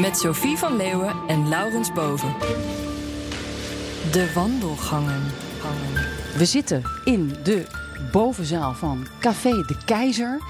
Met 0.00 0.18
Sophie 0.18 0.56
van 0.56 0.76
Leeuwen 0.76 1.14
en 1.26 1.48
Laurens 1.48 1.92
Boven. 1.92 2.34
De 4.12 4.32
wandelgangen. 4.34 5.22
We 6.36 6.44
zitten 6.44 6.82
in 7.04 7.32
de 7.42 7.66
bovenzaal 8.12 8.74
van 8.74 9.06
Café 9.20 9.50
de 9.50 9.76
Keizer. 9.84 10.40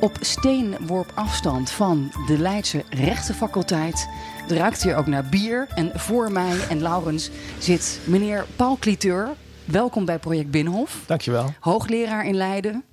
Op 0.00 0.16
steenworp 0.20 1.12
afstand 1.14 1.70
van 1.70 2.10
de 2.26 2.38
Leidse 2.38 2.84
rechtenfaculteit. 2.90 4.08
Het 4.42 4.52
ruikt 4.52 4.82
hier 4.82 4.96
ook 4.96 5.06
naar 5.06 5.28
bier. 5.30 5.66
En 5.74 5.90
voor 5.94 6.32
mij 6.32 6.56
en 6.68 6.82
Laurens 6.82 7.30
zit 7.58 8.00
meneer 8.04 8.46
Paul 8.56 8.76
Cliteur. 8.80 9.28
Welkom 9.64 10.04
bij 10.04 10.18
Project 10.18 10.50
Binnenhof. 10.50 11.02
Dankjewel. 11.06 11.54
Hoogleraar 11.60 12.26
in 12.26 12.34
Leiden. 12.34 12.84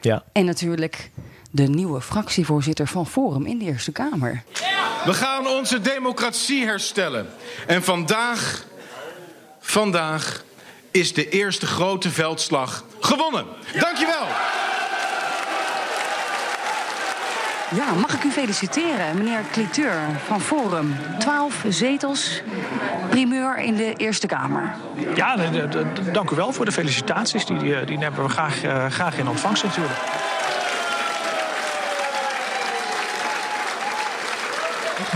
Ja. 0.00 0.24
En 0.32 0.44
natuurlijk 0.44 1.10
de 1.54 1.62
nieuwe 1.62 2.00
fractievoorzitter 2.00 2.86
van 2.86 3.06
Forum 3.06 3.46
in 3.46 3.58
de 3.58 3.64
Eerste 3.64 3.92
Kamer. 3.92 4.42
We 5.04 5.14
gaan 5.14 5.46
onze 5.46 5.80
democratie 5.80 6.64
herstellen. 6.64 7.26
En 7.66 7.82
vandaag, 7.82 8.64
vandaag 9.60 10.44
is 10.90 11.14
de 11.14 11.28
eerste 11.28 11.66
grote 11.66 12.10
veldslag 12.10 12.84
gewonnen. 13.00 13.44
Dankjewel. 13.80 14.26
Ja, 17.74 17.92
mag 18.00 18.14
ik 18.14 18.24
u 18.24 18.30
feliciteren, 18.30 19.16
meneer 19.16 19.40
Cliteur 19.52 19.98
van 20.26 20.40
Forum. 20.40 20.96
Twaalf 21.18 21.64
zetels, 21.68 22.42
primeur 23.08 23.58
in 23.58 23.76
de 23.76 23.94
Eerste 23.96 24.26
Kamer. 24.26 24.74
Ja, 25.14 25.36
dank 26.12 26.30
u 26.30 26.36
wel 26.36 26.52
voor 26.52 26.64
de 26.64 26.72
felicitaties. 26.72 27.46
Die, 27.46 27.58
die, 27.58 27.84
die 27.84 27.98
nemen 27.98 28.22
we 28.22 28.28
graag, 28.28 28.62
eh, 28.62 28.86
graag 28.86 29.18
in 29.18 29.28
ontvangst 29.28 29.64
natuurlijk. 29.64 29.98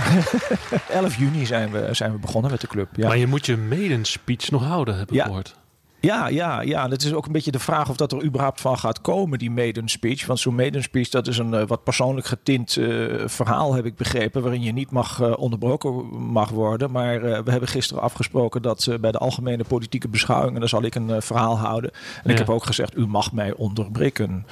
11 0.90 1.16
juni 1.16 1.46
zijn 1.46 1.70
we, 1.70 1.88
zijn 1.90 2.12
we 2.12 2.18
begonnen 2.18 2.50
met 2.50 2.60
de 2.60 2.66
club. 2.66 2.88
Ja. 2.96 3.06
Maar 3.08 3.16
je 3.16 3.26
moet 3.26 3.46
je 3.46 3.56
maiden 3.56 4.04
speech 4.04 4.50
nog 4.50 4.64
houden, 4.64 4.98
heb 4.98 5.08
ik 5.08 5.14
Ja. 5.14 5.24
gehoord. 5.24 5.54
Ja, 6.00 6.28
ja, 6.28 6.60
ja. 6.60 6.84
En 6.84 6.90
het 6.90 7.02
is 7.02 7.12
ook 7.12 7.26
een 7.26 7.32
beetje 7.32 7.50
de 7.50 7.58
vraag 7.58 7.88
of 7.88 7.96
dat 7.96 8.12
er 8.12 8.24
überhaupt 8.24 8.60
van 8.60 8.78
gaat 8.78 9.00
komen, 9.00 9.38
die 9.38 9.50
maiden 9.50 9.88
speech. 9.88 10.26
Want 10.26 10.40
zo'n 10.40 10.54
maiden 10.54 10.82
speech, 10.82 11.08
dat 11.08 11.26
is 11.26 11.38
een 11.38 11.54
eh, 11.54 11.66
wat 11.66 11.84
persoonlijk 11.84 12.26
getint 12.26 12.76
eh, 12.76 12.86
verhaal, 13.24 13.74
heb 13.74 13.84
ik 13.84 13.96
begrepen. 13.96 14.42
Waarin 14.42 14.62
je 14.62 14.72
niet 14.72 14.90
mag 14.90 15.20
eh, 15.20 15.38
onderbroken 15.38 16.06
mag 16.16 16.50
worden. 16.50 16.90
Maar 16.90 17.14
eh, 17.14 17.42
we 17.44 17.50
hebben 17.50 17.68
gisteren 17.68 18.02
afgesproken 18.02 18.62
dat 18.62 18.96
bij 19.00 19.12
de 19.12 19.18
algemene 19.18 19.64
politieke 19.64 20.08
beschouwingen, 20.08 20.60
dan 20.60 20.68
zal 20.68 20.82
ik 20.82 20.94
een 20.94 21.22
verhaal 21.22 21.58
houden. 21.58 21.90
En 22.24 22.30
ik 22.30 22.38
heb 22.38 22.50
ook 22.50 22.64
gezegd, 22.64 22.96
u 22.96 23.06
mag 23.06 23.32
mij 23.32 23.52
onderbreken. 23.52 24.46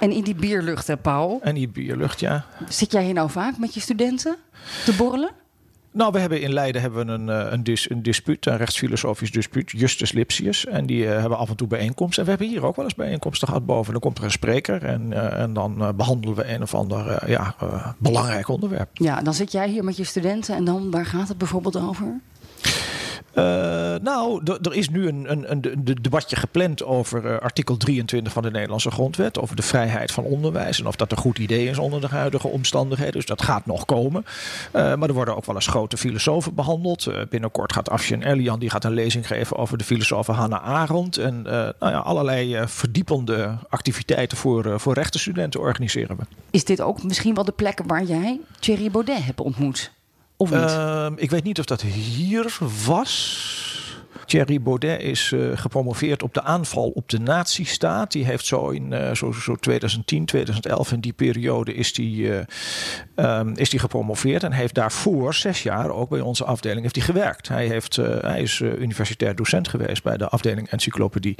En 0.00 0.10
in 0.10 0.24
die 0.24 0.34
bierlucht, 0.34 0.86
hè, 0.86 0.96
Paul. 0.96 1.40
En 1.42 1.54
die 1.54 1.68
bierlucht, 1.68 2.20
ja. 2.20 2.44
Zit 2.68 2.92
jij 2.92 3.04
hier 3.04 3.14
nou 3.14 3.30
vaak 3.30 3.58
met 3.58 3.74
je 3.74 3.80
studenten 3.80 4.36
te 4.84 4.94
borrelen? 4.94 5.41
Nou, 5.92 6.12
we 6.12 6.18
hebben 6.18 6.40
in 6.40 6.52
Leiden 6.52 6.80
hebben 6.80 7.06
we 7.06 7.12
een, 7.12 7.28
eh, 7.28 7.52
een, 7.52 7.64
dis, 7.64 7.90
een 7.90 8.02
dispuut, 8.02 8.46
een 8.46 8.56
rechtsfilosofisch 8.56 9.30
dispuut, 9.30 9.70
Justus 9.70 10.12
Lipsius. 10.12 10.66
En 10.66 10.86
die 10.86 11.06
eh, 11.06 11.20
hebben 11.20 11.38
af 11.38 11.50
en 11.50 11.56
toe 11.56 11.66
bijeenkomsten. 11.66 12.18
En 12.18 12.24
we 12.24 12.30
hebben 12.30 12.48
hier 12.48 12.66
ook 12.66 12.76
wel 12.76 12.84
eens 12.84 12.94
bijeenkomsten 12.94 13.48
gehad 13.48 13.66
boven. 13.66 13.92
Dan 13.92 14.00
komt 14.00 14.18
er 14.18 14.24
een 14.24 14.30
spreker 14.30 14.84
en, 14.84 15.12
eh, 15.12 15.40
en 15.40 15.52
dan 15.52 15.82
eh, 15.82 15.88
behandelen 15.96 16.36
we 16.36 16.52
een 16.54 16.62
of 16.62 16.74
ander 16.74 17.30
ja, 17.30 17.54
belangrijk 17.98 18.48
onderwerp. 18.48 18.88
Ja, 18.92 19.22
dan 19.22 19.34
zit 19.34 19.52
jij 19.52 19.68
hier 19.68 19.84
met 19.84 19.96
je 19.96 20.04
studenten 20.04 20.54
en 20.54 20.64
dan, 20.64 20.90
waar 20.90 21.06
gaat 21.06 21.28
het 21.28 21.38
bijvoorbeeld 21.38 21.76
over? 21.76 22.20
Eh, 23.32 23.44
nou, 24.02 24.42
er 24.62 24.74
is 24.74 24.88
nu 24.88 25.08
een, 25.08 25.30
een, 25.30 25.50
een, 25.50 25.60
de- 25.84 26.00
debatje 26.00 26.36
gepland 26.36 26.84
over 26.84 27.26
eh, 27.26 27.38
artikel 27.38 27.76
23 27.76 28.32
van 28.32 28.42
de 28.42 28.50
Nederlandse 28.50 28.90
grondwet. 28.90 29.38
Over 29.38 29.56
de 29.56 29.62
vrijheid 29.62 30.12
van 30.12 30.24
onderwijs. 30.24 30.80
En 30.80 30.86
of 30.86 30.96
dat 30.96 31.10
een 31.12 31.18
goed 31.18 31.38
idee 31.38 31.68
is 31.68 31.78
onder 31.78 32.00
de 32.00 32.08
huidige 32.08 32.48
omstandigheden. 32.48 33.12
Dus 33.12 33.26
dat 33.26 33.42
gaat 33.42 33.66
nog 33.66 33.84
komen. 33.84 34.24
Eh, 34.72 34.94
maar 34.94 35.08
er 35.08 35.14
worden 35.14 35.36
ook 35.36 35.44
wel 35.46 35.54
eens 35.54 35.66
grote 35.66 35.96
filosofen 35.96 36.54
behandeld. 36.54 37.06
Eh, 37.06 37.20
binnenkort 37.30 37.72
gaat 37.72 37.90
Afshin 37.90 38.22
Elian 38.22 38.58
die 38.58 38.70
gaat 38.70 38.84
een 38.84 38.92
lezing 38.94 39.26
geven 39.26 39.56
over 39.56 39.78
de 39.78 39.84
filosoof 39.84 40.26
Hannah 40.26 40.64
Arendt. 40.64 41.16
En 41.16 41.42
nou 41.42 41.74
ja, 41.78 41.98
allerlei 41.98 42.62
verdiepende 42.66 43.56
activiteiten 43.68 44.36
voor, 44.38 44.80
voor 44.80 44.94
rechtenstudenten 44.94 45.60
organiseren 45.60 46.16
we. 46.16 46.22
Is 46.50 46.64
dit 46.64 46.80
ook 46.80 47.02
misschien 47.02 47.34
wel 47.34 47.44
de 47.44 47.52
plek 47.52 47.80
waar 47.86 48.04
jij 48.04 48.40
Thierry 48.58 48.90
Baudet 48.90 49.24
hebt 49.24 49.40
ontmoet? 49.40 49.92
Ehm, 50.50 51.12
ik 51.16 51.30
weet 51.30 51.44
niet 51.44 51.58
of 51.58 51.64
dat 51.64 51.82
hier 51.82 52.58
was. 52.86 53.70
Thierry 54.32 54.62
Baudet 54.62 55.00
is 55.00 55.32
eh, 55.32 55.40
gepromoveerd 55.54 56.22
op 56.22 56.34
de 56.34 56.42
aanval 56.42 56.88
op 56.88 57.08
de 57.08 57.18
nazistaat. 57.18 58.12
Die 58.12 58.24
heeft 58.24 58.46
zo 58.46 58.68
in 58.68 58.92
eh, 58.92 59.14
zo, 59.14 59.32
zo 59.32 59.56
2010, 59.56 60.24
2011, 60.24 60.92
in 60.92 61.00
die 61.00 61.12
periode 61.12 61.74
is 61.74 61.92
die, 61.92 62.32
eh, 62.32 62.44
ehm, 63.14 63.52
is 63.54 63.70
die 63.70 63.78
gepromoveerd. 63.80 64.42
En 64.42 64.52
heeft 64.52 64.74
daarvoor 64.74 65.34
zes 65.34 65.62
jaar 65.62 65.90
ook 65.90 66.08
bij 66.08 66.20
onze 66.20 66.44
afdeling 66.44 66.82
heeft 66.82 66.96
hij 66.96 67.04
gewerkt. 67.04 67.48
Hij, 67.48 67.66
heeft, 67.66 67.96
hij 67.96 68.42
is 68.42 68.60
universitair 68.60 69.34
docent 69.34 69.68
geweest 69.68 70.02
bij 70.02 70.16
de 70.16 70.28
afdeling 70.28 70.68
encyclopedie. 70.68 71.34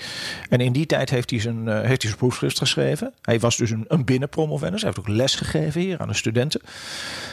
En 0.48 0.60
in 0.60 0.72
die 0.72 0.86
tijd 0.86 1.10
heeft 1.10 1.30
hij 1.30 1.40
zijn, 1.40 1.68
heeft 1.68 1.86
hij 1.86 1.96
zijn 2.10 2.16
proefschrift 2.16 2.58
geschreven. 2.58 3.12
Hij 3.22 3.40
was 3.40 3.56
dus 3.56 3.70
een, 3.70 3.84
een 3.88 4.04
binnenpromovendus. 4.04 4.82
Hij 4.82 4.90
heeft 4.94 5.08
ook 5.08 5.16
les 5.16 5.34
gegeven 5.34 5.80
hier 5.80 5.98
aan 5.98 6.08
de 6.08 6.14
studenten. 6.14 6.60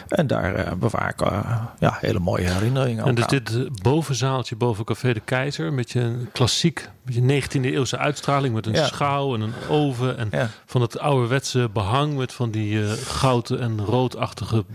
En 0.09 0.27
daar 0.27 0.55
eh, 0.55 0.71
bewaar 0.73 1.09
ik 1.09 1.21
eh, 1.21 1.61
ja, 1.79 1.97
hele 2.01 2.19
mooie 2.19 2.49
herinneringen 2.49 3.03
En 3.03 3.09
ook 3.09 3.15
dus 3.15 3.25
aan. 3.25 3.29
dit 3.29 3.55
eh, 3.55 3.71
bovenzaaltje 3.81 4.55
boven 4.55 4.85
Café 4.85 5.13
de 5.13 5.19
Keizer, 5.19 5.73
met 5.73 5.91
je 5.91 5.99
een 5.99 6.29
klassiek, 6.31 6.89
met 7.03 7.13
je 7.15 7.21
19e 7.21 7.61
eeuwse 7.65 7.97
uitstraling, 7.97 8.53
met 8.55 8.65
een 8.65 8.73
Ja. 8.73 8.85
schouw 8.85 9.33
en 9.35 9.41
een 9.41 9.53
oven 9.69 10.17
en 10.17 10.27
Ja. 10.31 10.49
van 10.65 10.81
het 10.81 10.99
ouderwetse 10.99 11.69
behang 11.73 12.17
met 12.17 12.33
van 12.33 12.51
die 12.51 12.83
eh 12.83 12.91
gouden 12.91 13.59
en 13.59 13.85
roodachtige 13.85 14.65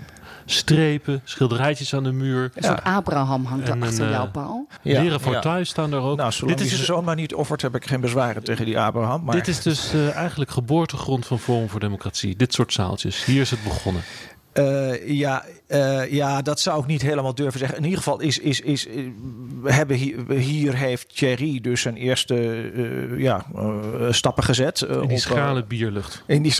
strepen, 0.46 1.20
schilderijtjes 1.24 1.94
aan 1.94 2.02
de 2.02 2.12
muur. 2.12 2.50
een 2.54 2.62
soort 2.64 2.84
Abraham 2.84 3.44
hangt 3.44 3.68
en 3.68 3.80
er 3.82 3.88
achter 3.88 4.04
een, 4.04 4.10
jou, 4.10 4.26
eh, 4.26 4.32
Paul. 4.32 4.66
Ja, 4.82 5.00
Leren 5.02 5.20
voor 5.20 5.32
ja. 5.32 5.40
thuis 5.40 5.68
staan 5.68 5.90
daar 5.90 6.00
ook. 6.02 6.16
Nou, 6.16 6.32
zolang 6.32 6.56
dit, 6.56 6.66
is 6.66 6.72
dus, 6.72 6.84
zijn 6.84 6.96
zoon 6.96 7.04
maar 7.04 7.14
niet 7.16 7.34
offert, 7.34 7.62
heb 7.62 7.74
ik 7.74 7.86
geen 7.86 8.00
bezwaren 8.00 8.44
tegen 8.44 8.64
die 8.64 8.78
Abraham. 8.80 9.24
Maar 9.24 9.34
dit 9.34 9.48
is 9.48 9.62
dus 9.62 9.92
eigenlijk 10.14 10.50
geboortegrond 10.50 11.26
van 11.26 11.38
Forum 11.38 11.68
voor 11.68 11.80
Democratie. 11.80 12.36
Dit 12.36 12.52
soort 12.54 12.72
zaaltjes. 12.72 13.24
Hier 13.24 13.40
is 13.40 13.50
het 13.50 13.62
begonnen. 13.62 14.02
Eh, 14.54 15.08
ja, 15.08 15.44
eh, 15.66 16.12
ja, 16.12 16.42
dat 16.42 16.60
zou 16.60 16.80
ik 16.80 16.86
niet 16.86 17.02
helemaal 17.02 17.34
durven 17.34 17.58
zeggen. 17.58 17.78
In 17.78 17.84
ieder 17.84 17.98
geval 17.98 18.20
is, 18.20 18.38
is, 18.38 18.60
is 18.60 18.86
we 19.62 19.72
hebben 19.72 19.96
hier, 19.96 20.30
hier 20.30 20.74
heeft 20.74 21.16
Thierry 21.16 21.60
dus 21.60 21.80
zijn 21.80 21.96
eerste 21.96 22.34
eh, 22.74 23.20
ja, 23.20 23.44
stappen 24.10 24.44
gezet. 24.44 24.80
In 24.80 25.08
die 25.08 25.18
schrale 25.18 25.64
bierlucht. 25.64 26.22
in 26.26 26.42
die 26.42 26.54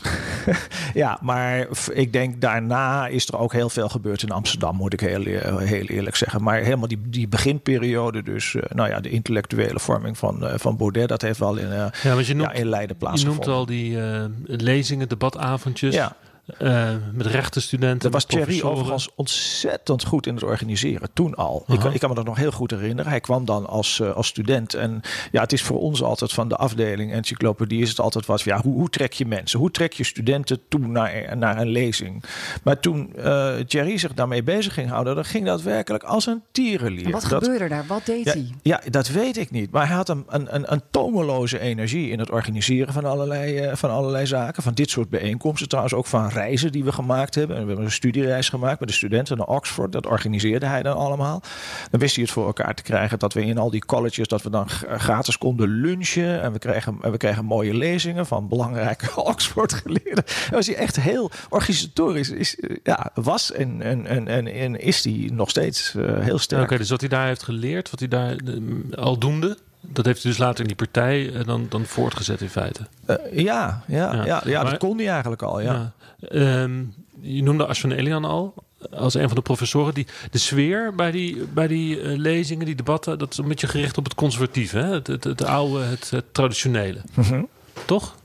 ja, 0.95 1.19
maar 1.23 1.67
ik 1.93 2.13
denk 2.13 2.41
daarna 2.41 3.07
is 3.07 3.29
er 3.29 3.39
ook 3.39 3.53
heel 3.53 3.71
veel 3.71 3.89
gebeurd 3.89 4.23
in 4.23 4.31
Amsterdam, 4.31 4.77
moet 4.77 4.93
ik 4.93 5.01
heel, 5.01 5.25
heel 5.59 5.87
eerlijk 5.87 6.17
zeggen. 6.17 6.43
Maar 6.43 6.61
helemaal 6.61 6.89
die, 6.89 7.01
die 7.07 7.29
beginperiode, 7.29 8.23
dus 8.23 8.57
nou 8.69 8.89
ja, 8.89 9.01
de 9.01 9.11
intellectuele 9.11 9.81
vorming 9.81 10.19
van, 10.19 10.51
van 10.55 10.77
Baudet, 10.77 11.09
dat 11.09 11.23
heeft 11.23 11.39
wel 11.39 11.57
in, 11.57 11.69
Ja, 11.69 11.93
je 12.03 12.35
noemt, 12.35 12.51
ja, 12.51 12.53
in 12.53 12.69
Leiden 12.69 12.71
je 12.71 12.87
noemt 12.87 12.99
plaatsgevonden. 12.99 13.55
al 13.55 13.67
die 13.67 13.99
lezingen, 14.47 15.09
debatavondjes. 15.09 15.95
Ja. 15.95 16.17
Eh, 16.59 16.91
met 17.13 17.27
rechtenstudenten. 17.27 18.01
Dat 18.01 18.13
was 18.13 18.25
Thierry 18.25 18.63
overigens 18.63 19.09
ontzettend 19.15 20.05
goed 20.05 20.27
in 20.27 20.35
het 20.35 20.45
organiseren. 20.45 21.09
Toen 21.13 21.35
al. 21.35 21.65
Ik, 21.67 21.85
ik 21.85 22.01
kan 22.01 22.09
me 22.09 22.15
dat 22.15 22.25
nog 22.25 22.37
heel 22.37 22.51
goed 22.51 22.71
herinneren. 22.71 23.11
Hij 23.11 23.21
kwam 23.21 23.45
dan 23.45 23.67
als, 23.67 24.01
eh, 24.01 24.13
als 24.15 24.27
student. 24.27 24.75
En 24.75 25.01
ja, 25.33 25.41
het 25.41 25.53
is 25.53 25.63
voor 25.63 25.79
ons 25.81 26.03
altijd 26.03 26.33
van 26.33 26.49
de 26.49 26.57
afdeling 26.57 27.13
encyclopedie 27.13 27.83
is 27.83 27.89
het 27.89 28.01
altijd 28.01 28.27
wat 28.27 28.41
ja, 28.43 28.61
hoe, 28.63 28.75
hoe 28.75 28.91
trek 28.91 29.13
je 29.13 29.27
mensen? 29.27 29.59
Hoe 29.59 29.71
trek 29.71 29.93
je 29.93 30.05
studenten 30.05 30.61
toe 30.69 30.87
naar, 30.87 31.37
naar 31.37 31.61
een 31.61 31.69
lezing? 31.69 32.25
Maar 32.63 32.81
toen 32.81 33.17
eh 33.17 33.55
Thierry 33.67 33.99
zich 33.99 34.15
daarmee 34.15 34.43
bezig 34.43 34.75
ging 34.75 34.89
houden, 34.89 35.15
dan 35.15 35.25
ging 35.25 35.47
dat 35.47 35.63
werkelijk 35.63 36.03
als 36.05 36.27
een 36.27 36.43
tierenlier. 36.53 37.05
En 37.05 37.11
wat 37.11 37.27
Dat- 37.29 37.43
gebeurde 37.45 37.69
daar? 37.69 37.85
Wat 37.87 38.07
deed 38.07 38.25
ja, 38.25 38.33
hij? 38.33 38.51
ja, 38.63 38.81
dat 38.91 39.09
weet 39.09 39.37
ik 39.37 39.51
niet. 39.51 39.71
Maar 39.71 39.87
hij 39.87 39.97
had 39.97 40.09
een, 40.09 40.25
een, 40.29 40.55
een, 40.55 40.73
een 40.73 40.83
tomeloze 40.91 41.59
energie 41.59 42.11
in 42.11 42.19
het 42.19 42.31
organiseren 42.31 42.93
van 42.93 43.05
allerlei, 43.05 43.57
eh, 43.59 43.77
van 43.77 43.91
allerlei 43.91 44.27
zaken. 44.27 44.63
Van 44.63 44.75
dit 44.75 44.91
soort 44.91 45.09
bijeenkomsten. 45.11 45.69
Trouwens 45.69 45.95
ook 45.95 46.07
van 46.07 46.31
reizen 46.35 46.73
die 46.73 46.85
we 46.85 46.93
gemaakt 46.93 47.35
hebben. 47.35 47.57
En 47.57 47.63
we 47.63 47.69
hebben 47.69 47.87
een 47.87 47.93
studiereis 47.93 48.49
gemaakt 48.49 48.81
met 48.81 48.89
de 48.89 48.95
studenten 48.95 49.37
naar 49.37 49.47
Oxford. 49.47 49.93
Dat 49.93 50.07
organiseerde 50.07 50.67
hij 50.67 50.83
dan 50.83 50.97
allemaal. 50.97 51.43
Dan 51.91 52.01
wist 52.01 52.15
hij 52.15 52.25
het 52.25 52.33
voor 52.33 52.47
elkaar 52.47 52.75
te 52.75 52.83
krijgen 52.83 53.19
dat 53.19 53.33
we 53.33 53.45
in 53.45 53.59
al 53.59 53.71
die 53.71 53.85
colleges... 53.85 54.29
dat 54.29 54.43
we 54.43 54.51
dan 54.51 54.69
gratis 54.69 55.39
konden 55.39 55.69
lunchen. 55.69 56.43
En 56.43 56.53
we 56.53 56.59
kregen, 56.59 56.99
en 57.03 57.11
we 57.11 57.17
kregen 57.17 57.45
mooie 57.45 57.75
lezingen 57.75 58.27
van 58.27 58.49
belangrijke 58.49 59.17
Oxford-geleerden. 59.33 60.25
Dan 60.25 60.51
was 60.51 60.67
hij 60.67 60.77
echt 60.77 61.01
heel 61.01 61.31
organisatorisch. 61.49 62.31
Is, 62.31 62.59
ja, 62.83 63.11
was 63.15 63.53
en, 63.53 63.83
en, 63.83 64.07
en, 64.07 64.47
en, 64.47 64.81
is 64.81 65.05
hij 65.05 65.31
nog 65.33 65.51
steeds 65.51 65.95
uh, 65.95 66.19
heel 66.19 66.39
sterk. 66.39 66.63
Oké, 66.63 66.77
dus 66.77 66.91
wat 66.91 67.01
hij 67.01 67.09
daar 67.09 67.27
heeft 67.27 67.43
geleerd, 67.43 67.91
wat 67.91 67.99
hij 67.99 68.09
daar 68.09 68.37
uh, 68.45 68.97
al 68.97 69.19
doende... 69.19 69.57
Dat 69.87 70.05
heeft 70.05 70.23
hij 70.23 70.31
dus 70.31 70.41
later 70.41 70.61
in 70.61 70.67
die 70.67 70.77
partij 70.77 71.23
uh, 71.23 71.45
dan, 71.45 71.67
dan 71.69 71.85
voortgezet 71.85 72.41
in 72.41 72.49
feite. 72.49 72.81
Uh, 73.07 73.17
ja, 73.33 73.83
ja, 73.87 74.15
ja. 74.15 74.25
ja, 74.25 74.43
ja 74.45 74.63
maar, 74.63 74.71
dat 74.71 74.81
kon 74.81 74.97
hij 74.99 75.09
eigenlijk 75.09 75.43
al. 75.43 75.61
Ja. 75.61 75.73
ja. 75.73 75.93
Um, 76.33 76.95
je 77.21 77.43
noemde 77.43 77.67
Ashwin 77.67 77.93
Elian 77.93 78.25
al 78.25 78.55
als 78.91 79.15
een 79.15 79.27
van 79.27 79.37
de 79.37 79.43
professoren. 79.43 79.95
Die, 79.95 80.07
de 80.31 80.39
sfeer 80.39 80.95
bij 80.95 81.11
die, 81.11 81.45
bij 81.55 81.67
die 81.67 82.01
uh, 82.01 82.19
lezingen, 82.19 82.67
die 82.67 82.75
debatten, 82.75 83.19
dat 83.19 83.33
is 83.33 83.39
een 83.39 83.49
beetje 83.49 83.69
gericht 83.69 83.99
op 83.99 84.05
het 84.05 84.15
conservatieve, 84.15 84.79
hè? 84.79 84.93
Het, 84.93 85.07
het, 85.07 85.25
het 85.25 85.45
oude, 85.45 85.85
het, 85.85 86.11
het 86.11 86.25
traditionele. 86.33 87.01
Mm 87.15 87.25
-hmm. 87.25 87.49
Toch? 87.87 88.17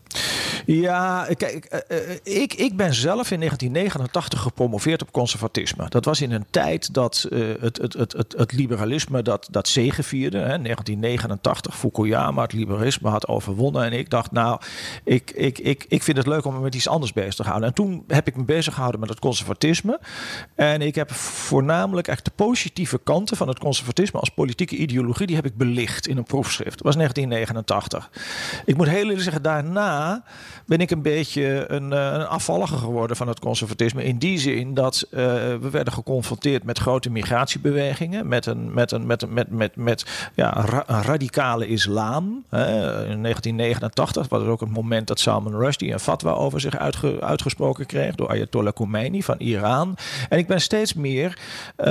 Ja, 0.72 1.28
kijk, 1.38 1.84
ik, 2.24 2.54
ik 2.54 2.78
ben 2.78 2.94
zelf 2.94 3.32
in 3.32 3.40
1989 3.40 4.42
gepromoveerd 4.42 5.02
op 5.02 5.12
conservatisme. 5.12 5.90
Dat 5.90 6.06
was 6.06 6.22
in 6.22 6.32
een 6.32 6.46
tijd 6.50 6.94
dat 6.94 7.28
het, 7.30 7.78
het, 7.78 7.94
het, 7.94 8.14
het, 8.14 8.34
het 8.38 8.52
liberalisme 8.52 9.22
dat, 9.22 9.48
dat 9.52 9.68
zegevierde. 9.68 10.38
Hè. 10.38 10.44
1989, 10.62 11.78
Fukuyama 11.78 12.42
het 12.42 12.54
liberalisme 12.54 13.10
had 13.10 13.28
overwonnen. 13.28 13.84
En 13.84 13.94
ik 13.94 14.10
dacht, 14.10 14.32
nou, 14.32 14.62
ik, 15.04 15.32
ik, 15.32 15.60
ik, 15.60 15.86
ik 15.88 16.04
vind 16.04 16.18
het 16.18 16.28
leuk 16.28 16.46
om 16.46 16.54
me 16.54 16.60
met 16.60 16.76
iets 16.76 16.88
anders 16.88 17.14
bezig 17.14 17.36
te 17.36 17.44
houden. 17.44 17.68
En 17.68 17.74
toen 17.76 18.04
heb 18.08 18.28
ik 18.28 18.36
me 18.36 18.44
bezig 18.44 18.74
gehouden 18.74 19.00
met 19.00 19.10
het 19.10 19.20
conservatisme. 19.20 20.00
En 20.56 20.82
ik 20.82 20.96
heb 20.96 21.12
voornamelijk 21.14 22.08
echt 22.08 22.26
de 22.26 22.32
positieve 22.36 23.00
kanten 23.04 23.38
van 23.38 23.48
het 23.48 23.60
conservatisme 23.60 24.20
als 24.20 24.30
politieke 24.30 24.76
ideologie, 24.76 25.28
die 25.28 25.36
heb 25.36 25.46
ik 25.46 25.58
belicht 25.58 26.08
in 26.08 26.18
een 26.18 26.24
proefschrift. 26.24 26.78
Dat 26.78 26.86
was 26.86 26.96
1989. 26.96 28.10
Ik 28.66 28.78
moet 28.78 28.88
heel 28.88 28.98
eerlijk 28.98 29.22
zeggen, 29.22 29.42
daarna 29.42 30.24
ben 30.66 30.80
ik 30.80 30.92
een 30.92 31.02
beetje 31.02 31.66
een, 31.68 31.92
een 31.92 32.28
afvallige 32.28 32.78
geworden 32.78 33.16
van 33.16 33.28
het 33.28 33.40
conservatisme. 33.40 34.04
In 34.04 34.18
die 34.18 34.38
zin 34.38 34.74
dat 34.74 35.08
uh, 35.12 35.20
we 35.62 35.70
werden 35.72 35.94
geconfronteerd 35.94 36.64
met 36.64 36.80
grote 36.80 37.10
migratiebewegingen. 37.10 38.28
Met 38.28 38.46
een, 38.46 38.74
met 38.74 38.92
een, 38.92 39.06
met 39.06 39.22
een, 39.22 39.34
met, 39.34 39.50
met, 39.52 39.76
met 39.76 40.06
ja, 40.36 40.66
radicale 40.88 41.68
islam. 41.68 42.44
Uh, 42.52 42.60
in 43.10 43.24
1989 43.24 44.28
was 44.28 44.42
het 44.42 44.50
ook 44.50 44.60
het 44.60 44.74
moment 44.74 45.08
dat 45.08 45.20
Salman 45.20 45.56
Rushdie 45.56 45.94
een 45.94 46.00
fatwa 46.00 46.32
over 46.32 46.60
zich 46.60 46.78
uitge, 46.78 47.22
uitgesproken 47.22 47.86
kreeg. 47.86 48.16
Door 48.16 48.30
Ayatollah 48.30 48.74
Khomeini 48.74 49.24
van 49.24 49.38
Iran. 49.38 49.98
En 50.30 50.38
ik 50.38 50.48
ben 50.48 50.62
steeds 50.62 50.94
meer 50.94 51.40
uh, 51.78 51.88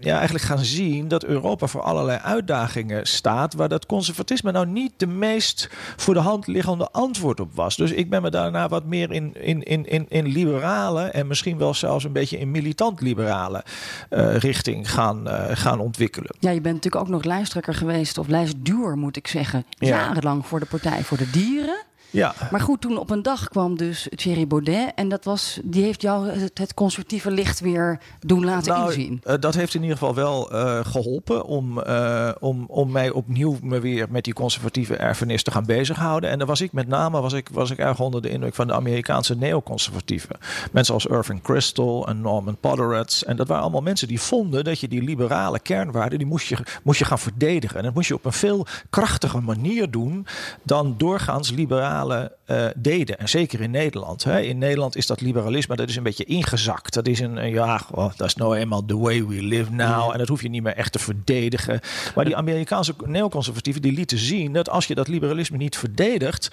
ja, 0.00 0.16
eigenlijk 0.16 0.44
gaan 0.44 0.64
zien 0.64 1.08
dat 1.08 1.24
Europa 1.24 1.66
voor 1.66 1.82
allerlei 1.82 2.18
uitdagingen 2.22 3.06
staat. 3.06 3.54
Waar 3.54 3.68
dat 3.68 3.86
conservatisme 3.86 4.52
nou 4.52 4.66
niet 4.66 4.92
de 4.96 5.06
meest 5.06 5.68
voor 5.96 6.14
de 6.14 6.20
hand 6.20 6.46
liggende 6.46 6.90
antwoord 6.90 7.40
op 7.40 7.53
was. 7.54 7.76
Dus 7.76 7.90
ik 7.90 8.10
ben 8.10 8.22
me 8.22 8.30
daarna 8.30 8.68
wat 8.68 8.84
meer 8.84 9.12
in, 9.12 9.34
in, 9.34 9.62
in, 9.62 9.86
in, 9.86 10.06
in 10.08 10.26
liberale 10.26 11.02
en 11.02 11.26
misschien 11.26 11.58
wel 11.58 11.74
zelfs 11.74 12.04
een 12.04 12.12
beetje 12.12 12.38
in 12.38 12.50
militant 12.50 13.00
liberale 13.00 13.64
uh, 14.10 14.36
richting 14.36 14.90
gaan, 14.90 15.28
uh, 15.28 15.44
gaan 15.52 15.80
ontwikkelen. 15.80 16.30
Ja, 16.38 16.50
je 16.50 16.60
bent 16.60 16.74
natuurlijk 16.74 17.04
ook 17.04 17.10
nog 17.10 17.24
lijsttrekker 17.24 17.74
geweest, 17.74 18.18
of 18.18 18.28
lijstduur 18.28 18.96
moet 18.96 19.16
ik 19.16 19.28
zeggen, 19.28 19.64
ja. 19.68 19.88
jarenlang 19.88 20.46
voor 20.46 20.60
de 20.60 20.66
Partij 20.66 21.02
voor 21.02 21.16
de 21.16 21.30
Dieren. 21.30 21.82
Ja. 22.14 22.34
Maar 22.50 22.60
goed, 22.60 22.80
toen 22.80 22.98
op 22.98 23.10
een 23.10 23.22
dag 23.22 23.48
kwam 23.48 23.76
dus 23.76 24.08
Thierry 24.14 24.46
Baudet. 24.46 24.92
En 24.94 25.08
dat 25.08 25.24
was, 25.24 25.60
die 25.64 25.82
heeft 25.82 26.02
jou 26.02 26.28
het, 26.28 26.58
het 26.58 26.74
conservatieve 26.74 27.30
licht 27.30 27.60
weer 27.60 28.00
doen 28.20 28.44
laten 28.44 28.72
nou, 28.72 28.86
inzien. 28.86 29.22
Uh, 29.24 29.34
dat 29.40 29.54
heeft 29.54 29.74
in 29.74 29.82
ieder 29.82 29.96
geval 29.96 30.14
wel 30.14 30.54
uh, 30.54 30.84
geholpen 30.84 31.44
om, 31.44 31.78
uh, 31.78 32.30
om, 32.40 32.64
om 32.68 32.90
mij 32.90 33.10
opnieuw 33.10 33.56
me 33.62 33.80
weer 33.80 34.06
met 34.10 34.24
die 34.24 34.32
conservatieve 34.32 34.96
erfenis 34.96 35.42
te 35.42 35.50
gaan 35.50 35.64
bezighouden. 35.64 36.30
En 36.30 36.38
dan 36.38 36.46
was 36.46 36.60
ik 36.60 36.72
met 36.72 36.88
name 36.88 37.20
was 37.20 37.32
ik, 37.32 37.48
was 37.52 37.70
ik 37.70 37.78
erg 37.78 38.00
onder 38.00 38.22
de 38.22 38.28
indruk 38.28 38.54
van 38.54 38.66
de 38.66 38.72
Amerikaanse 38.72 39.36
neoconservatieven. 39.36 40.36
Mensen 40.72 40.94
als 40.94 41.06
Irving 41.06 41.42
Kristol 41.42 42.08
en 42.08 42.20
Norman 42.20 42.56
Podhoretz. 42.60 43.22
En 43.22 43.36
dat 43.36 43.48
waren 43.48 43.62
allemaal 43.62 43.82
mensen 43.82 44.08
die 44.08 44.20
vonden 44.20 44.64
dat 44.64 44.80
je 44.80 44.88
die 44.88 45.02
liberale 45.02 45.58
kernwaarden, 45.58 46.18
die 46.18 46.26
moest 46.26 46.46
je, 46.46 46.56
moest 46.82 46.98
je 46.98 47.04
gaan 47.04 47.18
verdedigen. 47.18 47.78
En 47.78 47.84
dat 47.84 47.94
moest 47.94 48.08
je 48.08 48.14
op 48.14 48.24
een 48.24 48.32
veel 48.32 48.66
krachtiger 48.90 49.42
manier 49.42 49.90
doen 49.90 50.26
dan 50.62 50.94
doorgaans 50.98 51.50
liberale 51.50 52.03
uh, 52.12 52.66
deden. 52.76 53.18
En 53.18 53.28
zeker 53.28 53.60
in 53.60 53.70
Nederland. 53.70 54.24
Hè. 54.24 54.40
In 54.40 54.58
Nederland 54.58 54.96
is 54.96 55.06
dat 55.06 55.20
liberalisme 55.20 55.76
dat 55.76 55.88
is 55.88 55.96
een 55.96 56.02
beetje 56.02 56.24
ingezakt. 56.24 56.94
Dat 56.94 57.06
is 57.06 57.20
een, 57.20 57.50
ja, 57.50 57.80
oh, 57.90 58.10
dat 58.16 58.26
is 58.26 58.34
nou 58.34 58.56
eenmaal 58.56 58.84
the 58.84 58.98
way 58.98 59.26
we 59.26 59.42
live 59.42 59.72
now. 59.72 60.12
En 60.12 60.18
dat 60.18 60.28
hoef 60.28 60.42
je 60.42 60.48
niet 60.48 60.62
meer 60.62 60.76
echt 60.76 60.92
te 60.92 60.98
verdedigen. 60.98 61.80
Maar 62.14 62.24
die 62.24 62.36
Amerikaanse 62.36 62.94
neoconservatieven 63.04 63.82
die 63.82 63.92
lieten 63.92 64.18
zien 64.18 64.52
dat 64.52 64.70
als 64.70 64.86
je 64.86 64.94
dat 64.94 65.08
liberalisme 65.08 65.56
niet 65.56 65.76
verdedigt 65.76 66.50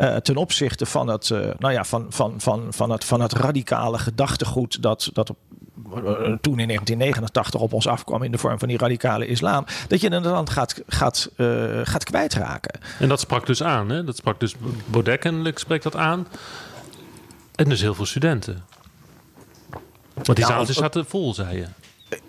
uh, 0.00 0.16
ten 0.16 0.36
opzichte 0.36 0.86
van 0.86 1.08
het, 1.08 1.28
uh, 1.28 1.38
nou 1.58 1.72
ja, 1.72 1.84
van, 1.84 2.06
van, 2.08 2.34
van, 2.36 2.66
van, 2.70 2.90
het, 2.90 3.04
van 3.04 3.20
het 3.20 3.32
radicale 3.32 3.98
gedachtegoed 3.98 4.82
dat, 4.82 5.10
dat 5.12 5.30
op 5.30 5.36
toen 6.40 6.58
in 6.58 6.66
1989 6.66 7.60
op 7.60 7.72
ons 7.72 7.86
afkwam 7.86 8.22
in 8.22 8.30
de 8.30 8.38
vorm 8.38 8.58
van 8.58 8.68
die 8.68 8.78
radicale 8.78 9.26
islam, 9.26 9.64
dat 9.88 10.00
je 10.00 10.10
dan 10.10 10.48
gaat, 10.48 10.82
gaat, 10.86 11.30
uh, 11.36 11.80
gaat 11.82 12.04
kwijtraken. 12.04 12.80
En 12.98 13.08
dat 13.08 13.20
sprak 13.20 13.46
dus 13.46 13.62
aan, 13.62 13.88
hè? 13.88 14.04
dat 14.04 14.16
sprak 14.16 14.40
dus 14.40 14.54
Baudet 14.90 15.20
kennelijk 15.20 15.58
spreekt 15.58 15.82
dat 15.82 15.96
aan. 15.96 16.26
En 17.54 17.68
dus 17.68 17.80
heel 17.80 17.94
veel 17.94 18.06
studenten. 18.06 18.64
Want 20.14 20.26
die 20.26 20.44
Nou, 20.44 20.46
zaaltjes 20.52 20.76
zaten 20.76 21.06
vol, 21.06 21.34
zei 21.34 21.56
je. 21.56 21.66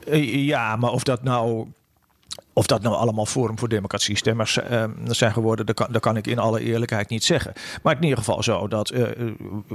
Uh, 0.08 0.46
ja, 0.46 0.76
maar 0.76 0.92
of 0.92 1.04
dat 1.04 1.24
nou 1.24 1.68
of 2.54 2.68
dat 2.68 2.82
nou 2.82 2.96
allemaal 2.96 3.26
Forum 3.26 3.60
voor 3.60 3.70
Democratie 3.70 4.18
stemmers 4.18 4.58
uh, 4.58 4.84
zijn 5.06 5.34
geworden, 5.34 5.66
dat 5.66 5.76
kan, 5.76 5.88
dat 5.92 6.02
kan 6.02 6.18
ik 6.18 6.28
in 6.28 6.40
alle 6.40 6.60
eerlijkheid 6.62 7.10
niet 7.10 7.24
zeggen. 7.24 7.54
Maar 7.84 7.96
in 7.96 8.04
ieder 8.04 8.18
geval 8.18 8.44
zo 8.44 8.68
dat 8.68 8.92
uh, 8.92 9.08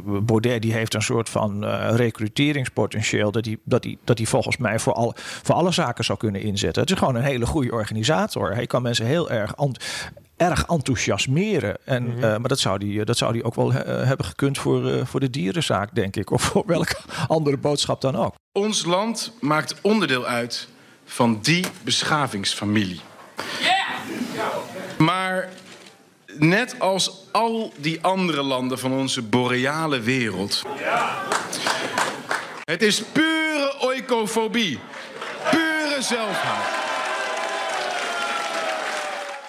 Baudet 0.02 0.62
die 0.62 0.72
heeft 0.72 0.94
een 0.94 1.02
soort 1.02 1.28
van 1.28 1.64
uh, 1.64 1.88
recruteringspotentieel 1.90 3.30
dat 3.30 3.44
hij 3.44 3.58
dat 3.64 3.82
die, 3.82 3.98
dat 4.04 4.16
die 4.16 4.28
volgens 4.28 4.56
mij 4.56 4.78
voor, 4.78 4.92
al, 4.92 5.12
voor 5.16 5.54
alle 5.54 5.72
zaken 5.72 6.04
zou 6.04 6.18
kunnen 6.18 6.40
inzetten. 6.40 6.82
Het 6.82 6.90
is 6.90 6.98
gewoon 6.98 7.14
een 7.14 7.22
hele 7.22 7.46
goede 7.46 7.72
organisator. 7.72 8.54
Hij 8.54 8.66
kan 8.66 8.82
mensen 8.82 9.06
heel 9.06 9.30
erg 9.30 9.54
erg 10.36 10.64
enthousiasmeren. 10.66 11.76
En, 11.84 12.02
mm 12.02 12.10
-hmm. 12.10 12.18
uh, 12.18 12.22
maar 12.22 12.48
dat 12.48 12.58
zou 12.58 12.78
die, 12.78 13.04
dat 13.04 13.16
zou 13.16 13.32
die 13.32 13.44
ook 13.44 13.54
wel 13.54 13.72
uh, 13.72 13.78
hebben 13.82 14.26
gekund 14.26 14.58
voor, 14.58 14.90
uh, 14.90 15.04
voor 15.04 15.20
de 15.20 15.30
dierenzaak, 15.30 15.94
denk 15.94 16.16
ik. 16.16 16.30
Of 16.30 16.42
voor 16.42 16.62
welke 16.66 16.96
andere 17.26 17.56
boodschap 17.56 18.00
dan 18.00 18.16
ook. 18.16 18.34
Ons 18.52 18.84
land 18.84 19.32
maakt 19.40 19.80
onderdeel 19.80 20.26
uit 20.26 20.68
van 21.14 21.38
die 21.42 21.64
beschavingsfamilie. 21.82 23.00
Maar 24.98 25.48
net 26.26 26.74
als 26.78 27.10
al 27.32 27.72
die 27.76 27.98
andere 28.02 28.42
landen 28.42 28.78
van 28.78 28.92
onze 28.92 29.22
boreale 29.22 30.00
wereld. 30.00 30.62
Het 32.64 32.82
is 32.82 33.02
pure 33.12 33.74
oikofobie. 33.80 34.78
Pure 35.50 36.02
zelfhaat. 36.02 36.83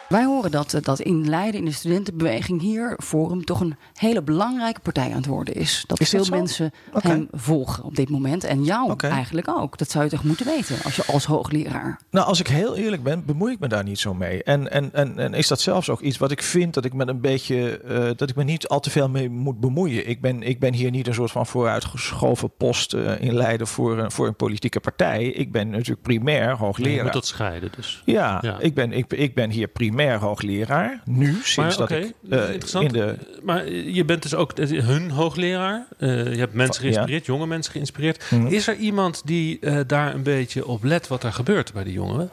Wij 0.10 0.24
horen 0.24 0.52
dat, 0.52 0.80
dat 0.82 1.00
in 1.00 1.30
Leiden, 1.30 1.60
in 1.60 1.66
de 1.66 1.72
studentenbeweging 1.72 2.62
hier, 2.62 2.98
Forum, 3.04 3.46
toch 3.46 3.60
een 3.60 3.76
hele 3.94 4.22
belangrijke 4.22 4.80
partij 4.80 5.10
aan 5.10 5.16
het 5.16 5.26
worden 5.26 5.54
is. 5.56 5.84
Dat 5.88 6.00
is 6.00 6.10
veel 6.10 6.20
dat 6.20 6.30
mensen 6.30 6.72
okay. 6.94 7.12
hem 7.12 7.28
volgen 7.32 7.84
op 7.84 7.96
dit 7.96 8.10
moment. 8.10 8.44
En 8.44 8.64
jou 8.64 8.92
okay. 8.92 9.12
eigenlijk 9.12 9.48
ook. 9.48 9.78
Dat 9.78 9.92
zou 9.92 10.04
je 10.04 10.10
toch 10.10 10.24
moeten 10.24 10.46
weten 10.46 10.76
als 10.84 10.96
je 10.96 11.06
als 11.06 11.26
hoogleraar. 11.26 12.00
Nou, 12.10 12.28
als 12.28 12.40
ik 12.40 12.48
heel 12.48 12.76
eerlijk 12.76 13.04
ben, 13.04 13.26
bemoei 13.26 13.54
ik 13.54 13.60
me 13.60 13.68
daar 13.68 13.84
niet 13.84 14.00
zo 14.00 14.14
mee. 14.14 14.44
En, 14.44 14.72
en, 14.72 14.94
en, 14.94 15.20
en 15.20 15.34
is 15.34 15.48
dat 15.48 15.62
zelfs 15.62 15.90
ook 15.90 16.02
iets 16.02 16.18
wat 16.18 16.32
ik 16.32 16.42
vind 16.42 16.74
dat 16.74 16.86
ik 16.86 16.94
met 16.94 17.08
een 17.08 17.22
beetje, 17.22 17.82
uh, 17.86 18.10
dat 18.16 18.30
ik 18.30 18.36
me 18.36 18.44
niet 18.44 18.68
al 18.68 18.80
te 18.80 18.90
veel 18.90 19.10
mee 19.10 19.30
moet 19.30 19.60
bemoeien. 19.60 20.10
Ik 20.10 20.22
ben, 20.22 20.44
ik 20.44 20.60
ben 20.60 20.74
hier 20.74 20.92
niet 20.92 21.08
een 21.08 21.14
soort 21.14 21.32
van 21.32 21.46
vooruitgeschoven 21.46 22.52
post 22.58 22.94
uh, 22.94 23.22
in 23.22 23.34
Leiden 23.34 23.68
voor, 23.68 23.98
uh, 23.98 24.06
voor 24.08 24.28
een 24.28 24.36
politieke 24.36 24.80
partij. 24.80 25.26
Ik 25.26 25.52
ben 25.52 25.70
natuurlijk 25.70 26.02
primair 26.02 26.58
hoogleraar. 26.58 26.92
Ja, 26.92 26.98
je 26.98 27.04
moet 27.04 27.14
dat 27.14 27.28
scheiden 27.28 27.72
dus. 27.76 28.02
Ja, 28.06 28.40
ja. 28.42 28.60
Ik, 28.60 28.74
ben, 28.74 28.92
ik, 28.92 29.14
ik 29.14 29.36
ben 29.36 29.50
hier 29.50 29.68
primair 29.68 29.94
hoogleraar. 30.04 31.02
Nu, 31.06 31.32
sinds 31.32 31.56
maar, 31.56 31.70
dat 31.70 31.80
okay. 31.80 32.00
ik 32.00 32.74
uh, 32.74 32.82
in 32.82 32.88
de... 32.88 33.16
Maar 33.44 33.70
je 33.72 34.06
bent 34.06 34.22
dus 34.22 34.36
ook 34.36 34.58
hun 34.58 35.12
hoogleraar. 35.12 35.88
Uh, 36.00 36.34
je 36.34 36.40
hebt 36.40 36.54
mensen 36.54 36.82
geïnspireerd, 36.82 37.26
ja. 37.26 37.34
jonge 37.34 37.48
mensen 37.48 37.72
geïnspireerd. 37.72 38.24
Mhm. 38.24 38.36
Mm 38.36 38.46
-hmm. 38.46 38.56
Is 38.56 38.68
er 38.68 38.76
iemand 38.76 39.22
die 39.26 39.58
uh, 39.62 39.80
daar 39.88 40.14
een 40.14 40.24
beetje 40.24 40.68
op 40.68 40.84
let 40.84 41.08
wat 41.08 41.24
er 41.24 41.34
gebeurt 41.34 41.74
bij 41.74 41.84
die 41.84 41.94
jongeren? 41.94 42.30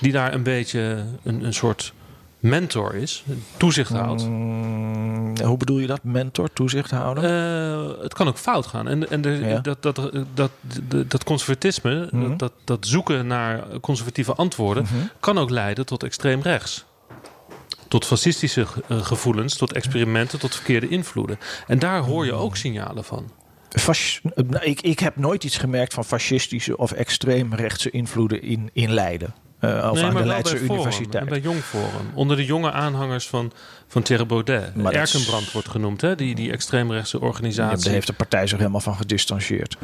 Die 0.00 0.12
daar 0.12 0.34
een 0.34 0.42
beetje 0.42 1.04
een, 1.22 1.44
een 1.44 1.54
soort 1.54 1.92
mentor 2.44 2.94
is, 2.94 3.24
toezicht 3.56 3.90
houdt. 3.90 4.28
Mm, 4.28 5.38
hoe 5.42 5.56
bedoel 5.56 5.78
je 5.78 5.86
dat? 5.86 6.00
Mentor, 6.02 6.52
toezicht 6.52 6.90
houden? 6.90 7.24
Uh, 7.24 8.02
het 8.02 8.14
kan 8.14 8.28
ook 8.28 8.38
fout 8.38 8.66
gaan. 8.66 8.88
En, 8.88 9.10
en 9.10 9.20
de, 9.20 9.30
ja. 9.30 9.60
dat, 9.60 9.82
dat, 9.82 10.10
dat, 11.08 11.24
conservatisme, 11.24 12.08
mm 12.10 12.24
-hmm. 12.24 12.36
dat, 12.36 12.52
dat 12.64 12.86
zoeken 12.86 13.26
naar 13.26 13.64
conservatieve 13.80 14.34
antwoorden, 14.34 14.82
mm 14.82 14.88
-hmm. 14.98 15.10
kan 15.20 15.38
ook 15.38 15.50
leiden 15.50 15.86
tot 15.86 16.02
extreem 16.02 16.40
rechts. 16.40 16.84
Tot 17.88 18.06
fascistische 18.06 18.66
uh, 18.88 19.02
gevoelens, 19.04 19.56
tot 19.56 19.72
experimenten, 19.72 20.38
tot 20.38 20.54
verkeerde 20.54 20.88
invloeden. 20.88 21.38
En 21.66 21.78
daar 21.78 22.00
hoor 22.00 22.24
je 22.24 22.32
ook 22.32 22.56
signalen 22.56 23.04
van. 23.04 23.30
Nou, 24.34 24.64
ik, 24.64 24.80
ik 24.80 24.98
heb 24.98 25.16
nooit 25.16 25.44
iets 25.44 25.56
gemerkt 25.56 25.94
van 25.94 26.04
fascistische 26.04 26.76
of 26.76 26.92
extreemrechtse 26.92 27.90
invloeden 27.90 28.42
in, 28.42 28.70
in 28.72 28.92
Leiden. 28.92 29.34
Eh, 29.68 29.90
of 29.90 29.94
Nee, 29.96 30.04
aan 30.04 30.14
de 30.14 30.24
Leidse 30.24 30.54
bij 30.54 30.62
Universiteit. 30.76 31.14
en 31.14 31.28
bij 31.28 31.40
Jong 31.40 31.60
Forum. 31.60 32.10
Onder 32.14 32.36
de 32.36 32.44
jonge 32.44 32.72
aanhangers 32.72 33.28
van, 33.28 33.52
van 33.88 34.02
Thierry 34.02 34.26
Baudet. 34.26 34.74
Maar 34.74 34.92
is- 34.94 34.98
Erkenbrand 35.14 35.52
wordt 35.52 35.68
genoemd, 35.68 36.00
hè? 36.00 36.14
Die, 36.14 36.34
die 36.34 36.52
extreemrechtse 36.52 37.18
Ja, 37.20 37.26
organisatie. 37.26 37.84
daar 37.84 37.92
heeft 37.92 38.06
de 38.06 38.12
partij 38.12 38.46
zich 38.46 38.58
helemaal 38.58 38.80
van 38.80 38.94
gedistanceerd. 38.96 39.76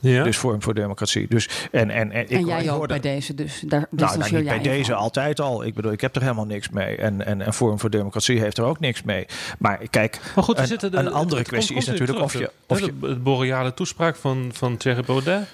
Ja? 0.00 0.22
Dus 0.24 0.36
Forum 0.36 0.62
voor 0.62 0.74
Democratie. 0.74 1.26
Dus, 1.28 1.48
en, 1.70 1.90
en, 1.90 2.12
en, 2.12 2.22
ik, 2.22 2.30
en 2.30 2.44
jij 2.46 2.62
ik 2.62 2.70
ook 2.70 2.76
hoorde- 2.76 3.00
bij 3.00 3.12
deze, 3.12 3.34
dus 3.34 3.62
daar 3.66 3.86
Nou, 3.90 4.18
nou, 4.18 4.22
niet 4.22 4.30
bij 4.32 4.42
jij 4.42 4.56
je 4.56 4.62
deze 4.62 4.90
van. 4.90 5.00
altijd 5.00 5.40
al. 5.40 5.64
Ik 5.64 5.74
bedoel, 5.74 5.92
ik 5.92 6.00
heb 6.00 6.16
er 6.16 6.22
helemaal 6.22 6.44
niks 6.46 6.68
mee. 6.68 6.96
En, 6.96 7.26
en, 7.26 7.42
en 7.42 7.54
Forum 7.54 7.78
voor 7.80 7.90
Democratie 7.90 8.40
heeft 8.40 8.58
er 8.58 8.64
ook 8.64 8.80
niks 8.80 9.02
mee. 9.02 9.26
Maar 9.58 9.80
kijk, 9.90 10.20
Maar 10.34 10.44
goed, 10.44 10.58
er 10.58 10.70
een, 10.84 10.90
de, 10.90 10.96
een 10.96 11.12
andere 11.12 11.38
het 11.40 11.48
kwestie 11.48 11.74
komt 11.74 11.86
is 11.86 11.92
natuurlijk 11.92 12.20
of 12.20 12.32
je... 12.32 12.50
Of 12.66 12.80
je 12.80 12.86
de, 13.00 13.08
de 13.08 13.16
boreale 13.16 13.74
toespraak 13.74 14.16
van, 14.16 14.50
van 14.52 14.76
Thierry 14.76 15.02
Baudet. 15.02 15.46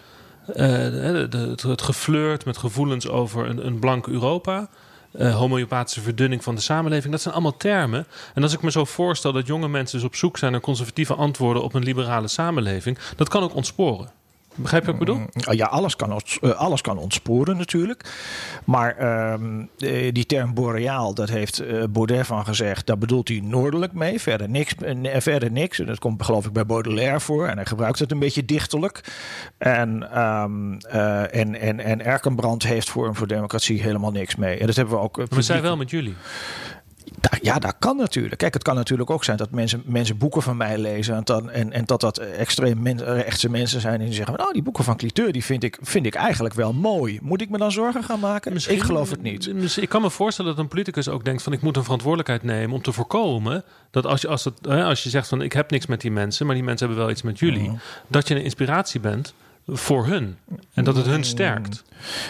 Eh, 0.54 0.66
het, 1.32 1.62
het 1.62 1.82
geflirt 1.82 2.44
met 2.44 2.56
gevoelens 2.56 3.08
over 3.08 3.48
een, 3.48 3.66
een 3.66 3.78
blank 3.78 4.06
Europa. 4.06 4.68
eh 5.12 5.36
homeopathische 5.36 6.00
verdunning 6.00 6.42
van 6.44 6.54
de 6.54 6.60
samenleving. 6.60 7.12
Dat 7.12 7.22
zijn 7.22 7.34
allemaal 7.34 7.56
termen. 7.56 8.06
En 8.34 8.42
als 8.42 8.52
ik 8.52 8.62
me 8.62 8.70
zo 8.70 8.84
voorstel 8.84 9.32
dat 9.32 9.46
jonge 9.46 9.68
mensen 9.68 9.98
dus 9.98 10.06
op 10.06 10.14
zoek 10.14 10.38
zijn 10.38 10.52
naar 10.52 10.60
conservatieve 10.60 11.14
antwoorden 11.14 11.62
op 11.62 11.74
een 11.74 11.82
liberale 11.82 12.28
samenleving, 12.28 12.98
dat 13.16 13.28
kan 13.28 13.42
ook 13.42 13.54
ontsporen. 13.54 14.17
Begrijp 14.58 14.84
je 14.84 14.92
wat 14.92 15.00
ik 15.00 15.06
bedoel? 15.06 15.26
Oh 15.48 15.54
Ja, 15.54 15.66
alles 15.66 15.96
kan, 15.96 16.20
eh, 16.40 16.50
alles 16.50 16.80
kan 16.80 16.98
ontsporen 16.98 17.56
natuurlijk. 17.56 18.10
Maar 18.64 18.96
ehm, 18.96 19.60
eh, 19.78 20.12
die 20.12 20.26
term 20.26 20.54
boreaal, 20.54 21.14
dat 21.14 21.28
heeft 21.28 21.58
eh, 21.58 21.82
Baudet 21.90 22.26
van 22.26 22.44
gezegd. 22.44 22.86
Daar 22.86 22.98
bedoelt 22.98 23.28
hij 23.28 23.40
noordelijk 23.44 23.92
mee. 23.92 24.20
Verder 24.20 24.48
niks. 24.48 24.74
verder 25.16 25.50
niks. 25.50 25.78
En 25.78 25.86
dat 25.86 25.98
komt 25.98 26.22
geloof 26.22 26.46
ik 26.46 26.52
bij 26.52 26.66
Baudelaire 26.66 27.20
voor. 27.20 27.46
En 27.46 27.56
hij 27.56 27.66
gebruikt 27.66 27.98
het 27.98 28.10
een 28.10 28.18
beetje 28.18 28.44
dichterlijk. 28.44 29.00
En, 29.58 30.12
ehm, 30.12 30.72
eh, 30.78 31.34
en, 31.34 31.60
en, 31.60 31.80
en 31.80 32.04
Erkenbrand 32.04 32.62
heeft 32.62 32.90
Forum 32.90 33.16
voor 33.16 33.26
Democratie 33.26 33.82
helemaal 33.82 34.10
niks 34.10 34.36
mee. 34.36 34.58
En 34.58 34.66
dat 34.66 34.76
hebben 34.76 34.94
we 34.94 35.00
ook... 35.00 35.16
Maar 35.16 35.26
zij 35.28 35.40
publiek- 35.40 35.62
wel 35.62 35.76
met 35.76 35.90
jullie. 35.90 36.14
Ja, 37.42 37.58
dat 37.58 37.74
kan 37.78 37.96
natuurlijk. 37.96 38.38
Kijk, 38.38 38.54
het 38.54 38.62
kan 38.62 38.74
natuurlijk 38.74 39.10
ook 39.10 39.24
zijn 39.24 39.36
dat 39.36 39.50
mensen, 39.50 39.82
mensen 39.84 40.18
boeken 40.18 40.42
van 40.42 40.56
mij 40.56 40.78
lezen. 40.78 41.14
En, 41.14 41.24
dan, 41.24 41.50
en, 41.50 41.72
en 41.72 41.84
dat 41.84 42.00
dat 42.00 42.18
extreem 42.18 42.82
men, 42.82 43.04
rechtse 43.04 43.50
mensen 43.50 43.80
zijn. 43.80 44.00
En 44.00 44.06
die 44.06 44.14
zeggen: 44.14 44.36
Nou, 44.36 44.52
die 44.52 44.62
boeken 44.62 44.84
van 44.84 44.96
Cliteur 44.96 45.32
die 45.32 45.44
vind, 45.44 45.64
ik, 45.64 45.78
vind 45.80 46.06
ik 46.06 46.14
eigenlijk 46.14 46.54
wel 46.54 46.72
mooi. 46.72 47.18
Moet 47.22 47.40
ik 47.40 47.50
me 47.50 47.58
dan 47.58 47.72
zorgen 47.72 48.04
gaan 48.04 48.20
maken? 48.20 48.54
ik 48.68 48.82
geloof 48.82 49.10
het 49.10 49.22
niet. 49.22 49.52
Ik 49.76 49.88
kan 49.88 50.02
me 50.02 50.10
voorstellen 50.10 50.50
dat 50.50 50.60
een 50.60 50.68
politicus 50.68 51.08
ook 51.08 51.24
denkt 51.24 51.42
van 51.42 51.52
ik 51.52 51.62
moet 51.62 51.76
een 51.76 51.82
verantwoordelijkheid 51.82 52.42
nemen 52.42 52.76
om 52.76 52.82
te 52.82 52.92
voorkomen 52.92 53.64
dat 53.90 54.06
als 54.06 54.20
je, 54.20 54.28
als 54.28 54.44
het, 54.44 54.66
als 54.68 55.02
je 55.02 55.10
zegt 55.10 55.28
van 55.28 55.42
ik 55.42 55.52
heb 55.52 55.70
niks 55.70 55.86
met 55.86 56.00
die 56.00 56.10
mensen, 56.10 56.46
maar 56.46 56.54
die 56.54 56.64
mensen 56.64 56.86
hebben 56.86 57.04
wel 57.04 57.14
iets 57.14 57.22
met 57.22 57.38
jullie, 57.38 57.78
dat 58.06 58.28
je 58.28 58.34
een 58.34 58.42
inspiratie 58.42 59.00
bent 59.00 59.34
voor 59.68 60.06
hun 60.06 60.36
en 60.74 60.84
dat 60.84 60.96
het 60.96 61.06
hun 61.06 61.24
sterkt. 61.24 61.84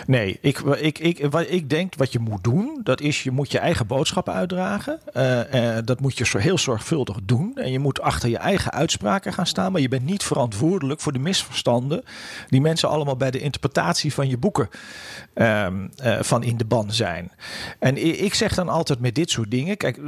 Nee, 0.07 0.39
ik, 0.41 0.59
ik, 0.59 0.99
ik, 0.99 1.27
wat 1.31 1.45
ik 1.49 1.71
denk 1.71 1.95
wat 1.97 2.13
je 2.13 2.19
moet 2.19 2.45
doen, 2.45 2.81
dat 2.83 3.01
is 3.01 3.23
je 3.23 3.31
moet 3.31 3.53
je 3.53 3.59
eigen 3.59 3.87
boodschappen 3.87 4.35
uitdragen. 4.35 5.01
Eh, 5.13 5.77
eh, 5.77 5.85
dat 5.85 6.01
moet 6.01 6.19
je 6.19 6.27
zo 6.27 6.39
heel 6.39 6.59
zorgvuldig 6.59 7.17
doen. 7.23 7.57
En 7.57 7.73
je 7.73 7.79
moet 7.79 8.01
achter 8.01 8.29
je 8.29 8.39
eigen 8.39 8.73
uitspraken 8.73 9.33
gaan 9.33 9.47
staan. 9.47 9.73
Maar 9.73 9.81
je 9.81 9.89
bent 9.89 10.05
niet 10.05 10.23
verantwoordelijk 10.23 11.01
voor 11.01 11.13
de 11.13 11.19
misverstanden 11.19 12.03
die 12.49 12.61
mensen 12.61 12.89
allemaal 12.89 13.17
bij 13.17 13.31
de 13.31 13.41
interpretatie 13.41 14.15
van 14.15 14.29
je 14.29 14.39
boeken 14.39 14.69
ehm, 15.35 15.87
eh, 15.97 16.19
van 16.21 16.43
in 16.43 16.57
de 16.57 16.65
ban 16.65 16.93
zijn. 16.93 17.31
En 17.79 18.23
ik 18.25 18.35
zeg 18.35 18.55
dan 18.55 18.69
altijd 18.69 19.01
met 19.01 19.15
dit 19.15 19.31
soort 19.31 19.51
dingen, 19.51 19.77
kijk, 19.77 19.99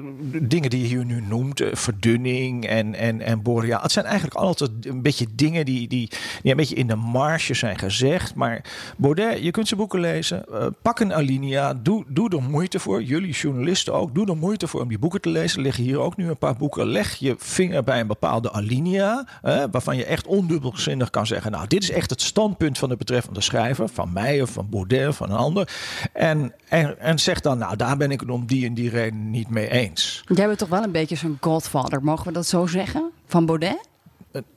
dingen 0.49 0.71
die 0.71 0.81
je 0.81 0.87
hier 0.87 1.05
nu 1.05 1.21
noemt, 1.21 1.63
verdunning 1.73 2.67
en, 2.67 2.95
en, 2.95 3.21
en 3.21 3.43
boreaal. 3.43 3.83
Het 3.83 3.93
zijn 3.93 4.05
eigenlijk 4.05 4.37
altijd 4.37 4.71
een 4.81 5.03
beetje 5.03 5.27
dingen 5.35 5.65
die, 5.65 5.89
die, 5.89 6.11
die 6.43 6.51
een 6.51 6.57
beetje 6.57 6.75
in 6.75 6.87
de 6.87 6.97
marge 7.21 7.55
zijn 7.55 7.79
gezegd. 7.79 8.35
Maar 8.35 8.65
Baudet, 8.97 9.43
je 9.43 9.51
kunt 9.51 9.69
zijn 9.69 9.81
boeken 9.81 10.01
lezen. 10.01 10.45
eh, 10.53 10.67
pak 10.83 11.01
een 11.01 11.15
alinea. 11.15 11.75
Doe, 11.75 12.05
doe 12.09 12.29
er 12.31 12.43
moeite 12.43 12.79
voor. 12.79 13.03
Jullie 13.03 13.33
journalisten 13.33 13.95
ook. 13.95 14.15
Doe 14.15 14.27
er 14.27 14.37
moeite 14.37 14.67
voor 14.69 14.81
om 14.81 14.89
die 14.89 14.99
boeken 14.99 15.21
te 15.21 15.29
lezen. 15.29 15.57
Er 15.59 15.63
liggen 15.65 15.85
hier 15.85 15.99
ook 16.01 16.17
nu 16.17 16.29
een 16.29 16.39
paar 16.39 16.57
boeken. 16.57 16.87
Leg 16.87 17.15
je 17.15 17.35
vinger 17.39 17.85
bij 17.85 18.01
een 18.01 18.07
bepaalde 18.07 18.53
alinea. 18.53 19.25
waarvan 19.71 19.97
je 19.97 20.05
echt 20.05 20.27
ondubbelzinnig 20.27 21.11
kan 21.11 21.27
zeggen. 21.27 21.51
Nou, 21.51 21.67
dit 21.67 21.83
is 21.83 21.91
echt 21.91 22.11
het 22.11 22.23
standpunt 22.23 22.79
van 22.79 22.89
de 22.89 22.97
betreffende 22.97 23.41
schrijver. 23.41 23.89
Van 23.89 24.13
mij 24.13 24.43
of 24.43 24.51
van 24.51 24.67
Baudet 24.71 25.09
of 25.09 25.17
van 25.17 25.31
een 25.31 25.37
ander. 25.37 25.69
En, 26.13 26.53
en, 26.69 26.99
en 27.01 27.19
zeg 27.19 27.41
dan, 27.41 27.59
nou, 27.59 27.77
daar 27.77 27.97
ben 27.97 28.11
ik 28.11 28.21
het 28.21 28.31
om 28.31 28.47
die 28.47 28.67
en 28.67 28.75
die 28.75 28.91
reden 28.91 29.31
niet 29.31 29.49
mee 29.51 29.69
eens. 29.71 30.23
Jij 30.27 30.47
bent 30.47 30.59
toch 30.59 30.69
wel 30.69 30.83
een 30.83 30.93
beetje 30.93 31.17
zo'n 31.17 31.37
godfather, 31.41 32.03
mogen 32.05 32.27
we 32.27 32.33
dat 32.33 32.47
zo 32.47 32.67
zeggen? 32.67 33.11
Van 33.27 33.47
Baudet? 33.47 33.89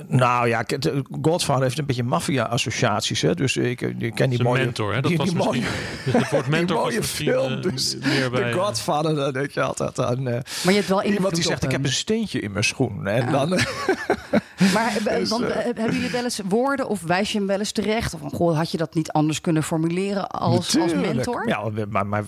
Nou 0.08 0.48
ja, 0.48 0.66
Godfather 1.22 1.64
heeft 1.64 1.78
een 1.78 1.86
beetje 1.86 2.04
maffia-associaties. 2.04 3.22
hè. 3.22 3.34
Dus 3.36 3.58
ik, 3.58 3.82
ik 3.82 4.16
ken 4.16 4.30
die 4.30 4.40
een 4.40 4.46
mooie... 4.46 4.64
mentor, 4.64 4.94
hè? 4.94 5.02
Dat 5.02 5.10
die, 5.10 5.18
was 5.18 5.28
die 5.28 5.36
misschien, 5.36 5.62
mooie, 5.62 5.72
dus 6.06 6.14
het 6.14 6.30
woord 6.30 6.48
mentor 6.48 6.76
was 6.78 6.86
mooie 6.86 6.98
misschien 7.00 7.32
film. 7.32 7.52
eh, 7.54 7.62
Dus 7.62 7.98
meer 8.04 8.30
bij... 8.30 8.52
de 8.52 8.58
Godfather, 8.58 9.16
dan 9.16 9.32
denk 9.34 9.52
je 9.52 9.62
altijd 9.62 10.00
aan... 10.00 10.18
eh, 10.18 10.24
Maar 10.64 10.74
je 10.74 10.74
hebt 10.74 10.88
wel 10.88 10.98
invloed 11.02 11.16
iemand 11.16 11.36
die 11.36 11.44
zegt, 11.44 11.58
op 11.58 11.66
ik 11.66 11.72
heb 11.72 11.84
een 11.86 11.92
steentje 11.92 12.40
in 12.40 12.52
mijn 12.52 12.64
schoen. 12.64 13.08
En 13.08 13.32
dan... 13.32 13.50
Maar 14.74 14.94
eh, 15.06 15.18
Dus, 15.20 15.30
want, 15.30 15.44
eh, 15.44 15.50
eh, 15.58 15.64
hebben 15.64 15.94
jullie 15.94 16.10
wel 16.10 16.24
eens 16.24 16.40
woorden 16.50 16.88
of 16.88 17.02
wijs 17.02 17.32
je 17.32 17.38
hem 17.38 17.48
wel 17.48 17.60
eens 17.60 17.72
terecht? 17.72 18.14
Of 18.14 18.20
van, 18.20 18.30
goh, 18.30 18.58
had 18.58 18.72
je 18.72 18.78
dat 18.78 18.94
niet 18.96 19.12
anders 19.12 19.42
kunnen 19.42 19.64
formuleren 19.64 20.28
als, 20.28 20.80
als 20.80 20.94
mentor? 20.94 21.48
Ja, 21.48 21.64
maar, 21.90 22.08
maar 22.08 22.24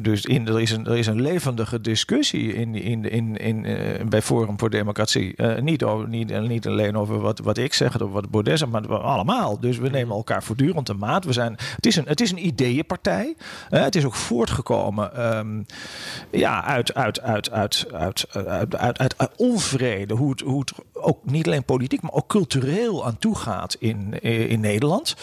dus 0.00 0.24
in, 0.24 0.48
er, 0.48 0.60
is 0.60 0.70
een, 0.70 0.86
er 0.86 0.96
is 0.98 1.06
een 1.06 1.20
levendige 1.20 1.80
discussie 1.80 2.54
in, 2.54 2.74
in, 2.74 3.10
in, 3.10 3.36
in, 3.36 3.64
eh, 3.64 4.04
bij 4.06 4.22
Forum 4.22 4.58
voor 4.58 4.70
Democratie. 4.70 5.36
Eh, 5.36 5.62
niet, 5.62 5.84
over, 5.84 6.08
niet, 6.08 6.40
niet 6.40 6.64
alleen 6.78 6.96
over 6.96 7.20
wat, 7.20 7.38
wat 7.38 7.58
ik 7.58 7.74
zeg, 7.74 8.00
of 8.00 8.10
wat 8.10 8.30
Baudet 8.30 8.58
zegt, 8.58 8.70
maar 8.70 8.98
allemaal. 8.98 9.60
Dus 9.60 9.78
we 9.78 9.88
nemen 9.88 10.16
elkaar 10.16 10.42
voortdurend 10.42 10.86
de 10.86 10.94
maat. 10.94 11.24
We 11.24 11.32
zijn, 11.32 11.56
het, 11.74 11.86
is 11.86 11.96
een, 11.96 12.06
het 12.06 12.20
is 12.20 12.30
een 12.30 12.46
ideeënpartij. 12.46 13.34
Het 13.68 13.94
is 13.94 14.04
ook 14.04 14.14
voortgekomen 14.14 15.14
ehm, 15.14 15.62
ja, 16.30 16.64
uit, 16.64 16.94
uit, 16.94 17.20
uit, 17.20 17.50
uit, 17.50 17.86
uit, 17.92 18.26
uit, 18.32 18.76
uit, 18.76 18.98
uit, 18.98 19.18
uit 19.18 19.30
onvrede. 19.36 20.14
Hoe 20.14 20.30
het, 20.30 20.40
hoe 20.40 20.60
het 20.60 20.72
ook 21.02 21.18
niet 21.22 21.46
alleen 21.46 21.64
politiek, 21.64 22.02
maar 22.02 22.12
ook 22.12 22.28
cultureel 22.28 23.06
aan 23.06 23.18
toe 23.18 23.36
gaat 23.36 23.76
in, 23.78 24.20
in 24.22 24.60
Nederland. 24.60 25.16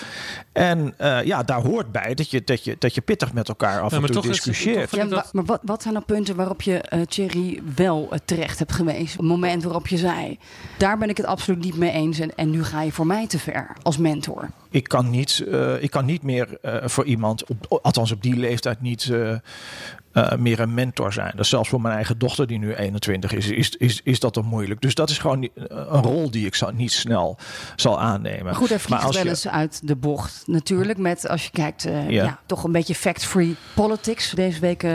En 0.52 0.94
eh, 0.98 1.24
ja, 1.24 1.44
daar 1.44 1.62
hoort 1.62 1.92
bij 1.92 2.14
dat 2.14 2.32
je, 2.32 2.44
dat, 2.44 2.64
je, 2.64 2.76
dat 2.80 2.96
je 2.96 3.02
pittig 3.02 3.34
met 3.34 3.48
elkaar 3.48 3.82
af 3.82 3.90
Ja, 3.90 3.96
en 3.96 4.02
maar 4.02 4.12
toe 4.12 4.22
discussieert. 4.22 4.92
Ja, 4.92 5.06
maar, 5.06 5.26
maar 5.32 5.46
wat, 5.46 5.60
wat 5.64 5.82
zijn 5.82 5.94
nou 5.94 6.06
punten 6.06 6.36
waarop 6.36 6.62
je 6.62 6.82
eh 6.82 7.02
Thierry 7.02 7.62
wel 7.76 8.08
eh, 8.12 8.20
terecht 8.26 8.60
hebt 8.60 8.72
geweest? 8.72 9.18
Een 9.18 9.26
moment 9.26 9.64
waarop 9.64 9.88
je 9.88 9.98
zei, 9.98 10.40
daar 10.78 10.98
ben 10.98 11.10
ik 11.10 11.18
het 11.18 11.26
absoluut 11.26 11.64
niet 11.64 11.78
mee 11.78 11.92
eens 11.92 12.20
en, 12.20 12.36
en 12.36 12.50
nu 12.50 12.64
ga 12.64 12.82
je 12.82 12.92
voor 12.92 13.08
mij 13.08 13.28
te 13.28 13.40
ver 13.40 13.76
als 13.82 13.98
mentor. 13.98 14.50
Ik 14.76 14.88
kan 14.88 15.10
niet, 15.10 15.44
eh, 15.52 15.84
ik 15.84 15.92
kan 15.92 16.06
niet 16.06 16.24
meer 16.24 16.58
eh, 16.62 16.88
voor 16.88 17.06
iemand, 17.06 17.44
op, 17.46 17.80
althans 17.82 18.12
op 18.12 18.22
die 18.22 18.36
leeftijd, 18.36 18.82
niet 18.82 19.10
eh, 19.12 19.32
eh, 19.32 19.40
meer 20.38 20.60
een 20.60 20.74
mentor 20.74 21.14
zijn. 21.14 21.34
Dus 21.36 21.50
zelfs 21.50 21.70
voor 21.70 21.82
mijn 21.82 21.96
eigen 21.96 22.18
dochter, 22.18 22.48
die 22.48 22.60
nu 22.60 22.74
21 22.76 23.32
is, 23.32 23.48
is, 23.48 23.70
is, 23.76 24.02
is 24.04 24.20
dat 24.20 24.34
dan 24.34 24.46
moeilijk. 24.46 24.82
Dus 24.82 24.96
dat 24.96 25.10
is 25.10 25.18
gewoon 25.18 25.50
een 25.68 26.02
rol 26.02 26.32
die 26.32 26.46
ik 26.46 26.56
zal, 26.56 26.72
niet 26.74 26.92
snel 26.92 27.38
zal 27.76 28.00
aannemen. 28.02 28.44
Maar 28.46 28.56
goed, 28.56 28.70
hij 28.70 28.80
vliegt 28.80 29.04
als 29.04 29.16
wel 29.16 29.24
je- 29.24 29.30
eens 29.30 29.48
uit 29.48 29.88
de 29.88 29.96
bocht 29.96 30.44
natuurlijk. 30.46 30.98
Met, 31.00 31.28
als 31.30 31.44
je 31.44 31.52
kijkt, 31.52 31.86
eh, 31.86 32.10
ja. 32.10 32.24
Ja. 32.24 32.40
toch 32.46 32.64
een 32.64 32.72
beetje 32.72 32.96
fact-free 32.96 33.56
politics. 33.74 34.32
Deze 34.32 34.60
week 34.60 34.86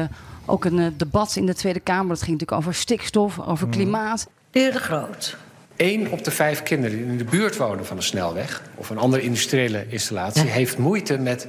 ook 0.47 0.65
een 0.65 0.95
debat 0.97 1.37
in 1.37 1.47
de 1.47 1.55
Tweede 1.55 1.81
Kamer. 1.81 2.09
Dat 2.09 2.23
ging 2.23 2.31
natuurlijk 2.41 2.59
over 2.61 2.75
stikstof, 2.75 3.39
over 3.41 3.67
Mm. 3.67 3.73
klimaat. 3.73 4.29
De 4.51 4.59
heer 4.59 4.73
De 4.73 4.79
Groot. 4.79 5.37
Eén 5.81 6.11
op 6.11 6.25
de 6.25 6.31
vijf 6.31 6.63
kinderen 6.63 6.97
die 6.97 7.07
in 7.07 7.19
de 7.19 7.25
buurt 7.25 7.57
wonen 7.57 7.87
van 7.87 7.97
een 7.97 8.03
snelweg 8.03 8.63
of 8.75 8.91
een 8.91 8.99
andere 8.99 9.23
industriële 9.23 9.85
installatie 9.89 10.49
heeft 10.49 10.79
moeite 10.79 11.19
met 11.19 11.47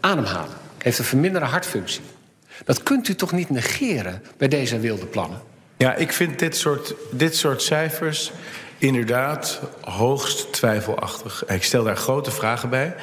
ademhalen. 0.00 0.56
Heeft 0.78 0.98
een 0.98 1.04
verminderde 1.04 1.46
hartfunctie. 1.46 2.00
Dat 2.64 2.82
kunt 2.82 3.08
u 3.08 3.14
toch 3.14 3.32
niet 3.32 3.50
negeren 3.50 4.22
bij 4.36 4.48
deze 4.48 4.78
wilde 4.78 5.06
plannen? 5.06 5.40
Ja, 5.76 5.94
ik 5.94 6.12
vind 6.12 6.38
dit 6.38 6.56
soort, 6.56 6.94
dit 7.10 7.36
soort 7.36 7.62
cijfers 7.62 8.32
inderdaad 8.78 9.60
hoogst 9.80 10.52
twijfelachtig. 10.52 11.44
Ik 11.46 11.64
stel 11.64 11.84
daar 11.84 11.96
grote 11.96 12.30
vragen 12.30 12.70
bij. 12.70 12.94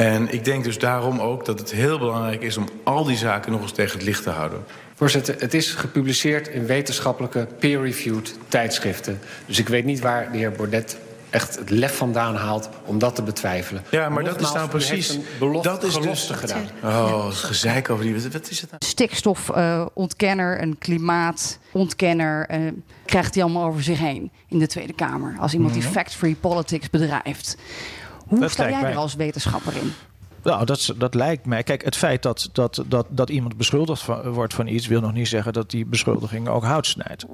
En 0.00 0.32
ik 0.32 0.44
denk 0.44 0.64
dus 0.64 0.78
daarom 0.78 1.20
ook 1.20 1.44
dat 1.44 1.58
het 1.58 1.70
heel 1.70 1.98
belangrijk 1.98 2.42
is 2.42 2.56
om 2.56 2.68
al 2.82 3.04
die 3.04 3.16
zaken 3.16 3.52
nog 3.52 3.62
eens 3.62 3.72
tegen 3.72 3.98
het 3.98 4.06
licht 4.06 4.22
te 4.22 4.30
houden. 4.30 4.64
Voorzitter, 4.94 5.34
het 5.38 5.54
is 5.54 5.70
gepubliceerd 5.70 6.48
in 6.48 6.66
wetenschappelijke 6.66 7.48
peer-reviewed 7.58 8.38
tijdschriften. 8.48 9.20
Dus 9.46 9.58
ik 9.58 9.68
weet 9.68 9.84
niet 9.84 10.00
waar 10.00 10.32
de 10.32 10.38
heer 10.38 10.52
Baudet 10.52 10.98
echt 11.30 11.58
het 11.58 11.70
lef 11.70 11.96
vandaan 11.96 12.34
haalt 12.34 12.68
om 12.84 12.98
dat 12.98 13.14
te 13.14 13.22
betwijfelen. 13.22 13.82
Ja, 13.90 14.08
maar 14.08 14.24
dat 14.24 14.40
is 14.40 14.52
nou 14.52 14.68
precies. 14.68 15.18
belofte, 15.38 15.68
dat 15.68 15.82
is 15.82 15.94
dus. 15.94 16.30
gedaan. 16.30 16.68
Oh, 16.82 17.26
gezeik 17.30 17.90
over 17.90 18.04
die. 18.04 18.30
Wat, 18.30 18.50
is 18.50 18.60
het 18.60 18.70
nou? 18.70 18.82
Stikstofontkenner, 18.86 20.62
een 20.62 20.78
klimaatontkenner. 20.78 22.46
eh, 22.46 22.60
krijgt 23.04 23.34
hij 23.34 23.42
allemaal 23.42 23.64
over 23.64 23.82
zich 23.82 23.98
heen 23.98 24.30
in 24.48 24.58
de 24.58 24.66
Tweede 24.66 24.92
Kamer. 24.92 25.36
Als 25.38 25.52
iemand 25.52 25.72
die 25.72 25.82
fact-free 25.82 26.36
politics 26.40 26.90
bedrijft. 26.90 27.56
Hoe. 28.30 28.40
Dat 28.40 28.50
sta 28.50 28.68
jij 28.68 28.80
mij- 28.80 28.90
er 28.90 28.96
als 28.96 29.14
wetenschapper 29.14 29.76
in? 29.76 29.92
Nou, 30.42 30.64
dat, 30.64 30.94
dat 30.96 31.14
lijkt 31.14 31.46
mij. 31.46 31.62
Kijk, 31.62 31.84
het 31.84 31.96
feit 31.96 32.22
dat, 32.22 32.48
dat, 32.52 32.84
dat, 32.86 33.06
dat 33.08 33.30
iemand 33.30 33.56
beschuldigd 33.56 34.02
van, 34.02 34.30
wordt 34.30 34.54
van 34.54 34.66
iets, 34.66 34.86
wil 34.86 35.00
nog 35.00 35.12
niet 35.12 35.28
zeggen 35.28 35.52
dat 35.52 35.70
die 35.70 35.86
beschuldiging 35.86 36.48
ook 36.48 36.64
hout 36.64 36.86
snijdt. 36.86 37.26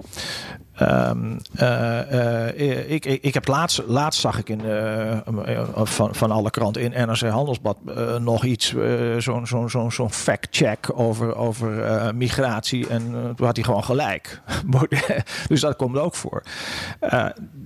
Ehm, 0.77 1.39
eh, 1.55 2.47
eh, 2.47 2.91
ik, 2.91 3.05
ik, 3.05 3.23
ik 3.23 3.35
heb 3.35 3.47
laatst, 3.47 3.83
laatst 3.87 4.21
zag 4.21 4.39
ik 4.39 4.49
in, 4.49 4.61
eh, 4.65 5.65
van, 5.75 6.15
van 6.15 6.31
alle 6.31 6.51
kranten 6.51 6.83
in 6.83 7.07
NRC 7.07 7.21
Handelsblad 7.21 7.77
nog 8.21 8.45
iets, 8.45 8.75
zo'n 9.19 9.91
zo'n 9.91 10.13
fact-check 10.13 10.91
over, 10.95 11.37
over 11.37 12.15
migratie. 12.15 12.89
En 12.89 13.03
toen 13.37 13.47
had 13.47 13.57
hij 13.57 13.65
gewoon 13.65 13.85
gelijk. 13.85 14.41
dus 15.49 15.61
dat 15.61 15.77
komt 15.77 15.99
ook 15.99 16.15
voor. 16.15 16.43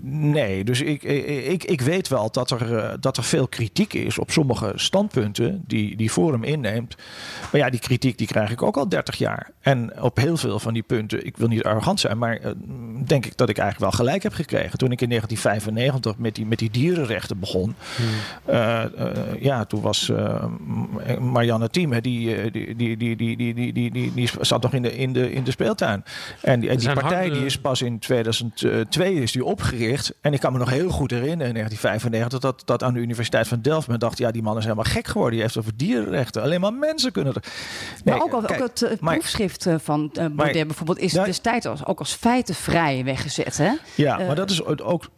nee, 0.02 0.64
dus 0.64 0.80
ik, 0.80 1.02
ik, 1.02 1.64
ik 1.64 1.80
weet 1.80 2.08
wel 2.08 2.30
dat 2.30 2.50
er, 2.50 2.96
dat 3.00 3.16
er 3.16 3.24
veel 3.24 3.48
kritiek 3.48 3.94
is 3.94 4.18
op 4.18 4.30
sommige 4.30 4.72
standpunten 4.74 5.62
die, 5.66 5.96
die 5.96 6.10
Forum 6.10 6.44
inneemt. 6.44 6.96
Maar 7.52 7.60
ja, 7.60 7.70
die 7.70 7.80
kritiek 7.80 8.18
die 8.18 8.26
krijg 8.26 8.50
ik 8.50 8.62
ook 8.62 8.76
al 8.76 8.88
30 8.88 9.16
jaar. 9.16 9.50
En 9.60 10.02
op 10.02 10.16
heel 10.16 10.36
veel 10.36 10.58
van 10.58 10.72
die 10.74 10.82
punten, 10.82 11.26
ik 11.26 11.36
wil 11.36 11.48
niet 11.48 11.64
arrogant 11.64 12.00
zijn, 12.00 12.18
maar 12.18 12.38
denk 13.07 13.26
ik 13.26 13.37
dat 13.37 13.49
ik 13.49 13.59
eigenlijk 13.59 13.90
wel 13.90 14.04
gelijk 14.04 14.23
heb 14.23 14.33
gekregen. 14.33 14.78
Toen 14.78 14.92
ik 14.92 15.00
in 15.00 15.09
1995 15.09 16.19
met 16.19 16.35
die, 16.35 16.47
met 16.47 16.59
die 16.59 16.71
dierenrechten 16.71 17.38
begon. 17.38 17.75
Hmm. 17.97 18.54
Uh, 18.54 18.83
uh, 18.99 19.42
ja, 19.42 19.64
toen 19.64 19.80
was 19.80 20.09
uh, 20.09 20.45
Marianne 21.21 21.69
Thieme, 21.69 22.00
die, 22.00 22.50
die, 22.50 22.76
die, 22.76 22.97
die, 22.97 23.16
die, 23.16 23.37
die, 23.37 23.54
die, 23.54 23.73
die, 23.73 23.90
die, 23.90 24.14
die 24.14 24.30
zat 24.40 24.62
nog 24.62 24.75
in 24.75 24.83
de, 24.83 24.97
in 24.97 25.12
de, 25.12 25.33
in 25.33 25.45
de 25.45 25.50
speeltuin. 25.50 26.04
En 26.42 26.61
die, 26.61 26.76
die 26.76 26.92
partij 26.92 27.19
harde... 27.19 27.35
die 27.35 27.45
is 27.45 27.59
pas 27.59 27.83
in 27.83 27.99
2002 27.99 29.14
is 29.14 29.33
die 29.33 29.45
opgericht. 29.45 30.14
En 30.21 30.33
ik 30.33 30.40
kan 30.40 30.52
me 30.52 30.59
nog 30.59 30.71
heel 30.71 30.90
goed 30.90 31.11
herinneren 31.11 31.47
in 31.47 31.54
1995 31.54 32.40
dat, 32.40 32.62
dat 32.64 32.83
aan 32.83 32.95
de 32.95 33.00
Universiteit 33.00 33.49
van 33.49 33.61
Delft 33.61 33.88
men 33.88 33.99
dacht, 33.99 34.19
ja, 34.19 34.30
die 34.30 34.42
man 34.42 34.57
is 34.57 34.62
helemaal 34.62 34.85
gek 34.85 35.07
geworden. 35.07 35.33
Die 35.33 35.42
heeft 35.42 35.59
over 35.59 35.76
dierenrechten. 35.76 36.42
Alleen 36.42 36.61
maar 36.61 36.73
mensen 36.73 37.12
kunnen 37.12 37.35
er. 37.35 37.42
Nee, 38.04 38.14
maar 38.14 38.25
ook, 38.25 38.33
al, 38.33 38.42
kijk, 38.42 38.62
ook 38.62 38.78
het 38.78 39.00
proefschrift 39.00 39.66
van 39.76 40.11
uh, 40.12 40.26
Baudet 40.33 40.66
bijvoorbeeld 40.66 40.99
is 40.99 41.12
destijds 41.12 41.66
als, 41.66 41.87
ook 41.87 41.99
als 41.99 42.12
feitenvrij 42.12 42.89
weggezet. 43.04 43.56
Hè? 43.56 43.70
Ja, 43.94 44.16
maar 44.16 44.35
dat 44.35 44.50
is 44.50 44.64
ook. 44.64 45.11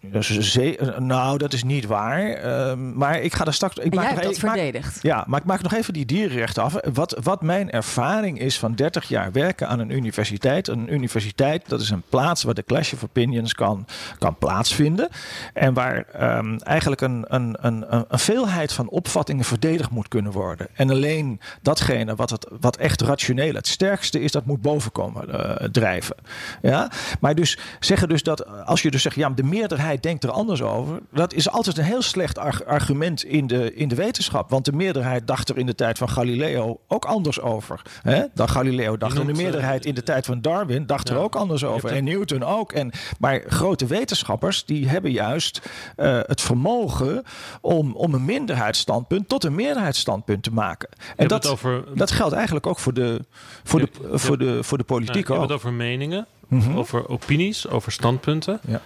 nou, 0.99 1.39
dat 1.39 1.53
is 1.53 1.65
niet 1.65 1.87
waar. 1.87 2.33
Ehm, 2.33 2.93
maar 2.93 3.21
ik 3.21 3.35
ga 3.35 3.45
daar 3.45 3.55
straks. 3.55 3.77
Ik 3.77 3.95
maak 3.95 4.15
jij 4.15 4.23
dat 4.23 4.39
verdedigd. 4.39 4.99
ja, 5.03 5.25
maar 5.27 5.41
ik 5.41 5.47
maak 5.47 5.63
nog 5.63 5.75
even 5.75 5.93
die 5.93 6.07
dierenrechten 6.07 6.63
af. 6.63 6.75
Wat, 6.93 7.19
wat 7.23 7.43
mijn 7.43 7.71
ervaring 7.71 8.39
is 8.41 8.59
van 8.59 8.75
30 8.75 9.09
jaar 9.09 9.33
werken 9.33 9.69
aan 9.69 9.79
een 9.79 9.91
universiteit. 9.91 10.69
Een 10.69 10.93
universiteit, 10.93 11.69
dat 11.69 11.81
is 11.81 11.91
een 11.91 12.03
plaats 12.09 12.43
waar 12.43 12.55
de 12.55 12.65
clash 12.65 12.93
of 12.93 13.05
opinions 13.05 13.55
kan, 13.55 13.87
kan 14.19 14.37
plaatsvinden. 14.37 15.09
En 15.55 15.75
waar 15.75 16.05
ehm, 16.13 16.57
eigenlijk 16.57 17.01
een, 17.01 17.25
een, 17.29 17.57
een, 17.61 17.85
een 17.89 18.19
veelheid 18.19 18.73
van 18.73 18.89
opvattingen 18.89 19.45
verdedigd 19.45 19.91
moet 19.91 20.09
kunnen 20.09 20.33
worden. 20.33 20.67
En 20.73 20.91
alleen 20.91 21.41
datgene 21.63 22.15
wat, 22.15 22.31
het, 22.31 22.47
wat 22.61 22.77
echt 22.77 23.01
rationeel 23.01 23.55
het 23.55 23.67
sterkste 23.67 24.21
is, 24.21 24.33
dat 24.33 24.45
moet 24.45 24.61
bovenkomen 24.61 25.29
uh, 25.29 25.69
drijven. 25.69 26.17
Ja? 26.63 26.91
Maar 27.21 27.35
dus 27.35 27.59
zeggen 27.81 28.09
dus 28.09 28.23
dat 28.23 28.65
als 28.65 28.83
je 28.83 28.91
dus 28.91 29.03
zegt, 29.03 29.17
ja, 29.17 29.31
de 29.31 29.43
meerderheid 29.43 30.03
denkt 30.03 30.25
er 30.25 30.31
anders 30.31 30.63
over. 30.63 31.01
Dat 31.13 31.33
is 31.33 31.51
altijd 31.51 31.79
een 31.79 31.85
heel 31.85 32.03
slecht 32.03 32.39
argument 32.67 33.25
in 33.25 33.47
de, 33.47 33.75
in 33.75 33.89
de 33.89 33.95
wetenschap. 33.95 34.51
Want 34.51 34.65
de 34.65 34.73
meerderheid 34.73 35.27
dacht 35.27 35.49
er 35.49 35.59
in 35.59 35.67
de 35.67 35.75
tijd 35.75 35.99
van 35.99 36.09
Galileo 36.09 36.81
ook 36.89 37.05
anders 37.05 37.41
over. 37.41 37.83
Hè? 38.03 38.25
Dan 38.35 38.49
Galileo 38.49 38.97
dacht 38.97 39.19
er 39.19 39.27
de 39.27 39.33
meerderheid 39.33 39.87
in 39.87 39.95
de 39.95 40.03
tijd 40.03 40.27
van 40.27 40.41
Darwin 40.41 40.87
dacht 40.87 41.09
er 41.09 41.17
ook 41.17 41.35
anders 41.35 41.65
over. 41.65 41.91
En 41.91 42.05
Newton 42.05 42.43
ook. 42.43 42.73
En, 42.73 42.91
maar 43.19 43.43
grote 43.47 43.87
wetenschappers 43.87 44.65
die 44.65 44.89
hebben 44.89 45.11
juist 45.11 45.61
uh, 45.97 46.21
het 46.27 46.41
vermogen 46.41 47.23
om, 47.61 47.95
om 47.95 48.15
een 48.15 48.25
minderheidsstandpunt 48.25 49.29
tot 49.29 49.45
een 49.45 49.55
meerderheidsstandpunt 49.55 50.43
te 50.43 50.53
maken. 50.53 50.89
En 51.17 51.29
dat, 51.29 51.47
over... 51.47 51.85
dat 51.95 52.11
geldt 52.11 52.35
eigenlijk 52.35 52.67
ook 52.67 52.79
voor 52.79 52.95
de, 52.95 53.25
voor 53.65 53.81
de, 53.81 53.89
voor 54.13 54.39
de, 54.39 54.63
voor 54.63 54.79
de 54.79 54.85
politiek 54.85 55.23
ook. 55.23 55.27
Je 55.27 55.33
hebt 55.33 55.49
het 55.49 55.53
over 55.53 55.73
meningen. 55.73 56.27
Mhm. 56.53 56.77
over 56.77 57.09
opinies, 57.09 57.69
over 57.69 57.93
standpunten. 57.93 58.61
Ja. 58.67 58.81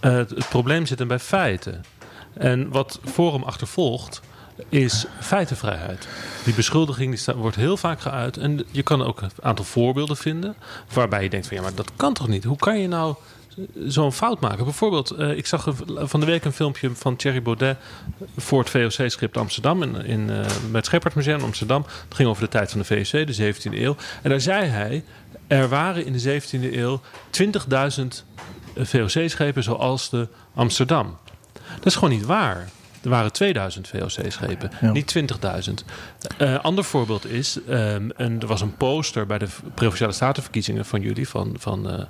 Uh, 0.00 0.12
het, 0.16 0.48
probleem 0.48 0.86
zit 0.86 0.98
hem 0.98 1.08
bij 1.08 1.18
feiten. 1.18 1.84
En 2.32 2.68
wat 2.68 3.00
Forum 3.04 3.42
achtervolgt, 3.42 4.20
is 4.68 5.06
feitenvrijheid. 5.20 6.08
Die 6.44 6.54
beschuldiging 6.54 7.24
die 7.24 7.34
wordt 7.34 7.56
heel 7.56 7.76
vaak 7.76 8.00
geuit. 8.00 8.36
En 8.36 8.66
je 8.70 8.82
kan 8.82 9.02
ook 9.02 9.20
een 9.20 9.30
aantal 9.42 9.64
voorbeelden 9.64 10.16
vinden 10.16 10.54
waarbij 10.92 11.22
je 11.22 11.30
denkt 11.30 11.46
van 11.46 11.56
ja, 11.56 11.62
maar 11.62 11.74
dat 11.74 11.90
kan 11.96 12.12
toch 12.12 12.28
niet? 12.28 12.44
Hoe 12.44 12.56
kan 12.56 12.78
je 12.78 12.88
nou 12.88 13.14
zo'n 13.86 14.12
fout 14.12 14.40
maken? 14.40 14.64
Bijvoorbeeld, 14.64 15.18
uh, 15.18 15.36
ik 15.36 15.46
zag 15.46 15.68
van 15.86 16.20
de 16.20 16.26
week 16.26 16.44
een 16.44 16.52
filmpje 16.52 16.90
van 16.94 17.16
Thierry 17.16 17.42
Baudet 17.42 17.76
voor 18.36 18.58
het 18.58 18.70
VOC-script 18.70 19.36
Amsterdam 19.36 19.82
in, 19.82 20.04
in 20.04 20.28
uh, 20.28 20.46
het 20.72 20.86
Scheppertmuseum 20.86 21.38
in 21.38 21.44
Amsterdam. 21.44 21.82
Het 21.82 22.14
ging 22.14 22.28
over 22.28 22.42
de 22.42 22.48
tijd 22.48 22.70
van 22.70 22.80
de 22.80 22.86
VOC, 22.86 23.26
de 23.26 23.54
17e 23.54 23.78
eeuw. 23.78 23.96
En 24.22 24.30
daar 24.30 24.40
zei 24.40 24.66
hij: 24.66 25.04
er 25.50 25.68
waren 25.68 26.06
in 26.06 26.12
de 26.12 26.40
17e 26.40 26.74
eeuw 26.74 27.00
20.000 28.00 28.06
VOC-schepen 28.76 29.62
zoals 29.62 30.10
de 30.10 30.28
Amsterdam. 30.54 31.18
Dat 31.74 31.86
is 31.86 31.94
gewoon 31.94 32.10
niet 32.10 32.24
waar. 32.24 32.68
Er 33.02 33.10
waren 33.10 33.32
2000 33.32 33.88
VOC-schepen, 33.88 34.70
niet 34.92 35.14
20.000. 35.68 35.74
Uh, 36.38 36.58
ander 36.58 36.84
voorbeeld 36.84 37.26
is, 37.26 37.58
um, 37.68 38.12
er 38.16 38.46
was 38.46 38.60
een 38.60 38.76
poster 38.76 39.26
bij 39.26 39.38
de 39.38 39.48
Provinciale 39.74 40.12
Statenverkiezingen 40.12 40.84
van 40.84 41.00
jullie, 41.00 41.28
van, 41.28 41.54
van 41.58 41.90
uh, 41.90 42.04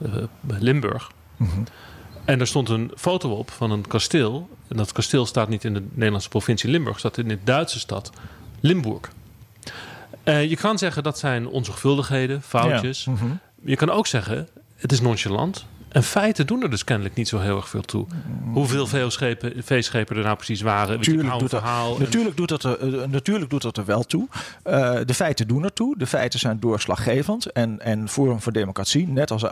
uh, 0.00 0.24
Limburg. 0.58 1.10
Mm 1.36 1.64
En 2.24 2.40
er 2.40 2.46
stond 2.46 2.68
een 2.68 2.92
foto 2.96 3.30
op 3.30 3.50
van 3.50 3.70
een 3.70 3.86
kasteel. 3.86 4.48
En 4.68 4.76
dat 4.76 4.92
kasteel 4.92 5.26
staat 5.26 5.48
niet 5.48 5.64
in 5.64 5.74
de 5.74 5.84
Nederlandse 5.90 6.28
provincie 6.28 6.70
Limburg, 6.70 6.98
staat 6.98 7.18
in 7.18 7.28
de 7.28 7.38
Duitse 7.44 7.78
stad 7.78 8.10
Limburg. 8.60 9.10
Uh, 10.24 10.50
je 10.50 10.56
kan 10.56 10.78
zeggen 10.78 11.02
dat 11.02 11.18
zijn 11.18 11.48
onzorgvuldigheden, 11.48 12.42
foutjes. 12.42 13.04
Ja. 13.04 13.10
Mm 13.10 13.18
-hmm. 13.18 13.38
Je 13.64 13.76
kan 13.76 13.90
ook 13.90 14.06
zeggen, 14.06 14.48
het 14.76 14.92
is 14.92 15.00
nonchalant. 15.00 15.66
En 15.88 16.02
feiten 16.02 16.46
doen 16.46 16.62
er 16.62 16.70
dus 16.70 16.84
kennelijk 16.84 17.14
niet 17.14 17.28
zo 17.28 17.38
heel 17.38 17.56
erg 17.56 17.68
veel 17.68 17.82
toe. 17.82 18.06
Hoeveel 18.52 18.86
veeschepen 19.56 20.16
er 20.16 20.22
nou 20.22 20.36
precies 20.36 20.60
waren. 20.60 20.96
Natuurlijk, 20.96 21.38
doet, 21.38 21.48
verhaal 21.48 21.98
natuurlijk, 21.98 22.36
doet 22.36 22.48
dat 22.48 22.64
er, 22.64 22.82
uh, 22.82 23.04
natuurlijk 23.06 23.50
doet 23.50 23.62
dat 23.62 23.76
er 23.76 23.84
wel 23.84 24.02
toe. 24.02 24.28
Uh, 24.66 24.98
de 25.04 25.14
feiten 25.14 25.48
doen 25.48 25.64
er 25.64 25.72
toe. 25.72 25.98
De 25.98 26.06
feiten 26.06 26.38
zijn 26.38 26.60
doorslaggevend. 26.60 27.46
En, 27.46 27.80
en 27.80 28.08
Forum 28.08 28.40
voor 28.40 28.52
Democratie, 28.52 29.08
net 29.08 29.30
als 29.30 29.44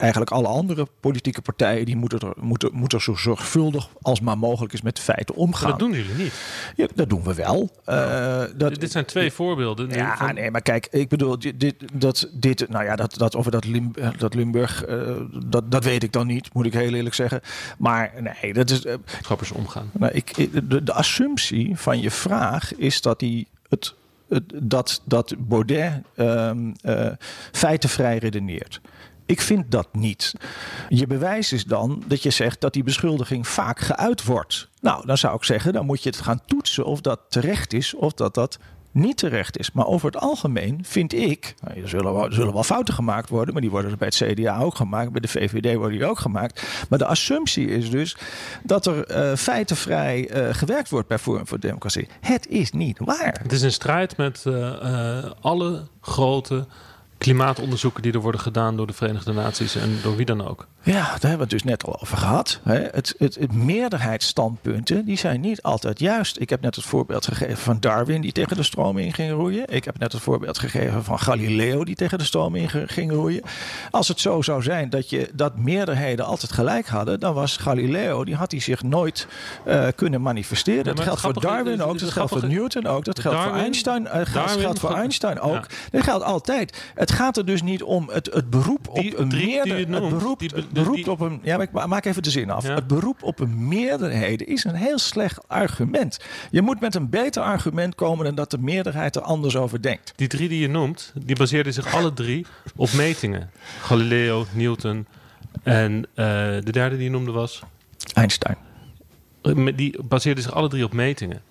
eigenlijk 0.00 0.30
alle 0.30 0.48
andere 0.48 0.86
politieke 1.00 1.42
partijen 1.42 1.84
die 1.84 1.96
moeten 1.96 2.18
er, 2.18 2.32
moeten, 2.36 2.70
moeten 2.72 3.00
zo 3.00 3.14
zorgvuldig 3.14 3.88
als 4.02 4.20
maar 4.20 4.38
mogelijk 4.38 4.72
is 4.72 4.82
met 4.82 4.96
de 4.96 5.02
feiten 5.02 5.34
omgaan. 5.34 5.68
Maar 5.68 5.78
dat 5.78 5.88
doen 5.88 5.96
jullie 5.96 6.14
niet. 6.14 6.34
Ja, 6.76 6.86
dat 6.94 7.08
doen 7.08 7.22
we 7.22 7.34
wel. 7.34 7.70
Uh, 7.86 8.42
dat, 8.56 8.74
dit 8.74 8.90
zijn 8.90 9.04
twee 9.04 9.32
voorbeelden. 9.32 9.90
Ja, 9.90 10.16
van... 10.16 10.34
nee, 10.34 10.50
maar 10.50 10.62
kijk, 10.62 10.88
ik 10.90 11.08
bedoel, 11.08 11.38
dit, 11.38 11.74
dat, 11.92 12.28
dit, 12.32 12.68
nou 12.68 12.84
ja, 12.84 12.96
dat, 12.96 13.14
dat 13.18 13.36
over 13.36 13.50
dat, 13.50 13.64
Lim, 13.64 13.92
dat 14.18 14.34
Limburg, 14.34 14.88
uh, 14.88 15.16
dat, 15.44 15.70
dat 15.70 15.84
weet 15.84 16.02
ik 16.02 16.12
dan 16.12 16.26
niet, 16.26 16.54
moet 16.54 16.66
ik 16.66 16.72
heel 16.72 16.94
eerlijk 16.94 17.14
zeggen. 17.14 17.40
Maar 17.78 18.12
nee, 18.42 18.52
dat 18.52 18.70
is. 18.70 18.84
Uh, 18.84 18.94
omgaan. 19.54 19.90
Nou, 19.92 20.12
ik, 20.12 20.48
de, 20.70 20.82
de 20.82 20.92
assumptie 20.92 21.76
van 21.76 22.00
je 22.00 22.10
vraag 22.10 22.74
is 22.74 23.00
dat 23.00 23.20
hij 23.20 23.46
het 23.68 23.94
dat, 24.54 25.02
dat 25.04 25.34
Baudet 25.38 25.92
um, 26.16 26.72
uh, 26.82 27.10
feitenvrij 27.52 28.18
redeneert. 28.18 28.80
Ik 29.30 29.40
vind 29.40 29.70
dat 29.70 29.88
niet. 29.92 30.32
Je 30.88 31.06
bewijs 31.06 31.52
is 31.52 31.64
dan 31.64 32.02
dat 32.06 32.22
je 32.22 32.30
zegt 32.30 32.60
dat 32.60 32.72
die 32.72 32.82
beschuldiging 32.82 33.48
vaak 33.48 33.78
geuit 33.78 34.24
wordt. 34.24 34.68
Nou, 34.80 35.06
dan 35.06 35.18
zou 35.18 35.36
ik 35.36 35.44
zeggen, 35.44 35.72
dan 35.72 35.86
moet 35.86 36.02
je 36.02 36.08
het 36.08 36.20
gaan 36.20 36.40
toetsen 36.46 36.84
of 36.84 37.00
dat 37.00 37.20
terecht 37.28 37.72
is 37.72 37.94
of 37.94 38.12
dat 38.12 38.34
dat 38.34 38.58
niet 38.92 39.16
terecht 39.16 39.58
is. 39.58 39.72
Maar 39.72 39.86
over 39.86 40.06
het 40.06 40.20
algemeen 40.20 40.84
vind 40.84 41.12
ik, 41.12 41.54
nou, 41.60 41.80
er, 41.80 41.88
zullen 41.88 42.12
wel, 42.14 42.32
zullen 42.32 42.52
wel 42.52 42.62
fouten 42.62 42.94
gemaakt 42.94 43.28
worden, 43.28 43.52
maar 43.52 43.62
die 43.62 43.70
worden 43.70 43.98
bij 43.98 44.08
het 44.08 44.34
CDA 44.34 44.60
ook 44.60 44.74
gemaakt, 44.74 45.12
bij 45.12 45.20
de 45.20 45.28
VVD 45.28 45.74
worden 45.74 45.98
die 45.98 46.06
ook 46.06 46.18
gemaakt. 46.18 46.86
Maar 46.88 46.98
de 46.98 47.06
assumptie 47.06 47.66
is 47.66 47.90
dus 47.90 48.16
dat 48.62 48.86
er 48.86 49.30
uh, 49.30 49.36
feitenvrij 49.36 50.30
uh, 50.30 50.54
gewerkt 50.54 50.88
wordt 50.88 51.08
bij 51.08 51.18
Forum 51.18 51.46
voor 51.46 51.60
Democratie. 51.60 52.08
Het 52.20 52.46
is 52.46 52.72
niet 52.72 52.98
waar. 52.98 53.38
Het 53.42 53.52
is 53.52 53.62
een 53.62 53.72
strijd 53.72 54.16
met 54.16 54.44
uh, 54.46 55.24
alle 55.40 55.86
grote 56.00 56.66
klimaatonderzoeken 57.20 58.02
die 58.02 58.12
er 58.12 58.20
worden 58.20 58.40
gedaan 58.40 58.76
door 58.76 58.86
de 58.86 58.92
Verenigde 58.92 59.32
Naties 59.32 59.74
en 59.74 59.98
door 60.02 60.16
wie 60.16 60.26
dan 60.26 60.46
ook. 60.46 60.66
Ja, 60.82 60.92
daar 60.92 61.10
hebben 61.10 61.30
we 61.30 61.42
het 61.42 61.50
dus 61.50 61.62
net 61.62 61.84
al 61.84 62.00
over 62.00 62.16
gehad. 62.16 62.60
Het, 62.62 63.14
het, 63.18 63.36
het 63.40 63.52
meerderheidsstandpunten 63.52 65.04
die 65.04 65.16
zijn 65.16 65.40
niet 65.40 65.62
altijd 65.62 65.98
juist. 65.98 66.40
Ik 66.40 66.50
heb 66.50 66.60
net 66.60 66.76
het 66.76 66.84
voorbeeld 66.84 67.26
gegeven 67.26 67.56
van 67.56 67.80
Darwin 67.80 68.20
die 68.20 68.32
tegen 68.32 68.56
de 68.56 68.62
stroom 68.62 68.98
in 68.98 69.12
ging 69.12 69.32
roeien. 69.32 69.64
Ik 69.68 69.84
heb 69.84 69.98
net 69.98 70.12
het 70.12 70.22
voorbeeld 70.22 70.58
gegeven 70.58 71.04
van 71.04 71.18
Galileo 71.18 71.84
die 71.84 71.94
tegen 71.94 72.18
de 72.18 72.24
stroom 72.24 72.54
in 72.54 72.68
ging 72.88 73.10
roeien. 73.10 73.42
Als 73.90 74.08
het 74.08 74.20
zo 74.20 74.42
zou 74.42 74.62
zijn 74.62 74.90
dat, 74.90 75.10
je, 75.10 75.30
dat 75.32 75.58
meerderheden 75.58 76.24
altijd 76.24 76.52
gelijk 76.52 76.86
hadden, 76.86 77.20
dan 77.20 77.34
was 77.34 77.56
Galileo, 77.56 78.24
die 78.24 78.34
had 78.34 78.50
hij 78.50 78.60
zich 78.60 78.82
nooit 78.82 79.26
uh, 79.66 79.86
kunnen 79.94 80.22
manifesteren. 80.22 80.84
dat 80.84 81.00
geldt 81.00 81.20
voor 81.20 81.40
Darwin 81.40 81.82
ook, 81.82 81.98
dat 81.98 82.10
geldt 82.10 82.32
voor 82.32 82.46
Newton 82.46 82.86
ook, 82.86 83.04
dat 83.04 83.20
geldt 83.20 83.42
voor 83.42 83.52
Einstein, 83.54 84.02
uh, 84.02 84.12
Darwin, 84.12 84.60
geldt 84.60 84.78
voor 84.78 84.94
Einstein 84.94 85.40
ook. 85.40 85.52
Ja. 85.52 85.64
Dat 85.90 86.02
geldt 86.02 86.24
altijd. 86.24 86.82
Het 86.94 87.12
gaat 87.12 87.36
er 87.36 87.44
dus 87.46 87.62
niet 87.62 87.82
om 87.82 88.08
het, 88.12 88.30
het 88.32 88.50
beroep 88.50 88.88
op 88.88 89.00
die, 89.00 89.18
een 89.18 89.28
meerderheid. 89.28 89.88
Het 89.88 90.08
beroep, 90.08 90.38
die, 90.38 90.50
die, 90.72 90.82
beroep 90.82 91.08
op 91.08 91.20
een. 91.20 91.40
Ja, 91.42 91.60
ik 91.60 91.86
maak 91.86 92.04
even 92.04 92.22
de 92.22 92.30
zin 92.30 92.50
af. 92.50 92.66
Het 92.66 92.86
beroep 92.86 93.22
op 93.22 93.40
een 93.40 93.68
meerderheid 93.68 94.42
is 94.42 94.64
een 94.64 94.74
heel 94.74 94.98
slecht 94.98 95.48
argument. 95.48 96.18
Je 96.50 96.62
moet 96.62 96.80
met 96.80 96.94
een 96.94 97.08
beter 97.08 97.42
argument 97.42 97.94
komen 97.94 98.24
dan 98.24 98.34
dat 98.34 98.50
de 98.50 98.58
meerderheid 98.58 99.16
er 99.16 99.22
anders 99.22 99.56
over 99.56 99.82
denkt. 99.82 100.12
Die 100.16 100.28
drie 100.28 100.48
die 100.48 100.60
je 100.60 100.68
noemt, 100.68 101.12
die 101.24 101.36
baseerden 101.36 101.72
zich 101.72 101.94
alle 101.94 102.12
drie 102.12 102.46
op 102.76 102.92
metingen: 102.92 103.50
Galileo, 103.80 104.46
Newton, 104.52 105.06
En 105.62 106.06
eh, 106.14 106.26
de 106.64 106.72
derde 106.72 106.94
die 106.96 107.04
je 107.04 107.10
noemde 107.10 107.32
was? 107.32 107.62
Einstein. 108.14 108.56
Die 109.74 110.02
baseerden 110.02 110.42
zich 110.42 110.52
alle 110.52 110.68
drie 110.68 110.84
op 110.84 110.92
metingen. 110.92 111.42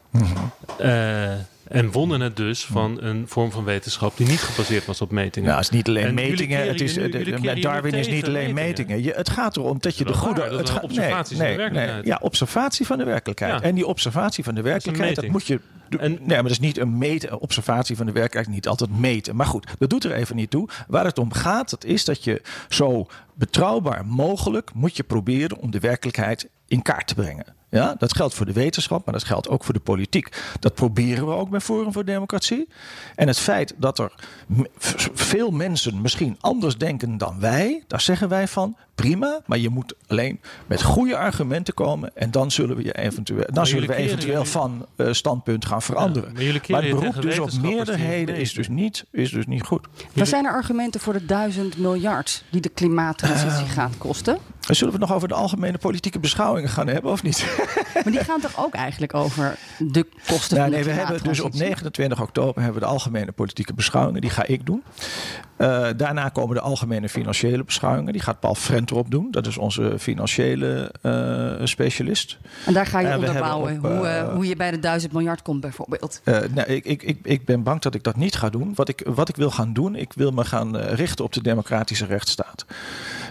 Eh, 0.79 1.33
en 1.69 1.91
wonnen 1.91 2.21
het 2.21 2.35
dus 2.35 2.65
van 2.65 2.97
een 3.01 3.27
vorm 3.27 3.51
van 3.51 3.63
wetenschap 3.63 4.17
die 4.17 4.27
niet 4.27 4.39
gebaseerd 4.41 4.85
was 4.85 5.01
op 5.01 5.11
metingen. 5.11 5.47
Nou, 5.49 5.61
het 5.61 5.69
is 5.71 5.75
niet 5.77 5.87
alleen 5.87 6.05
En 6.05 6.13
metingen. 6.13 6.67
Het 6.67 6.81
is, 6.81 6.93
je 6.93 7.37
nu- 7.41 7.61
Darwin 7.61 7.93
is 7.93 8.07
niet 8.07 8.25
alleen 8.25 8.53
metingen. 8.53 9.03
Je, 9.03 9.11
het 9.11 9.29
gaat 9.29 9.57
erom 9.57 9.77
dat 9.79 9.97
je 9.97 10.05
de 10.05 10.13
goede. 10.13 10.41
waar, 10.41 10.51
het 10.51 10.69
gaat- 10.69 10.83
observatie 10.83 11.37
van 11.37 11.45
de 11.47 11.55
werkelijkheid. 11.55 12.05
ja, 12.05 12.19
observatie 12.21 12.85
van 12.85 12.97
de 12.97 13.03
werkelijkheid. 13.03 13.53
Ja. 13.53 13.61
En 13.61 13.75
die 13.75 13.85
observatie 13.87 14.43
van 14.43 14.55
de 14.55 14.61
werkelijkheid, 14.61 15.15
dat, 15.15 15.27
moet 15.27 15.47
je. 15.47 15.59
En- 15.99 16.11
nee, 16.11 16.19
maar 16.27 16.41
dat 16.43 16.51
is 16.51 16.59
niet 16.59 16.77
een 16.77 16.97
meten. 16.97 17.39
Observatie 17.39 17.95
van 17.95 18.05
de 18.05 18.11
werkelijkheid, 18.11 18.55
niet 18.55 18.67
altijd 18.67 18.99
meten. 18.99 19.35
Maar 19.35 19.45
goed, 19.45 19.67
dat 19.79 19.89
doet 19.89 20.03
er 20.03 20.11
even 20.13 20.35
niet 20.35 20.49
toe. 20.49 20.69
Waar 20.87 21.05
het 21.05 21.17
om 21.19 21.31
gaat, 21.33 21.69
dat 21.69 21.83
is 21.85 22.05
dat 22.05 22.23
je 22.23 22.41
zo 22.69 23.07
betrouwbaar 23.33 24.05
mogelijk 24.05 24.73
moet 24.73 24.97
je 24.97 25.03
proberen 25.03 25.57
om 25.57 25.71
de 25.71 25.79
werkelijkheid 25.79 26.49
in 26.69 26.81
kaart 26.81 27.07
te 27.07 27.15
brengen. 27.15 27.45
Ja, 27.71 27.95
dat 27.97 28.15
geldt 28.15 28.33
voor 28.33 28.45
de 28.45 28.53
wetenschap, 28.53 29.05
maar 29.05 29.13
dat 29.13 29.23
geldt 29.23 29.49
ook 29.49 29.63
voor 29.63 29.73
de 29.73 29.79
politiek. 29.79 30.41
Dat 30.59 30.73
proberen 30.73 31.25
we 31.25 31.33
ook 31.33 31.49
bij 31.49 31.59
Forum 31.59 31.91
voor 31.93 32.05
Democratie. 32.05 32.67
En 33.15 33.27
het 33.27 33.39
feit 33.39 33.73
dat 33.77 33.99
er 33.99 34.11
veel 35.13 35.51
mensen 35.51 36.01
misschien 36.01 36.37
anders 36.39 36.77
denken 36.77 37.17
dan 37.17 37.39
wij, 37.39 37.83
daar 37.87 38.01
zeggen 38.01 38.29
wij 38.29 38.47
van 38.47 38.75
prima, 38.95 39.39
maar 39.45 39.57
je 39.57 39.69
moet 39.69 39.93
alleen 40.07 40.39
met 40.67 40.83
goede 40.83 41.17
argumenten 41.17 41.73
komen 41.73 42.11
en 42.15 42.31
dan 42.31 42.51
zullen 42.51 42.75
we 42.75 42.83
je 42.83 42.97
eventueel, 42.97 43.45
dan 43.51 43.67
zullen 43.67 43.87
we 43.87 43.95
eventueel 43.95 44.45
van 44.45 44.85
eh, 44.95 45.11
standpunt 45.11 45.65
gaan 45.65 45.81
veranderen. 45.81 46.33
maar 46.67 46.83
het 46.83 46.95
beroep 46.95 47.21
dus 47.21 47.39
op 47.39 47.51
meerderheden 47.61 48.35
is 48.35 48.53
dus 48.53 48.67
niet, 48.67 49.05
is 49.11 49.31
dus 49.31 49.45
niet 49.45 49.63
goed. 49.63 49.87
Wat 50.13 50.27
zijn 50.27 50.45
er 50.45 50.51
argumenten 50.51 50.99
voor 50.99 51.13
de 51.13 51.25
duizend 51.25 51.77
miljard 51.77 52.43
die 52.49 52.61
de 52.61 52.69
klimaattransitie 52.69 53.49
Ehm. 53.65 53.67
gaat 53.73 53.97
kosten? 53.97 54.37
En 54.69 54.75
Zullen 54.75 54.93
we 54.93 54.99
het 54.99 55.09
nog 55.09 55.17
over 55.17 55.27
de 55.27 55.33
algemene 55.33 55.77
politieke 55.77 56.19
beschouwingen 56.19 56.69
gaan 56.69 56.87
hebben 56.87 57.11
of 57.11 57.23
niet? 57.23 57.45
Maar 58.03 58.11
die 58.13 58.23
gaan 58.23 58.41
toch 58.41 58.65
ook 58.65 58.73
eigenlijk 58.73 59.13
over 59.13 59.57
de 59.77 60.05
kosten 60.27 60.57
Ja, 60.57 60.63
van 60.63 60.71
nee, 60.71 60.83
de 60.83 60.89
we 60.89 60.95
hebben 60.95 61.23
dus 61.23 61.39
op 61.39 61.51
klimaattransitie? 61.51 61.67
29 61.67 62.21
oktober 62.21 62.61
hebben 62.61 62.79
we 62.79 62.85
de 62.85 62.91
algemene 62.91 63.31
politieke 63.31 63.73
beschouwingen. 63.73 64.21
Die 64.21 64.29
ga 64.29 64.45
ik 64.45 64.65
doen. 64.65 64.83
Eh, 65.55 65.87
daarna 65.97 66.29
komen 66.29 66.55
de 66.55 66.61
algemene 66.61 67.09
financiële 67.09 67.63
beschouwingen. 67.63 68.13
Die 68.13 68.21
gaat 68.21 68.39
Paul 68.39 68.55
Frentrop 68.55 69.11
doen. 69.11 69.27
Dat 69.31 69.47
is 69.47 69.57
onze 69.57 69.95
financiële 69.99 70.93
eh, 71.01 71.65
specialist. 71.65 72.37
En 72.65 72.73
daar 72.73 72.85
ga 72.85 72.99
je 72.99 73.07
En 73.07 73.19
we 73.19 73.27
onderbouwen 73.27 73.75
op, 73.75 73.81
hoe, 73.81 74.07
eh, 74.07 74.33
hoe 74.33 74.47
je 74.47 74.55
bij 74.55 74.71
de 74.71 74.79
duizend 74.79 75.13
miljard 75.13 75.41
komt 75.41 75.61
bijvoorbeeld. 75.61 76.21
Nou, 76.23 76.61
ik, 76.67 76.85
ik, 76.85 77.03
ik, 77.03 77.19
ik 77.23 77.45
ben 77.45 77.63
bang 77.63 77.81
dat 77.81 77.95
ik 77.95 78.03
dat 78.03 78.15
niet 78.15 78.35
ga 78.35 78.49
doen. 78.49 78.71
Wat 78.75 78.89
ik, 78.89 79.01
wat 79.05 79.29
ik 79.29 79.35
wil 79.35 79.51
gaan 79.51 79.73
doen, 79.73 79.95
ik 79.95 80.13
wil 80.13 80.31
me 80.31 80.45
gaan 80.45 80.77
richten 80.77 81.25
op 81.25 81.33
de 81.33 81.41
democratische 81.41 82.05
rechtsstaat. 82.05 82.65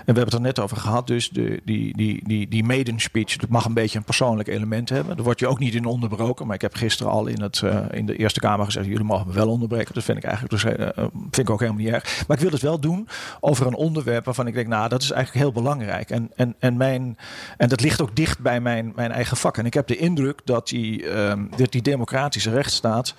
En 0.09 0.15
we 0.15 0.21
hebben 0.21 0.39
het 0.39 0.47
er 0.47 0.55
net 0.55 0.65
over 0.65 0.77
gehad, 0.77 1.07
dus 1.07 1.29
de, 1.29 1.61
die, 1.65 1.97
die, 1.97 2.21
die, 2.27 2.49
die 2.49 2.65
maiden 2.65 3.01
speech, 3.01 3.37
dat 3.37 3.49
mag 3.49 3.65
een 3.65 3.75
beetje 3.75 3.99
een 3.99 4.05
persoonlijk 4.05 4.49
element 4.49 4.89
hebben. 4.89 5.17
Daar 5.17 5.25
word 5.25 5.39
je 5.39 5.47
ook 5.47 5.59
niet 5.59 5.75
in 5.75 5.85
onderbroken. 5.85 6.47
Maar 6.47 6.55
ik 6.55 6.61
heb 6.61 6.75
gisteren 6.75 7.13
al 7.13 7.27
in, 7.27 7.43
het, 7.43 7.63
eh, 7.63 7.79
in 7.91 8.07
de 8.07 8.17
Eerste 8.17 8.41
Kamer 8.41 8.65
gezegd, 8.65 8.87
jullie 8.87 9.05
mogen 9.05 9.27
me 9.27 9.33
wel 9.33 9.49
onderbreken. 9.49 9.95
Dat 9.95 10.05
vind 10.05 10.19
ik 10.19 10.25
eigenlijk 10.25 10.55
dus, 10.55 10.65
eh, 10.73 10.89
eh, 10.89 10.95
vind 11.13 11.39
ik 11.39 11.51
ook 11.51 11.61
helemaal 11.61 11.83
niet 11.83 11.93
erg. 11.93 12.25
Maar 12.27 12.37
ik 12.37 12.43
wil 12.43 12.53
het 12.53 12.63
wel 12.63 12.81
doen 12.81 13.09
over 13.41 13.67
een 13.67 13.75
onderwerp 13.75 14.25
waarvan 14.25 14.47
ik 14.47 14.55
denk, 14.55 14.67
nou, 14.67 14.89
dat 14.89 15.03
is 15.03 15.11
eigenlijk 15.11 15.45
heel 15.45 15.63
belangrijk. 15.63 16.11
En, 16.11 16.31
en, 16.37 16.55
en, 16.59 16.77
mijn, 16.77 17.19
en 17.57 17.69
dat 17.69 17.81
ligt 17.81 18.01
ook 18.01 18.17
dicht 18.17 18.39
bij 18.39 18.61
mijn, 18.61 18.93
mijn 18.97 19.13
eigen 19.13 19.37
vak. 19.37 19.57
En 19.57 19.67
ik 19.67 19.75
heb 19.75 19.87
de 19.87 19.97
indruk 19.97 20.41
dat 20.45 20.69
die, 20.69 21.09
ehm, 21.09 21.45
dat 21.57 21.73
die 21.73 21.83
democratische 21.83 22.51
rechtsstaat. 22.51 23.15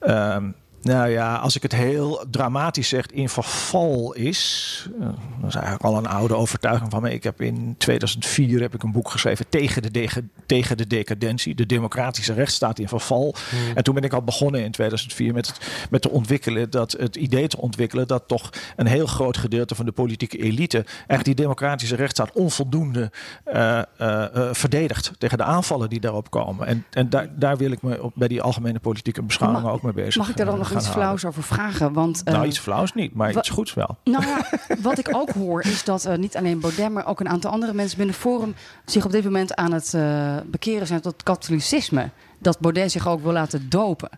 ehm, 0.00 0.50
nou 0.82 1.08
ja, 1.08 1.36
als 1.36 1.56
ik 1.56 1.62
het 1.62 1.72
heel 1.74 2.24
dramatisch 2.30 2.88
zeg, 2.88 3.06
in 3.06 3.28
verval 3.28 4.12
is. 4.14 4.88
eh, 5.00 5.06
dat 5.40 5.48
is 5.48 5.54
eigenlijk 5.54 5.84
al 5.84 5.96
een 5.96 6.06
oude 6.06 6.34
overtuiging 6.34 6.90
van 6.90 7.02
me. 7.02 7.12
Ik 7.12 7.22
heb 7.24 7.40
in 7.40 7.74
2004 7.78 8.60
heb 8.60 8.74
ik 8.74 8.82
een 8.82 8.92
boek 8.92 9.10
geschreven 9.10 9.48
tegen 9.48 9.82
de, 9.82 9.90
dege- 9.90 10.24
tegen 10.46 10.76
de 10.76 10.86
decadentie. 10.86 11.54
De 11.54 11.66
democratische 11.66 12.32
rechtsstaat 12.32 12.78
in 12.78 12.88
verval. 12.88 13.34
En 13.74 13.84
toen 13.84 13.94
ben 13.94 14.02
ik 14.02 14.12
al 14.12 14.22
begonnen 14.22 14.64
in 14.64 14.70
2004 14.70 15.32
met, 15.34 15.46
het, 15.46 15.86
met 15.90 16.02
te 16.02 16.10
ontwikkelen 16.10 16.70
dat 16.70 16.92
het 16.92 17.16
idee 17.16 17.48
te 17.48 17.58
ontwikkelen 17.60 18.06
dat 18.06 18.22
toch 18.26 18.50
een 18.76 18.86
heel 18.86 19.06
groot 19.06 19.36
gedeelte 19.36 19.74
van 19.74 19.84
de 19.86 19.92
politieke 19.92 20.38
elite 20.42 20.84
echt 21.06 21.24
die 21.24 21.34
democratische 21.34 21.96
rechtsstaat 21.96 22.32
onvoldoende 22.32 23.10
eh, 23.44 23.78
eh, 23.98 24.48
verdedigt 24.52 25.10
tegen 25.18 25.38
de 25.38 25.44
aanvallen 25.44 25.88
die 25.88 26.00
daarop 26.00 26.30
komen. 26.30 26.66
En, 26.66 26.84
en 26.90 27.10
daar, 27.10 27.28
daar 27.36 27.56
wil 27.56 27.70
ik 27.70 27.82
me 27.82 28.02
op, 28.02 28.12
bij 28.14 28.28
die 28.28 28.42
algemene 28.42 28.78
politieke 28.80 29.22
beschouwingen 29.22 29.70
ook 29.72 29.82
mee 29.82 29.92
bezig 29.92 30.16
Mag 30.16 30.28
ik 30.28 30.36
daar 30.36 30.46
dan 30.46 30.58
nog 30.68 30.82
gaan 30.82 30.88
iets 30.88 30.98
flauws 30.98 31.24
over 31.24 31.42
vragen? 31.42 31.92
Want, 31.92 32.22
eh, 32.22 32.34
Nou, 32.34 32.46
iets 32.46 32.58
flauws 32.58 32.94
niet, 32.94 33.14
maar 33.14 33.36
iets 33.36 33.48
goeds 33.48 33.74
wel. 33.74 33.96
Nou 34.04 34.26
ja, 34.26 34.44
wat 34.82 34.98
ik 34.98 35.08
ook 35.12 35.30
hoor 35.30 35.62
is 35.62 35.84
dat 35.84 36.04
eh, 36.04 36.16
niet 36.16 36.36
alleen 36.36 36.60
Baudet, 36.60 36.90
maar 36.90 37.06
ook 37.06 37.20
een 37.20 37.28
aantal 37.28 37.50
andere 37.50 37.72
mensen 37.72 37.96
binnen 37.96 38.14
Forum 38.14 38.54
zich 38.84 39.04
op 39.04 39.10
dit 39.10 39.24
moment 39.24 39.54
aan 39.54 39.72
het 39.72 39.94
eh, 39.94 40.36
bekeren 40.46 40.86
zijn 40.86 41.00
tot 41.00 41.22
katholicisme. 41.22 42.10
Dat 42.38 42.58
Baudet 42.60 42.90
zich 42.90 43.08
ook 43.08 43.22
wil 43.22 43.32
laten 43.32 43.68
dopen. 43.68 44.08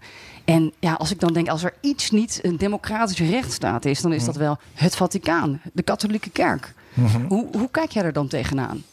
En 0.44 0.72
ja, 0.78 0.94
als 0.94 1.10
ik 1.10 1.20
dan 1.20 1.32
denk, 1.32 1.48
als 1.48 1.64
er 1.64 1.74
iets 1.80 2.10
niet 2.10 2.38
een 2.42 2.56
democratische 2.56 3.26
rechtsstaat 3.30 3.84
is, 3.84 4.00
dan 4.00 4.12
is 4.12 4.24
dat 4.24 4.36
wel 4.36 4.58
het 4.74 4.96
Vaticaan, 4.96 5.60
de 5.72 5.82
katholieke 5.82 6.30
kerk. 6.30 6.74
Hoe, 7.28 7.48
hoe 7.52 7.68
kijk 7.70 7.90
jij 7.90 8.02
er 8.02 8.12
dan 8.12 8.28
tegenaan? 8.28 8.84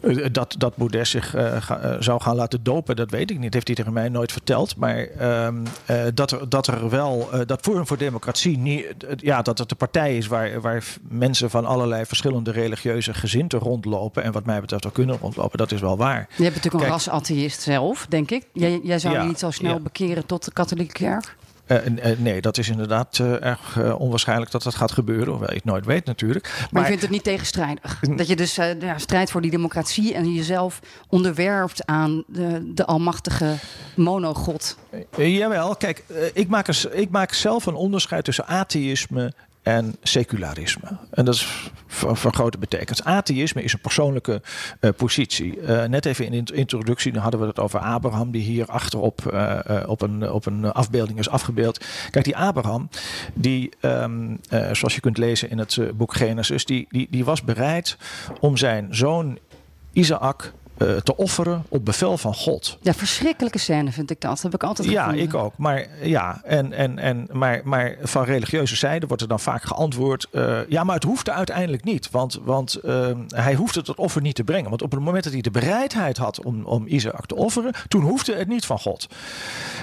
Eh, 0.00 0.26
Dat, 0.32 0.54
dat 0.58 0.76
Baudet 0.76 1.06
zich 1.08 1.34
eh, 1.34 1.56
ga- 1.62 1.78
eh, 1.80 1.96
zou 1.98 2.20
gaan 2.20 2.36
laten 2.36 2.62
dopen, 2.62 2.96
dat 2.96 3.10
weet 3.10 3.30
ik 3.30 3.38
niet. 3.38 3.54
Heeft 3.54 3.66
hij 3.66 3.76
tegen 3.76 3.92
mij 3.92 4.08
nooit 4.08 4.32
verteld. 4.32 4.76
Maar 4.76 4.96
ehm, 4.98 5.56
eh, 5.86 6.02
dat, 6.14 6.30
er, 6.30 6.48
dat 6.48 6.66
er 6.66 6.88
wel, 6.90 7.28
eh, 7.32 7.40
dat 7.46 7.60
Forum 7.60 7.86
voor 7.86 7.96
Democratie, 7.96 8.58
niet, 8.58 8.84
eh, 9.04 9.12
ja, 9.16 9.42
dat 9.42 9.58
het 9.58 9.68
de 9.68 9.74
partij 9.74 10.16
is 10.16 10.26
waar, 10.26 10.60
waar 10.60 10.84
mensen 11.08 11.50
van 11.50 11.64
allerlei 11.64 12.04
verschillende 12.06 12.50
religieuze 12.50 13.14
gezinten 13.14 13.58
rondlopen. 13.58 14.22
En 14.22 14.32
wat 14.32 14.44
mij 14.44 14.60
betreft 14.60 14.86
ook 14.86 14.94
kunnen 14.94 15.18
rondlopen, 15.20 15.58
dat 15.58 15.72
is 15.72 15.80
wel 15.80 15.96
waar. 15.96 16.26
Je 16.36 16.42
bent 16.42 16.54
natuurlijk 16.54 16.84
een 16.84 16.90
rasatheïst 16.90 17.60
zelf, 17.62 18.06
denk 18.08 18.30
ik. 18.30 18.46
Jij, 18.52 18.80
jij 18.82 18.98
zou 18.98 19.14
Ja, 19.14 19.20
je 19.22 19.26
niet 19.28 19.38
zo 19.38 19.50
snel 19.50 19.74
ja. 19.74 19.80
bekeren 19.80 20.26
tot 20.26 20.44
de 20.44 20.52
katholieke 20.52 20.92
kerk? 20.92 21.36
Eh, 21.70 22.10
eh, 22.10 22.18
nee, 22.18 22.40
dat 22.40 22.58
is 22.58 22.68
inderdaad 22.68 23.18
eh, 23.18 23.44
erg 23.44 23.94
onwaarschijnlijk 23.98 24.50
dat 24.50 24.62
dat 24.62 24.74
gaat 24.74 24.92
gebeuren. 24.92 25.28
Hoewel 25.28 25.48
je 25.48 25.54
het 25.54 25.64
nooit 25.64 25.84
weet 25.84 26.04
natuurlijk. 26.04 26.66
Maar, 26.70 26.82
je 26.82 26.88
vindt 26.88 27.02
het 27.02 27.10
niet 27.10 27.24
tegenstrijdig. 27.24 28.00
Dat 28.00 28.26
je 28.26 28.36
dus 28.36 28.54
ja, 28.54 28.98
strijdt 28.98 29.30
voor 29.30 29.40
die 29.40 29.50
democratie 29.50 30.14
en 30.14 30.32
jezelf 30.32 30.80
onderwerpt 31.08 31.86
aan 31.86 32.24
de, 32.26 32.72
de 32.74 32.86
almachtige 32.86 33.54
monogod. 33.94 34.76
Jawel, 35.16 35.76
kijk, 35.76 36.04
ik, 36.32 36.48
maak 36.48 36.68
ik 36.92 37.10
maak 37.10 37.32
zelf 37.32 37.66
een 37.66 37.74
onderscheid 37.74 38.24
tussen 38.24 38.46
atheïsme 38.46 39.32
en 39.62 39.96
secularisme. 40.02 40.98
En 41.10 41.24
dat 41.24 41.34
is 41.34 41.70
van, 41.86 42.32
grote 42.34 42.58
betekenis. 42.58 43.04
Atheïsme 43.04 43.62
is 43.62 43.72
een 43.72 43.80
persoonlijke 43.80 44.42
eh, 44.80 44.90
positie. 44.96 45.60
Eh, 45.60 45.84
net 45.84 46.06
even 46.06 46.24
in 46.24 46.30
de 46.30 46.36
int- 46.36 46.52
introductie 46.52 47.12
dan 47.12 47.22
hadden 47.22 47.40
we 47.40 47.46
het 47.46 47.58
over 47.58 47.80
Abraham, 47.80 48.30
die 48.30 48.42
hier 48.42 48.66
achterop 48.66 49.26
eh, 49.26 49.84
op, 49.86 50.00
een, 50.00 50.30
op 50.30 50.46
een 50.46 50.72
afbeelding 50.72 51.18
is 51.18 51.28
afgebeeld. 51.28 51.84
Kijk, 52.10 52.24
die 52.24 52.36
Abraham, 52.36 52.88
die, 53.34 53.70
ehm, 53.80 54.36
eh, 54.48 54.72
zoals 54.72 54.94
je 54.94 55.00
kunt 55.00 55.18
lezen 55.18 55.50
in 55.50 55.58
het 55.58 55.78
boek 55.94 56.14
Genesis, 56.14 56.64
die, 56.64 56.86
die, 56.90 57.06
die 57.10 57.24
was 57.24 57.42
bereid 57.42 57.96
om 58.40 58.56
zijn 58.56 58.88
zoon 58.90 59.38
Isaac 59.92 60.52
eh, 60.80 60.96
te 60.96 61.16
offeren 61.16 61.64
op 61.68 61.84
bevel 61.84 62.18
van 62.18 62.34
God. 62.34 62.78
Ja, 62.80 62.94
verschrikkelijke 62.94 63.58
scène 63.58 63.92
vind 63.92 64.10
ik 64.10 64.20
dat. 64.20 64.30
Dat 64.30 64.42
heb 64.42 64.54
ik 64.54 64.62
altijd 64.62 64.88
Ja, 64.88 65.02
gevonden. 65.02 65.24
ik 65.26 65.34
ook. 65.34 65.52
Maar, 65.56 65.86
ja, 66.02 66.40
en, 66.44 66.72
en, 66.72 66.98
en, 66.98 67.26
maar, 67.32 67.60
maar 67.64 67.96
van 68.02 68.24
religieuze 68.24 68.76
zijde 68.76 69.06
wordt 69.06 69.22
er 69.22 69.28
dan 69.28 69.40
vaak 69.40 69.62
geantwoord... 69.62 70.26
eh, 70.32 70.58
ja, 70.68 70.84
maar 70.84 70.94
het 70.94 71.04
hoefde 71.04 71.32
uiteindelijk 71.32 71.84
niet. 71.84 72.10
Want, 72.10 72.38
want 72.42 72.74
eh, 72.74 73.06
hij 73.28 73.54
hoefde 73.54 73.80
het 73.80 73.94
offer 73.94 74.22
niet 74.22 74.34
te 74.34 74.44
brengen. 74.44 74.68
Want 74.68 74.82
op 74.82 74.90
het 74.90 75.00
moment 75.00 75.24
dat 75.24 75.32
hij 75.32 75.42
de 75.42 75.50
bereidheid 75.50 76.16
had 76.16 76.44
om, 76.44 76.64
om 76.64 76.86
Isaac 76.86 77.26
te 77.26 77.34
offeren... 77.34 77.72
toen 77.88 78.02
hoefde 78.02 78.34
het 78.34 78.48
niet 78.48 78.66
van 78.66 78.78
God. 78.78 79.06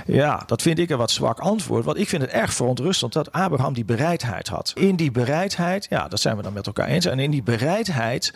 Ja, 0.06 0.44
dat 0.46 0.62
vind 0.62 0.80
ik 0.80 0.90
een 0.90 0.98
wat 0.98 1.12
zwak 1.12 1.40
antwoord. 1.40 1.86
Want 1.86 1.98
ik 1.98 2.08
vind 2.10 2.22
het 2.22 2.32
erg 2.32 2.54
verontrustend 2.54 3.14
dat 3.14 3.32
Abraham 3.32 3.74
die 3.74 3.86
bereidheid 3.86 4.48
had. 4.48 4.72
In 4.76 4.96
die 4.96 5.12
bereidheid, 5.12 5.88
ja, 5.90 6.08
dat 6.08 6.20
zijn 6.20 6.36
we 6.38 6.42
dan 6.44 6.54
met 6.54 6.68
elkaar 6.68 6.88
eens. 6.88 7.06
En 7.06 7.20
in 7.20 7.32
die 7.32 7.44
bereidheid, 7.44 8.34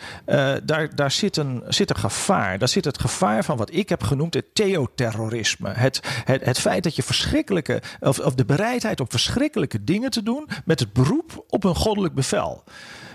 daar, 0.64 0.94
daar 0.94 1.10
zit, 1.10 1.36
een, 1.36 1.62
zit 1.68 1.90
een 1.90 1.96
gevaar. 1.96 2.51
Daar 2.58 2.68
zit 2.68 2.84
het 2.84 3.00
gevaar 3.00 3.44
van 3.44 3.56
wat 3.56 3.74
ik 3.74 3.88
heb 3.88 4.02
genoemd 4.02 4.34
het 4.34 4.54
theoterrorisme. 4.54 5.70
Het, 5.70 6.00
het, 6.24 6.44
het 6.44 6.58
feit 6.58 6.82
dat 6.82 6.96
je 6.96 7.02
verschrikkelijke, 7.02 7.82
of, 8.00 8.18
of 8.18 8.34
de 8.34 8.44
bereidheid 8.44 9.00
om 9.00 9.06
verschrikkelijke 9.10 9.84
dingen 9.84 10.10
te 10.10 10.22
doen 10.22 10.48
met 10.64 10.80
het 10.80 10.92
beroep 10.92 11.44
op 11.48 11.64
een 11.64 11.74
goddelijk 11.74 12.14
bevel. 12.14 12.64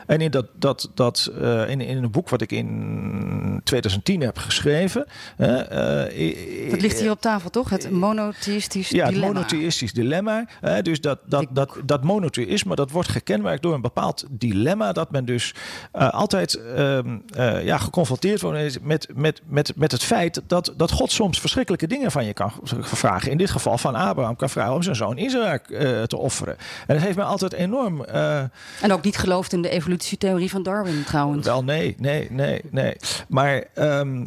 En 0.08 0.22
in, 0.22 0.32
dat, 0.32 0.46
dat, 0.56 0.92
dat, 0.94 1.32
eh, 1.42 1.70
in, 1.70 1.82
in 1.82 2.04
een 2.04 2.12
boek 2.12 2.30
wat 2.30 2.42
ik 2.42 2.52
in 2.52 3.62
2010 3.64 4.22
heb 4.22 4.38
geschreven. 4.38 5.06
eh, 5.38 6.70
Dat 6.72 6.82
ligt 6.82 7.00
hier 7.00 7.12
op 7.12 7.22
tafel, 7.22 7.50
toch? 7.50 7.70
Het 7.70 7.92
monotheïstisch 7.92 8.90
ja, 8.90 9.06
het 9.06 9.14
dilemma. 9.14 9.34
monotheïstisch 9.34 9.94
dilemma. 9.94 10.46
Dus 10.82 11.02
dat, 11.02 11.20
dat, 11.26 11.46
dat, 11.50 11.78
dat 11.84 12.04
monotheïsme 12.04 12.76
dat 12.76 12.92
wordt 12.92 13.10
gekenmerkt 13.10 13.62
door 13.62 13.74
een 13.74 13.82
bepaald 13.82 14.26
dilemma. 14.30 14.92
Dat 14.92 15.12
men 15.12 15.26
dus 15.26 15.54
eh, 15.92 16.10
altijd 16.10 16.54
ehm, 16.54 17.18
eh, 17.36 17.66
ja, 17.66 17.78
geconfronteerd 17.78 18.42
wordt 18.42 18.58
met, 18.82 19.08
met, 19.16 19.42
met, 19.46 19.72
met 19.76 19.92
het 19.92 20.04
feit 20.04 20.42
dat, 20.48 20.74
dat 20.78 20.92
God 20.92 21.12
soms 21.12 21.40
verschrikkelijke 21.40 21.88
dingen 21.88 22.12
van 22.12 22.26
je 22.26 22.34
kan 22.34 22.52
vragen. 22.82 23.32
In 23.32 23.38
dit 23.38 23.50
geval 23.50 23.78
van 23.78 23.96
Abraham 23.96 24.36
kan 24.36 24.50
vragen 24.50 24.74
om 24.74 24.84
zijn 24.84 24.96
zoon 24.96 25.18
Isaac 25.18 25.66
te 26.08 26.18
offeren. 26.18 26.58
En 26.88 26.96
dat 26.96 27.04
heeft 27.04 27.16
mij 27.16 27.26
altijd 27.26 27.54
enorm. 27.54 28.04
En 28.04 28.92
ook 28.92 29.04
niet 29.04 29.18
gelooft 29.18 29.54
in 29.54 29.62
de 29.62 29.70
evolutie 29.70 29.97
evolutietheorie 29.98 30.50
van 30.50 30.64
Darwin 30.64 31.04
trouwens. 31.04 31.46
Wel, 31.46 31.64
nee, 31.64 31.96
nee, 32.00 32.28
nee, 32.32 32.62
nee. 32.72 32.96
Maar, 33.28 33.64
ehm, 33.74 34.26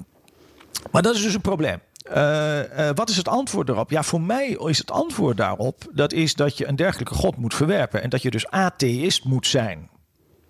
maar 0.91 1.03
dat 1.03 1.15
is 1.15 1.23
dus 1.23 1.35
een 1.35 1.41
probleem. 1.41 1.79
Uh, 2.11 2.59
uh, 2.79 2.91
wat 2.95 3.09
is 3.11 3.17
het 3.17 3.29
antwoord 3.29 3.67
daarop? 3.67 3.91
Ja, 3.91 4.03
voor 4.03 4.21
mij 4.21 4.49
is 4.49 4.79
het 4.79 4.91
antwoord 4.91 5.37
daarop... 5.37 5.85
dat 5.93 6.13
is 6.13 6.35
dat 6.35 6.59
je 6.59 6.67
een 6.67 6.77
dergelijke 6.77 7.15
God 7.15 7.37
moet 7.37 7.55
verwerpen... 7.55 8.03
en 8.03 8.11
dat 8.11 8.23
je 8.23 8.31
dus 8.31 8.51
atheïst 8.51 9.25
moet 9.25 9.47
zijn. 9.47 9.89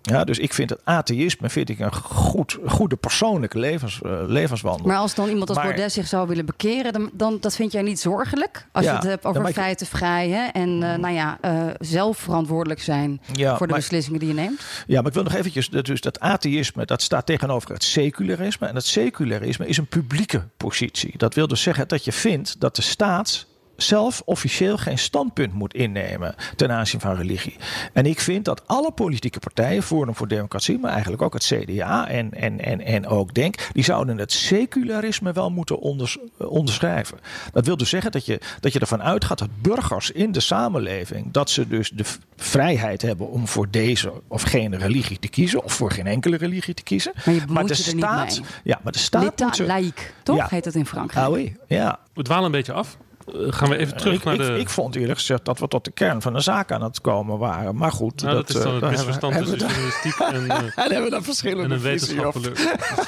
Ja, 0.01 0.23
dus 0.23 0.39
ik 0.39 0.53
vind 0.53 0.69
het 0.69 0.79
atheïsme 0.83 1.49
vind 1.49 1.69
ik 1.69 1.79
een 1.79 1.93
goed, 1.93 2.57
goede 2.65 2.95
persoonlijke 2.95 3.59
levens, 3.59 3.99
uh, 4.05 4.11
levenswandel. 4.27 4.87
Maar 4.87 4.97
als 4.97 5.15
dan 5.15 5.29
iemand 5.29 5.49
als 5.49 5.57
maar, 5.57 5.67
Baudet 5.67 5.91
zich 5.91 6.07
zou 6.07 6.27
willen 6.27 6.45
bekeren, 6.45 6.93
dan, 6.93 7.09
dan 7.13 7.37
dat 7.39 7.55
vind 7.55 7.71
jij 7.71 7.81
niet 7.81 7.99
zorgelijk? 7.99 8.67
Als 8.71 8.85
ja, 8.85 8.91
je 8.91 8.97
het 8.97 9.07
hebt 9.07 9.25
over 9.25 9.53
feiten 9.53 9.87
vrij 9.87 10.29
hè? 10.29 10.45
en 10.47 10.69
uh, 10.69 10.95
nou 10.95 11.13
ja, 11.13 11.37
uh, 11.45 11.63
zelf 11.79 12.17
verantwoordelijk 12.17 12.81
zijn 12.81 13.21
ja, 13.31 13.57
voor 13.57 13.67
de 13.67 13.71
maar, 13.71 13.81
beslissingen 13.81 14.19
die 14.19 14.27
je 14.29 14.35
neemt. 14.35 14.61
Ja, 14.87 14.97
maar 14.97 15.07
ik 15.07 15.13
wil 15.13 15.23
nog 15.23 15.33
eventjes, 15.33 15.69
dus 15.69 16.01
dat 16.01 16.19
atheïsme, 16.19 16.85
dat 16.85 17.01
staat 17.01 17.25
tegenover 17.25 17.73
het 17.73 17.83
secularisme. 17.83 18.67
En 18.67 18.75
het 18.75 18.85
secularisme 18.85 19.67
is 19.67 19.77
een 19.77 19.87
publieke 19.87 20.47
positie. 20.57 21.13
Dat 21.17 21.33
wil 21.33 21.47
dus 21.47 21.61
zeggen 21.61 21.87
dat 21.87 22.05
je 22.05 22.11
vindt 22.11 22.59
dat 22.59 22.75
de 22.75 22.81
staat 22.81 23.45
zelf 23.81 24.21
officieel 24.25 24.77
geen 24.77 24.97
standpunt 24.97 25.53
moet 25.53 25.73
innemen 25.73 26.35
ten 26.55 26.71
aanzien 26.71 26.99
van 26.99 27.15
religie. 27.15 27.55
En 27.93 28.05
ik 28.05 28.19
vind 28.19 28.45
dat 28.45 28.67
alle 28.67 28.91
politieke 28.91 29.39
partijen, 29.39 29.83
Forum 29.83 30.15
voor 30.15 30.27
Democratie, 30.27 30.79
maar 30.79 30.91
eigenlijk 30.91 31.21
ook 31.21 31.33
het 31.33 31.43
CDA 31.43 32.07
en, 32.07 32.33
en, 32.33 32.59
en, 32.59 32.81
en 32.81 33.07
ook 33.07 33.33
Denk, 33.33 33.69
die 33.73 33.83
zouden 33.83 34.17
het 34.17 34.31
secularisme 34.31 35.31
wel 35.31 35.49
moeten 35.49 35.79
onders, 35.79 36.17
onderschrijven. 36.37 37.19
Dat 37.51 37.65
wil 37.65 37.77
dus 37.77 37.89
zeggen 37.89 38.11
dat 38.11 38.25
je, 38.25 38.39
dat 38.59 38.73
je 38.73 38.79
ervan 38.79 39.01
uitgaat 39.01 39.39
dat 39.39 39.61
burgers 39.61 40.11
in 40.11 40.31
de 40.31 40.39
samenleving, 40.39 41.31
dat 41.31 41.49
ze 41.49 41.67
dus 41.67 41.89
de 41.89 42.03
vrijheid 42.35 43.01
hebben 43.01 43.29
om 43.29 43.47
voor 43.47 43.67
deze 43.69 44.11
of 44.27 44.41
geen 44.41 44.77
religie 44.77 45.19
te 45.19 45.27
kiezen, 45.27 45.63
of 45.63 45.73
voor 45.73 45.91
geen 45.91 46.07
enkele 46.07 46.37
religie 46.37 46.73
te 46.73 46.83
kiezen. 46.83 47.11
Maar, 47.25 47.33
je 47.33 47.41
maar 47.47 47.65
de 47.65 47.73
staat, 47.73 48.41
ja, 48.63 48.79
maar 48.83 48.91
de 48.91 48.99
staat 48.99 49.23
Lita, 49.23 49.45
moet 49.45 49.55
ze, 49.55 49.65
laïc, 49.65 50.13
toch 50.23 50.35
ja, 50.35 50.47
heet 50.49 50.63
dat 50.63 50.75
in 50.75 50.85
Frankrijk? 50.85 51.25
Ah, 51.25 51.31
oui, 51.33 51.55
ja. 51.67 51.99
We 52.13 52.23
dwalen 52.23 52.45
een 52.45 52.51
beetje 52.51 52.73
af. 52.73 52.97
Uh, 53.35 53.51
gaan 53.53 53.69
we 53.69 53.77
even 53.77 53.97
terug 53.97 54.13
ik, 54.13 54.23
naar 54.23 54.33
ik, 54.33 54.39
de... 54.39 54.59
Ik 54.59 54.69
vond 54.69 54.95
eerlijk 54.95 55.19
gezegd 55.19 55.45
dat 55.45 55.59
we 55.59 55.67
tot 55.67 55.85
de 55.85 55.91
kern 55.91 56.21
van 56.21 56.33
de 56.33 56.39
zaak 56.39 56.71
aan 56.71 56.83
het 56.83 57.01
komen 57.01 57.37
waren. 57.37 57.75
Maar 57.75 57.91
goed. 57.91 58.21
Nou, 58.21 58.35
dat, 58.35 58.47
dat, 58.47 58.55
is 58.55 58.63
dan 58.63 58.75
uh, 58.75 58.81
het 58.81 58.91
misverstand 58.91 59.37
tussen 59.37 59.57
journalistiek 59.57 60.19
en, 60.19 60.49
en, 60.49 60.71
hebben 60.75 61.03
we 61.03 61.09
daar 61.09 61.23
verschillende 61.23 61.63
en 61.63 61.71
een 61.71 61.81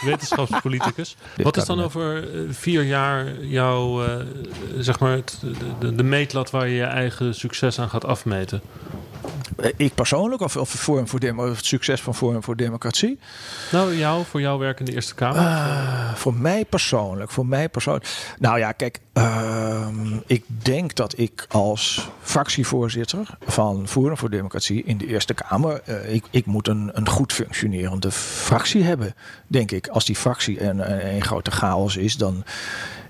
wetenschapspoliticus. 0.01 1.15
Wat 1.43 1.57
is 1.57 1.65
dan 1.65 1.81
over 1.81 2.27
vier 2.49 2.83
jaar 2.83 3.43
jouw, 3.43 4.01
zeg 4.77 4.99
maar, 4.99 5.11
het, 5.11 5.43
de, 5.79 5.95
de 5.95 6.03
meetlat 6.03 6.51
waar 6.51 6.67
je 6.67 6.75
je 6.75 6.83
eigen 6.83 7.35
succes 7.35 7.79
aan 7.79 7.89
gaat 7.89 8.05
afmeten? 8.05 8.61
Ik 9.77 9.93
persoonlijk 9.93 10.41
of, 10.41 10.57
of 10.57 10.69
Forum 10.69 11.07
voor 11.07 11.19
Demo, 11.19 11.49
het 11.49 11.65
succes 11.65 12.01
van 12.01 12.15
Forum 12.15 12.43
voor 12.43 12.55
Democratie? 12.55 13.19
Nou, 13.71 13.95
jou, 13.95 14.25
voor 14.25 14.41
jouw 14.41 14.57
werk 14.57 14.79
in 14.79 14.85
de 14.85 14.93
Eerste 14.93 15.15
Kamer? 15.15 15.41
Uh, 15.41 16.13
voor 16.13 16.33
mij 16.33 16.65
persoonlijk, 16.65 17.31
voor 17.31 17.45
mij 17.45 17.69
persoonlijk. 17.69 18.07
Nou 18.39 18.59
ja, 18.59 18.71
kijk, 18.71 18.99
uh, 19.13 19.87
ik 20.25 20.43
denk 20.47 20.95
dat 20.95 21.17
ik 21.17 21.45
als 21.49 22.09
fractievoorzitter 22.21 23.27
van 23.45 23.87
Forum 23.87 24.17
voor 24.17 24.29
Democratie 24.29 24.83
in 24.83 24.97
de 24.97 25.07
Eerste 25.07 25.33
Kamer, 25.33 25.81
uh, 25.85 26.13
ik, 26.13 26.25
ik 26.29 26.45
moet 26.45 26.67
een, 26.67 26.89
een 26.93 27.09
goed 27.09 27.33
functionerende 27.33 28.11
fractie 28.11 28.83
hebben, 28.83 29.15
denk 29.47 29.71
ik. 29.71 29.87
Als 29.87 30.05
die 30.05 30.15
fractie 30.15 30.61
een, 30.61 31.07
een 31.15 31.21
grote 31.21 31.51
chaos 31.51 31.97
is, 31.97 32.17
dan 32.17 32.43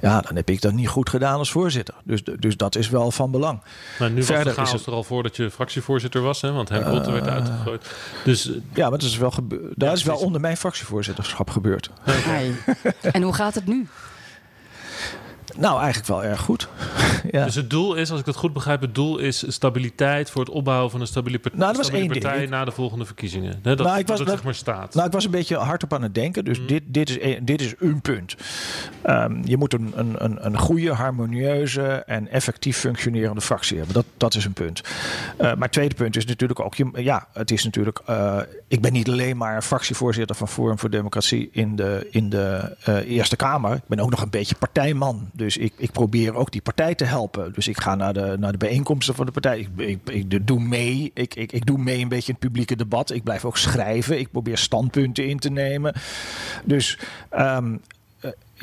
ja, 0.04 0.22
dan 0.22 0.36
heb 0.36 0.50
ik 0.50 0.62
dat 0.62 0.74
niet 0.74 0.88
goed 0.88 1.10
gedaan 1.10 1.38
als 1.38 1.52
voorzitter. 1.52 1.96
Dus, 2.04 2.24
dus 2.24 2.58
dat 2.58 2.76
is 2.76 2.90
wel 2.90 3.12
van 3.12 3.32
belang. 3.32 3.62
Maar 4.00 4.12
nu 4.12 4.24
Verder 4.24 4.46
was 4.46 4.56
de 4.56 4.62
chaos 4.62 4.72
het... 4.72 4.86
er 4.86 4.94
al 4.94 5.04
voordat 5.04 5.36
je 5.36 5.52
fractievoorzitter 5.52 6.22
was, 6.22 6.42
hè? 6.42 6.52
want 6.52 6.70
Henk 6.70 6.86
uh, 6.86 7.06
werd 7.06 7.28
uitgegooid. 7.28 7.92
Dus, 8.24 8.52
ja, 8.74 8.90
maar 8.90 9.00
dat 9.00 9.10
is 9.10 9.18
wel, 9.18 9.32
gebe- 9.32 9.72
dat 9.76 9.98
is 9.98 10.04
wel 10.04 10.18
onder 10.18 10.42
mijn 10.42 10.58
fractievoorzitterschap 10.58 11.50
gebeurd. 11.50 11.90
Okay. 12.08 12.54
en 13.02 13.22
hoe 13.22 13.34
gaat 13.34 13.56
het 13.56 13.66
nu? 13.66 13.88
Nou, 15.58 15.80
eigenlijk 15.80 16.08
wel 16.08 16.24
erg 16.24 16.40
goed. 16.40 16.68
ja. 17.32 17.46
Dus 17.46 17.56
het 17.56 17.70
doel 17.70 17.96
is, 17.96 18.12
als 18.12 18.20
ik 18.20 18.26
het 18.26 18.36
goed 18.36 18.54
begrijp, 18.54 18.82
het 18.82 18.96
doel 18.96 19.18
is 19.18 19.44
stabiliteit 19.48 20.30
voor 20.30 20.42
het 20.42 20.50
opbouwen 20.50 20.92
van 20.92 21.02
een 21.02 21.08
stabiele, 21.08 21.40
part 21.40 21.54
nou, 21.54 21.68
dat 21.68 21.78
was 21.78 21.86
stabiele 21.86 22.14
één 22.14 22.22
partij 22.22 22.46
na 22.46 22.66
de 22.66 22.72
volgende 22.72 23.06
verkiezingen. 23.06 23.60
Dat, 23.62 23.78
nou, 23.78 24.00
ik 24.00 24.08
was, 24.08 24.18
dat, 24.18 24.28
dat, 24.28 24.36
zeg 24.36 24.46
maar 24.46 24.56
staat. 24.56 24.94
Nou, 24.94 25.08
ik 25.08 25.14
was 25.14 25.26
een 25.26 25.32
beetje 25.32 25.56
hardop 25.56 25.94
aan 25.94 26.02
het 26.02 26.16
denken. 26.16 26.46
Dus 26.46 26.60
mm. 26.60 26.68
dit, 26.68 26.84
dit, 26.86 27.10
is 27.10 27.18
een, 27.22 27.46
dit 27.46 27.62
is 27.62 27.74
een 27.80 28.02
punt. 28.02 28.36
Um, 29.06 29.42
je 29.46 29.58
moet 29.58 29.74
een, 29.74 29.94
een, 29.96 30.46
een 30.46 30.58
goede, 30.58 30.94
harmonieuze 30.94 32.04
en 32.06 32.28
effectief 32.28 32.78
functionerende 32.78 33.42
fractie 33.42 33.78
hebben. 33.78 33.94
Dat, 33.94 34.06
dat 34.18 34.36
is 34.36 34.46
een 34.46 34.54
punt. 34.54 34.82
Uh, 34.82 35.38
maar 35.38 35.58
het 35.60 35.72
tweede 35.72 35.96
punt 35.96 36.16
is 36.16 36.26
natuurlijk 36.26 36.60
ook... 36.60 36.76
Je, 36.76 36.92
ja, 36.96 37.28
het 37.34 37.52
is 37.52 37.64
natuurlijk... 37.64 38.02
Uh, 38.10 38.40
ik 38.68 38.82
ben 38.82 38.94
niet 38.94 39.10
alleen 39.10 39.38
maar 39.38 39.62
fractievoorzitter 39.62 40.36
van 40.36 40.48
Forum 40.48 40.80
voor 40.80 40.90
Democratie 40.90 41.50
in 41.52 41.76
de, 41.76 42.08
in 42.12 42.30
de 42.30 42.76
uh, 42.90 42.96
Eerste 42.96 43.36
Kamer. 43.36 43.76
Ik 43.76 43.88
ben 43.88 44.00
ook 44.00 44.10
nog 44.10 44.22
een 44.22 44.30
beetje 44.30 44.56
partijman. 44.56 45.30
Dus 45.36 45.58
ik, 45.58 45.74
ik 45.78 45.92
probeer 45.92 46.36
ook 46.36 46.52
die 46.52 46.62
partij 46.62 46.96
te 46.96 47.04
helpen. 47.04 47.54
Dus 47.54 47.68
ik 47.68 47.80
ga 47.80 47.96
naar 47.96 48.14
de, 48.14 48.36
naar 48.40 48.52
de 48.52 48.58
bijeenkomsten 48.58 49.16
van 49.16 49.26
de 49.26 49.32
partij. 49.32 49.60
Ik, 49.76 50.00
ik, 50.10 50.30
ik 50.30 50.48
doe 50.48 50.60
mee. 50.60 51.12
Ik, 51.14 51.36
ik, 51.36 51.52
ik 51.52 51.66
doe 51.66 51.78
mee 51.78 52.02
een 52.02 52.08
beetje 52.08 52.28
in 52.28 52.38
het 52.40 52.48
publieke 52.48 52.76
debat. 52.76 53.12
Ik 53.12 53.24
blijf 53.24 53.46
ook 53.46 53.58
schrijven. 53.58 54.20
Ik 54.20 54.32
probeer 54.32 54.58
standpunten 54.58 55.28
in 55.28 55.40
te 55.40 55.50
nemen. 55.50 55.94
Dus 56.66 57.00
uh, 57.34 57.58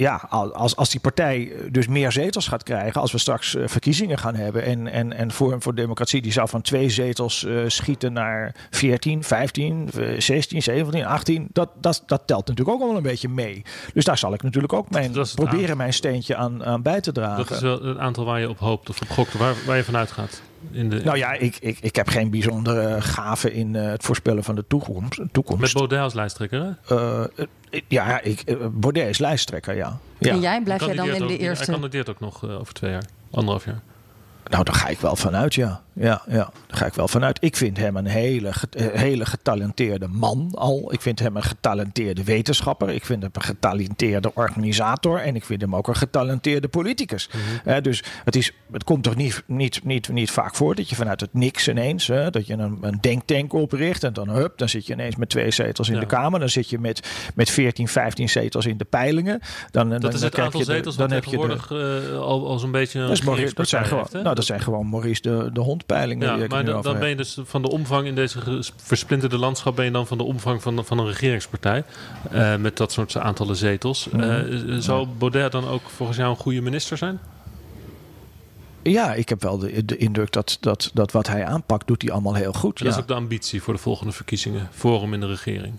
ja, 0.00 0.26
als, 0.52 0.76
als 0.76 0.90
die 0.90 1.00
partij 1.00 1.52
dus 1.70 1.88
meer 1.88 2.12
zetels 2.12 2.48
gaat 2.48 2.62
krijgen, 2.62 3.00
als 3.00 3.12
we 3.12 3.18
straks 3.18 3.54
uh, 3.54 3.66
verkiezingen 3.66 4.18
gaan 4.18 4.34
hebben 4.34 4.64
en, 4.64 4.86
en, 4.86 5.12
en 5.12 5.32
Forum 5.32 5.62
voor 5.62 5.74
Democratie 5.74 6.22
die 6.22 6.32
zou 6.32 6.48
van 6.48 6.62
twee 6.62 6.88
zetels 6.88 7.44
uh, 7.44 7.62
schieten 7.66 8.12
naar 8.12 8.54
14, 8.70 9.24
15, 9.24 9.90
16, 10.18 10.62
17, 10.62 11.06
18, 11.06 11.48
dat, 11.52 11.70
dat, 11.80 12.02
dat 12.06 12.22
telt 12.26 12.46
natuurlijk 12.46 12.76
ook 12.76 12.88
wel 12.88 12.96
een 12.96 13.02
beetje 13.02 13.28
mee. 13.28 13.62
Dus 13.94 14.04
daar 14.04 14.18
zal 14.18 14.32
ik 14.32 14.42
natuurlijk 14.42 14.72
ook 14.72 14.90
mijn, 14.90 15.12
proberen 15.12 15.60
aantal. 15.60 15.76
mijn 15.76 15.92
steentje 15.92 16.36
aan, 16.36 16.64
aan 16.64 16.82
bij 16.82 17.00
te 17.00 17.12
dragen. 17.12 17.36
Dat 17.36 17.50
is 17.50 17.60
wel 17.60 17.82
het 17.82 17.98
aantal 17.98 18.24
waar 18.24 18.40
je 18.40 18.48
op 18.48 18.58
hoopt 18.58 18.88
of 18.90 19.00
op 19.00 19.08
gokt, 19.08 19.32
waar, 19.32 19.54
waar 19.66 19.76
je 19.76 19.84
vanuit 19.84 20.10
gaat. 20.10 20.40
In 20.70 20.90
de, 20.90 21.00
nou 21.04 21.16
ja, 21.16 21.32
ik, 21.32 21.56
ik, 21.60 21.78
ik 21.80 21.96
heb 21.96 22.08
geen 22.08 22.30
bijzondere 22.30 23.00
gave 23.00 23.52
in 23.54 23.74
uh, 23.74 23.90
het 23.90 24.02
voorspellen 24.02 24.44
van 24.44 24.54
de 24.54 24.64
toekomst. 24.68 25.20
toekomst. 25.32 25.60
Met 25.60 25.72
Baudet 25.72 25.98
als 25.98 26.14
lijsttrekker, 26.14 26.76
hè? 26.86 26.96
Uh, 26.96 27.24
ja, 27.88 28.20
ik, 28.20 28.42
uh, 28.46 28.66
Baudet 28.70 29.08
is 29.08 29.18
lijsttrekker, 29.18 29.76
ja. 29.76 29.98
ja. 30.18 30.30
En 30.30 30.40
jij 30.40 30.62
blijf 30.62 30.84
jij 30.84 30.94
dan 30.94 31.08
in 31.08 31.26
de 31.26 31.38
eerste... 31.38 31.64
Hij 31.64 31.72
kandideert 31.72 32.10
ook 32.10 32.20
nog 32.20 32.48
over 32.48 32.74
twee 32.74 32.90
jaar, 32.90 33.04
anderhalf 33.30 33.64
jaar. 33.64 33.80
Nou, 34.44 34.64
daar 34.64 34.74
ga 34.74 34.88
ik 34.88 34.98
wel 34.98 35.16
vanuit, 35.16 35.54
ja. 35.54 35.82
Ja, 36.00 36.22
ja, 36.28 36.50
daar 36.66 36.76
ga 36.76 36.86
ik 36.86 36.94
wel 36.94 37.08
vanuit. 37.08 37.38
Ik 37.40 37.56
vind 37.56 37.76
hem 37.76 37.96
een 37.96 38.06
hele, 38.06 38.52
hele 38.76 39.26
getalenteerde 39.26 40.08
man 40.08 40.50
al. 40.54 40.92
Ik 40.92 41.00
vind 41.00 41.18
hem 41.18 41.36
een 41.36 41.42
getalenteerde 41.42 42.24
wetenschapper. 42.24 42.88
Ik 42.88 43.04
vind 43.04 43.22
hem 43.22 43.30
een 43.34 43.42
getalenteerde 43.42 44.34
organisator. 44.34 45.18
En 45.18 45.36
ik 45.36 45.44
vind 45.44 45.60
hem 45.60 45.76
ook 45.76 45.88
een 45.88 45.96
getalenteerde 45.96 46.68
politicus. 46.68 47.30
Uh, 47.66 47.76
dus 47.82 48.02
het, 48.24 48.36
is, 48.36 48.52
het 48.72 48.84
komt 48.84 49.02
toch 49.02 49.16
niet, 49.16 49.42
niet, 49.46 49.84
niet, 49.84 50.08
niet 50.08 50.30
vaak 50.30 50.54
voor 50.54 50.74
dat 50.74 50.88
je 50.88 50.94
vanuit 50.94 51.20
het 51.20 51.34
niks 51.34 51.68
ineens... 51.68 52.06
Dat 52.06 52.46
je 52.46 52.52
een, 52.52 52.78
een 52.80 52.98
denktank 53.00 53.52
opricht 53.52 54.04
en 54.04 54.12
dan 54.12 54.28
hup, 54.28 54.58
dan 54.58 54.68
zit 54.68 54.86
je 54.86 54.92
ineens 54.92 55.16
met 55.16 55.28
twee 55.28 55.50
zetels 55.50 55.88
in 55.88 55.94
ja. 55.94 56.00
de 56.00 56.06
Kamer. 56.06 56.40
Dan 56.40 56.48
zit 56.48 56.70
je 56.70 56.78
met, 56.78 57.08
met 57.34 57.50
14, 57.50 57.88
15 57.88 58.28
zetels 58.28 58.66
in 58.66 58.76
de 58.76 58.84
peilingen. 58.84 59.40
Dan, 59.70 59.90
dat 59.90 60.00
dan, 60.00 60.12
is 60.12 60.20
het 60.20 60.34
dan 60.34 60.44
aantal 60.44 60.64
zetels 60.64 60.96
dan 60.96 61.10
heb 61.10 61.24
je 61.24 61.36
de, 61.36 62.10
uh, 62.12 62.18
al, 62.18 62.48
al 62.48 62.58
zo'n 62.58 62.70
beetje 62.70 62.98
een 62.98 63.06
dat, 63.06 63.16
is 63.16 63.24
Maurice, 63.24 63.54
dat, 63.54 63.68
zijn 63.68 63.84
gewoon, 63.84 64.06
nou, 64.12 64.34
dat 64.34 64.44
zijn 64.44 64.60
gewoon 64.60 64.88
Maurice 64.88 65.22
de, 65.22 65.50
de 65.52 65.60
hond 65.60 65.86
peilingen. 65.92 66.38
Ja, 66.38 66.46
maar 66.48 66.64
dan, 66.64 66.82
dan 66.82 66.98
ben 66.98 67.08
je 67.08 67.16
dus 67.16 67.38
van 67.44 67.62
de 67.62 67.70
omvang 67.70 68.06
in 68.06 68.14
deze 68.14 68.62
versplinterde 68.76 69.38
landschap, 69.38 69.76
ben 69.76 69.84
je 69.84 69.90
dan 69.90 70.06
van 70.06 70.18
de 70.18 70.24
omvang 70.24 70.62
van, 70.62 70.84
van 70.84 70.98
een 70.98 71.06
regeringspartij. 71.06 71.84
Uh, 72.32 72.56
met 72.56 72.76
dat 72.76 72.92
soort 72.92 73.16
aantallen 73.16 73.56
zetels. 73.56 74.08
Uh, 74.16 74.38
zou 74.78 75.06
Baudet 75.18 75.52
dan 75.52 75.68
ook 75.68 75.82
volgens 75.82 76.18
jou 76.18 76.30
een 76.30 76.36
goede 76.36 76.60
minister 76.60 76.96
zijn? 76.96 77.20
Ja, 78.82 79.14
ik 79.14 79.28
heb 79.28 79.42
wel 79.42 79.58
de, 79.58 79.84
de 79.84 79.96
indruk 79.96 80.32
dat, 80.32 80.56
dat, 80.60 80.90
dat 80.94 81.12
wat 81.12 81.26
hij 81.26 81.44
aanpakt, 81.44 81.86
doet 81.86 82.02
hij 82.02 82.10
allemaal 82.10 82.34
heel 82.34 82.52
goed. 82.52 82.78
Dat 82.78 82.86
ja. 82.86 82.94
is 82.94 83.00
ook 83.00 83.08
de 83.08 83.14
ambitie 83.14 83.62
voor 83.62 83.74
de 83.74 83.80
volgende 83.80 84.12
verkiezingen. 84.12 84.68
Forum 84.70 85.14
in 85.14 85.20
de 85.20 85.26
regering. 85.26 85.78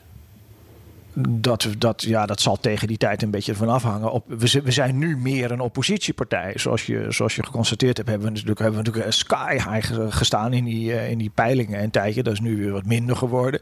Dat, 1.14 1.68
dat, 1.78 2.02
ja, 2.02 2.26
dat 2.26 2.42
zal 2.42 2.58
tegen 2.60 2.88
die 2.88 2.98
tijd 2.98 3.22
een 3.22 3.32
beetje 3.32 3.56
van 3.56 3.70
afhangen. 3.70 4.12
Op, 4.12 4.26
we, 4.28 4.62
we 4.64 4.72
zijn 4.72 4.98
nu 4.98 5.18
meer 5.18 5.52
een 5.52 5.60
oppositiepartij. 5.60 6.54
Zoals 6.56 6.86
je, 6.86 7.06
zoals 7.10 7.36
je 7.36 7.44
geconstateerd 7.44 7.98
hebt, 7.98 8.10
hebben 8.10 8.28
we 8.28 8.34
natuurlijk, 8.34 8.60
hebben 8.60 8.80
we 8.80 8.86
natuurlijk 8.86 9.14
sky 9.14 9.54
high 9.54 9.94
gestaan 10.10 10.54
in 10.54 10.64
die, 10.64 11.10
in 11.10 11.18
die 11.18 11.32
peilingen 11.34 11.84
een 11.84 11.92
tijdje. 11.92 12.24
Dat 12.24 12.34
is 12.34 12.40
nu 12.40 12.58
weer 12.58 12.72
wat 12.72 12.86
minder 12.86 13.16
geworden. 13.16 13.60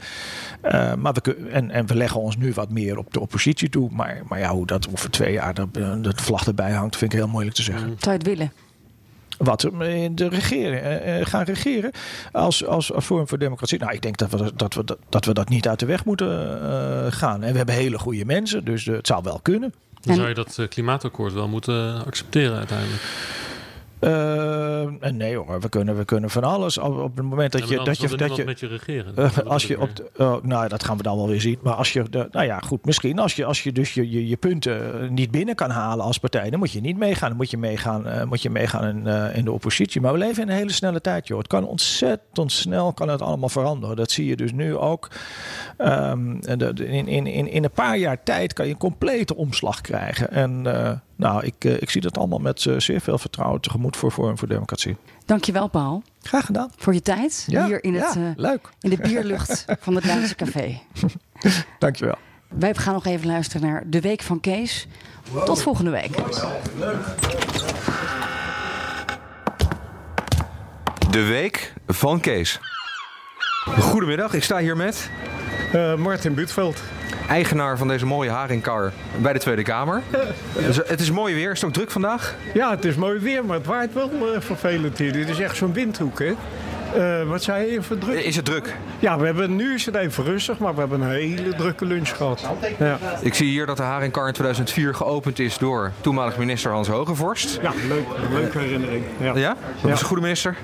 Uh, 0.65 0.93
maar 0.93 1.13
we, 1.13 1.35
en, 1.51 1.71
en 1.71 1.88
we 1.88 1.95
leggen 1.95 2.21
ons 2.21 2.38
nu 2.38 2.53
wat 2.53 2.69
meer 2.69 2.97
op 2.97 3.13
de 3.13 3.19
oppositie 3.19 3.69
toe. 3.69 3.89
Maar, 3.91 4.21
maar 4.27 4.39
ja, 4.39 4.49
hoe 4.49 4.65
dat 4.65 4.88
over 4.91 5.09
twee 5.09 5.33
jaar 5.33 5.53
dat, 5.53 5.73
dat 6.01 6.21
vlag 6.21 6.47
erbij 6.47 6.71
hangt, 6.71 6.97
vind 6.97 7.13
ik 7.13 7.19
heel 7.19 7.27
moeilijk 7.27 7.55
te 7.55 7.63
zeggen. 7.63 7.97
Het 7.99 8.23
willen? 8.23 8.51
Wat 9.39 9.62
de 10.12 10.28
regering, 10.30 11.06
uh, 11.06 11.25
gaan 11.25 11.43
regeren 11.43 11.91
als, 12.32 12.65
als, 12.65 12.93
als 12.93 13.06
Forum 13.06 13.28
voor 13.28 13.38
Democratie. 13.38 13.80
Nou, 13.80 13.93
ik 13.93 14.02
denk 14.02 14.17
dat 14.17 14.32
we 14.32 14.52
dat, 14.56 14.73
we, 14.73 14.84
dat, 15.10 15.25
we 15.25 15.34
dat 15.34 15.49
niet 15.49 15.67
uit 15.67 15.80
de 15.80 15.86
weg 15.86 16.06
moeten 16.06 16.60
uh, 16.62 17.12
gaan. 17.12 17.43
En 17.43 17.52
we 17.52 17.58
hebben 17.58 17.75
hele 17.75 17.99
goede 17.99 18.25
mensen, 18.25 18.65
dus 18.65 18.86
uh, 18.86 18.95
het 18.95 19.08
zou 19.08 19.23
wel 19.23 19.39
kunnen. 19.41 19.73
Dan 20.02 20.15
zou 20.15 20.28
je 20.28 20.34
dat 20.34 20.60
klimaatakkoord 20.69 21.34
wel 21.34 21.47
moeten 21.47 22.06
accepteren 22.06 22.58
uiteindelijk. 22.58 23.02
Uh, 24.01 25.12
nee 25.12 25.35
hoor, 25.35 25.62
we 25.62 25.69
kunnen, 25.69 25.97
we 25.97 26.05
kunnen 26.05 26.29
van 26.29 26.43
alles. 26.43 26.77
Op 26.77 27.15
het 27.15 27.25
moment 27.25 27.51
dat 27.51 27.67
je. 27.67 27.83
Dat 27.83 27.99
je, 27.99 28.17
dat 28.17 28.35
je 28.35 28.43
met 28.43 28.59
je 28.59 28.67
regeren. 28.67 29.13
Uh, 29.17 29.38
als 29.38 29.65
je 29.65 29.79
op 29.79 29.95
de, 29.95 30.09
uh, 30.17 30.35
nou, 30.41 30.67
dat 30.67 30.83
gaan 30.83 30.97
we 30.97 31.03
dan 31.03 31.17
wel 31.17 31.27
weer 31.27 31.41
zien. 31.41 31.59
Maar 31.62 31.73
als 31.73 31.93
je. 31.93 32.09
De, 32.09 32.27
nou 32.31 32.45
ja, 32.45 32.59
goed, 32.59 32.85
misschien. 32.85 33.19
Als 33.19 33.35
je, 33.35 33.45
als 33.45 33.63
je 33.63 33.71
dus 33.71 33.93
je, 33.93 34.09
je, 34.09 34.27
je 34.27 34.38
punten 34.38 35.13
niet 35.13 35.31
binnen 35.31 35.55
kan 35.55 35.69
halen 35.69 36.05
als 36.05 36.17
partij. 36.17 36.49
dan 36.49 36.59
moet 36.59 36.71
je 36.71 36.81
niet 36.81 36.97
meegaan. 36.97 37.29
Dan 37.29 37.38
moet 37.38 37.51
je 37.51 37.57
meegaan, 37.57 38.27
moet 38.27 38.41
je 38.41 38.49
meegaan 38.49 38.83
in, 38.83 39.33
in, 39.33 39.45
de 39.45 39.51
oppositie. 39.51 40.01
Maar 40.01 40.13
we 40.13 40.17
leven 40.17 40.43
in 40.43 40.49
een 40.49 40.55
hele 40.55 40.71
snelle 40.71 41.01
tijd, 41.01 41.27
joh. 41.27 41.38
Het 41.38 41.47
kan 41.47 41.65
ontzettend 41.65 42.51
snel 42.51 42.93
kan 42.93 43.09
het 43.09 43.21
allemaal 43.21 43.49
veranderen. 43.49 43.95
Dat 43.95 44.12
zie 44.12 44.25
je 44.25 44.35
dus 44.35 44.51
nu 44.51 44.75
ook. 44.75 45.09
Um, 45.77 46.41
de, 46.41 46.73
in, 46.75 47.07
in, 47.07 47.27
in, 47.27 47.47
in 47.47 47.63
een 47.63 47.71
paar 47.71 47.97
jaar 47.97 48.23
tijd 48.23 48.53
kan 48.53 48.65
je 48.65 48.71
een 48.71 48.77
complete 48.77 49.35
omslag 49.35 49.81
krijgen. 49.81 50.31
En. 50.31 50.67
Nou, 51.19 51.45
ik, 51.45 51.65
uh, 51.65 51.82
ik 51.82 51.89
zie 51.89 52.01
dat 52.01 52.17
allemaal 52.17 52.39
met 52.39 52.65
uh, 52.65 52.79
zeer 52.79 53.01
veel 53.01 53.17
vertrouwen 53.17 53.62
tegemoet 53.62 53.97
voor 53.97 54.12
Forum 54.12 54.38
voor 54.38 54.47
Democratie. 54.47 54.97
Dankjewel, 55.25 55.67
Paul. 55.67 56.03
Graag 56.21 56.45
gedaan. 56.45 56.71
Voor 56.77 56.93
je 56.93 57.01
tijd 57.01 57.45
ja, 57.47 57.65
hier 57.65 57.84
in, 57.84 57.95
het, 57.95 58.13
ja, 58.13 58.34
leuk. 58.36 58.69
in 58.79 58.89
de 58.89 58.97
bierlucht 58.97 59.65
van 59.79 59.95
het 59.95 60.05
Leidse 60.05 60.36
Café. 60.36 60.79
Dankjewel. 61.79 62.15
Wij 62.47 62.75
gaan 62.75 62.93
nog 62.93 63.05
even 63.05 63.27
luisteren 63.27 63.67
naar 63.67 63.84
De 63.88 64.01
Week 64.01 64.21
van 64.21 64.39
Kees. 64.39 64.88
Wow. 65.32 65.45
Tot 65.45 65.62
volgende 65.62 65.91
week. 65.91 66.15
De 71.10 71.23
Week 71.23 71.73
van 71.88 72.19
Kees. 72.19 72.60
Goedemiddag, 73.79 74.34
ik 74.34 74.43
sta 74.43 74.58
hier 74.58 74.77
met... 74.77 75.10
Martin 75.97 76.34
Buutveld 76.34 76.82
eigenaar 77.29 77.77
van 77.77 77.87
deze 77.87 78.05
mooie 78.05 78.29
haringkar 78.29 78.91
bij 79.21 79.33
de 79.33 79.39
Tweede 79.39 79.63
Kamer. 79.63 80.01
Dus 80.53 80.77
het 80.85 80.99
is 80.99 81.11
mooi 81.11 81.35
weer. 81.35 81.51
Is 81.51 81.57
het 81.57 81.69
ook 81.69 81.75
druk 81.75 81.91
vandaag? 81.91 82.35
Ja, 82.53 82.69
het 82.71 82.85
is 82.85 82.95
mooi 82.95 83.19
weer, 83.19 83.45
maar 83.45 83.57
het 83.57 83.65
waait 83.65 83.93
wel 83.93 84.11
uh, 84.13 84.39
vervelend 84.39 84.97
hier. 84.97 85.11
Dit 85.11 85.29
is 85.29 85.39
echt 85.39 85.55
zo'n 85.55 85.73
windhoek, 85.73 86.19
hè? 86.19 86.33
Uh, 86.97 87.23
wat 87.30 87.43
zei 87.43 87.65
je 87.65 87.78
even 87.78 87.99
druk? 87.99 88.23
Is 88.23 88.36
het 88.36 88.45
druk? 88.45 88.75
Ja, 88.99 89.17
we 89.17 89.25
hebben, 89.25 89.56
nu 89.56 89.73
is 89.73 89.86
het 89.86 89.95
even 89.95 90.23
rustig, 90.23 90.58
maar 90.58 90.73
we 90.73 90.80
hebben 90.80 91.02
een 91.02 91.10
hele 91.10 91.56
drukke 91.56 91.86
lunch 91.86 92.17
gehad. 92.17 92.49
Ja. 92.80 92.97
Ik 93.21 93.34
zie 93.34 93.49
hier 93.49 93.65
dat 93.65 93.78
de 93.78 93.84
Haringkar 93.84 94.28
in 94.28 94.34
2004 94.34 94.95
geopend 94.95 95.39
is 95.39 95.58
door 95.58 95.91
toenmalig 96.02 96.38
minister 96.38 96.71
Hans 96.71 96.88
Hogevorst. 96.88 97.60
Ja, 97.62 97.71
leuk, 97.88 98.06
leuke 98.32 98.58
herinnering. 98.60 99.04
Ja? 99.19 99.36
ja? 99.36 99.56
Dat 99.82 99.89
was 99.89 99.99
een 99.99 100.08
goede 100.08 100.21
minister? 100.21 100.58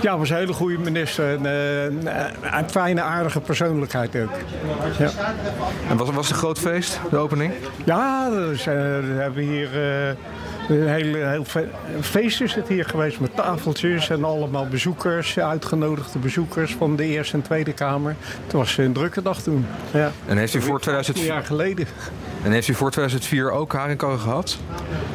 Ja, 0.00 0.18
was 0.18 0.30
een 0.30 0.36
hele 0.36 0.52
goede 0.52 0.78
minister. 0.78 1.34
En, 1.34 1.44
uh, 1.44 2.58
een 2.58 2.70
fijne, 2.70 3.00
aardige 3.00 3.40
persoonlijkheid 3.40 4.16
ook. 4.16 4.30
Ja. 4.98 5.10
En 5.88 5.96
was, 5.96 6.10
was 6.10 6.26
het 6.26 6.34
een 6.34 6.42
groot 6.42 6.58
feest, 6.58 7.00
de 7.10 7.16
opening? 7.16 7.52
Ja, 7.84 8.30
dus, 8.30 8.64
we 8.64 9.16
hebben 9.18 9.42
hier... 9.42 9.68
Een 10.68 10.88
heel, 10.88 11.14
heel 11.14 11.44
feest 12.00 12.40
is 12.40 12.54
het 12.54 12.68
hier 12.68 12.84
geweest 12.84 13.20
met 13.20 13.36
tafeltjes 13.36 14.10
en 14.10 14.24
allemaal 14.24 14.66
bezoekers, 14.66 15.38
uitgenodigde 15.38 16.18
bezoekers 16.18 16.74
van 16.74 16.96
de 16.96 17.04
Eerste 17.04 17.36
en 17.36 17.42
Tweede 17.42 17.72
Kamer. 17.72 18.16
Het 18.42 18.52
was 18.52 18.76
een 18.76 18.92
drukke 18.92 19.22
dag 19.22 19.42
toen. 19.42 19.66
Ja. 19.92 20.12
En 20.26 20.36
heeft 20.36 20.54
u 20.54 20.60
voor 20.60 20.80
2004 20.80 21.26
jaar 21.26 21.44
geleden? 21.44 21.86
En 22.44 22.52
heeft 22.52 22.68
u 22.68 22.74
voor 22.74 22.90
2004 22.90 23.50
ook 23.50 23.72
haringkarren 23.72 24.18
gehad? 24.18 24.58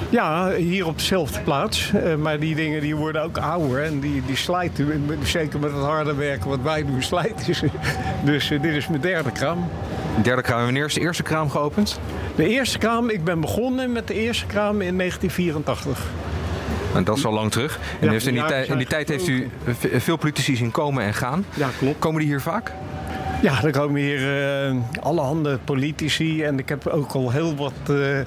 Ja, 0.10 0.52
hier 0.52 0.88
op 0.88 0.98
dezelfde 0.98 1.40
plaats. 1.40 1.92
Uh, 1.92 2.16
maar 2.16 2.40
die 2.40 2.56
dingen 2.56 2.82
die 2.82 2.96
worden 2.96 3.24
ook 3.24 3.38
ouder 3.38 3.84
en 3.84 4.00
die, 4.00 4.24
die 4.26 4.36
slijten. 4.36 5.18
Zeker 5.24 5.60
met 5.60 5.72
het 5.72 5.82
harde 5.82 6.16
werken 6.16 6.50
wat 6.50 6.62
wij 6.62 6.86
doen, 6.86 7.04
slijten 7.04 7.56
ze. 7.56 7.70
Dus 8.24 8.52
uh, 8.52 8.62
dit 8.62 8.74
is 8.74 8.88
mijn 8.88 9.02
derde 9.02 9.32
kraam. 9.32 9.70
Derde 10.22 10.42
kraam. 10.42 10.64
Wanneer 10.64 10.86
is 10.86 10.94
de 10.94 11.00
eerste 11.00 11.24
kraam 11.24 11.50
geopend? 11.50 12.00
De 12.36 12.48
eerste 12.48 12.78
kraam, 12.78 13.10
ik 13.10 13.24
ben 13.24 13.40
begonnen 13.40 13.92
met 13.92 14.08
de 14.08 14.14
eerste 14.14 14.46
kraam 14.46 14.82
in 14.82 14.98
1984. 14.98 16.00
En 16.96 17.04
dat 17.04 17.18
is 17.18 17.26
al 17.26 17.34
lang 17.34 17.52
terug. 17.52 17.80
En 18.00 18.12
Ja, 18.12 18.20
in, 18.28 18.34
die 18.34 18.46
tij- 18.46 18.66
in 18.66 18.78
die 18.78 18.88
tijd 18.88 19.10
heeft 19.10 19.28
u 19.28 19.50
veel 19.98 20.18
politici 20.18 20.56
zien 20.56 20.72
komen 20.72 21.04
en 21.04 21.14
gaan. 21.14 21.46
Ja, 21.54 21.70
klopt. 21.80 22.00
Komen 22.00 22.20
die 22.20 22.30
hier 22.30 22.42
vaak? 22.42 22.72
Ja, 23.42 23.64
er 23.64 23.72
komen 23.72 24.02
hier 24.02 24.20
uh, 24.70 24.76
allerhande 25.02 25.60
politici 25.64 26.44
en 26.44 26.60
ik 26.60 26.70
heb 26.70 26.88
ook 26.88 27.12
al 27.12 27.32
heel 27.32 27.56
wat 27.56 27.74
uh, 27.90 28.20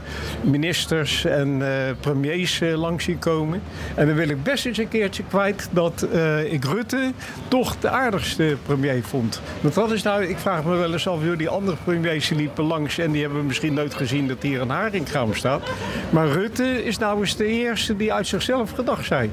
ministers 0.43 1.25
en 1.25 1.49
uh, 1.61 1.69
premiers 2.01 2.61
langs 2.75 3.05
zien 3.05 3.19
komen. 3.19 3.63
En 3.95 4.07
dan 4.07 4.17
wil 4.17 4.29
ik 4.29 4.43
best 4.43 4.67
eens 4.67 4.79
een 4.79 4.89
keertje 4.89 5.23
kwijt 5.29 5.69
dat 5.73 6.07
ik 6.51 6.65
Rutte 6.65 7.13
toch 7.49 7.77
de 7.79 7.89
aardigste 7.89 8.57
premier 8.67 9.03
vond. 9.03 9.41
Want 9.61 9.75
dat 9.75 9.93
is 9.93 10.03
nou, 10.03 10.25
ik 10.25 10.39
vraag 10.39 10.65
me 10.65 10.77
wel 10.77 10.93
eens 10.93 11.09
af, 11.09 11.19
die 11.37 11.49
andere 11.49 11.77
premiers 11.85 12.29
die 12.29 12.37
liepen 12.37 12.65
langs 12.65 12.99
en 12.99 13.13
die 13.13 13.23
hebben 13.23 13.47
misschien 13.47 13.75
nooit 13.75 13.95
gezien 13.95 14.29
dat 14.29 14.43
hier 14.43 14.61
een 14.61 14.71
haringkraam 14.71 15.35
staat. 15.35 15.63
Maar 16.11 16.29
Rutte 16.29 16.85
is 16.85 16.99
nou 16.99 17.21
eens 17.21 17.37
de 17.37 17.47
eerste 17.47 17.97
die 17.97 18.13
uit 18.13 18.27
zichzelf 18.27 18.71
gedacht 18.71 19.07
zei. 19.07 19.31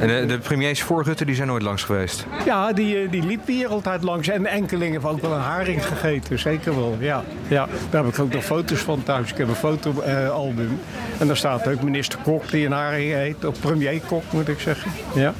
En 0.00 0.08
de, 0.08 0.26
de 0.26 0.38
premiers 0.38 0.82
voor 0.82 1.04
Rutte 1.04 1.24
die 1.24 1.34
zijn 1.34 1.48
nooit 1.48 1.62
langs 1.62 1.82
geweest. 1.82 2.26
Ja, 2.44 2.72
die, 2.72 3.08
die 3.08 3.22
liepen 3.22 3.54
hier 3.54 3.68
altijd 3.68 4.02
langs 4.02 4.28
en 4.28 4.46
enkelingen 4.46 5.00
ook 5.08 5.20
wel 5.20 5.32
een 5.32 5.40
haring 5.40 5.86
gegeten, 5.86 6.38
zeker 6.38 6.76
wel. 6.76 6.96
Ja, 6.98 7.24
ja. 7.48 7.66
Daar 7.90 8.04
heb 8.04 8.12
ik 8.14 8.20
ook 8.20 8.32
nog 8.32 8.44
foto's 8.44 8.78
van 8.78 9.02
thuis. 9.02 9.30
Ik 9.30 9.36
heb 9.36 9.48
een 9.48 9.54
fotoalbum. 9.54 10.78
en 11.18 11.26
daar 11.26 11.36
staat 11.36 11.68
ook 11.68 11.82
minister 11.82 12.18
Kok 12.22 12.50
die 12.50 12.66
een 12.66 12.72
haring 12.72 13.12
eet. 13.12 13.44
Of 13.44 13.60
premier 13.60 14.00
Kok 14.00 14.22
moet 14.30 14.48
ik 14.48 14.60
zeggen. 14.60 14.90
Ja. 15.14 15.34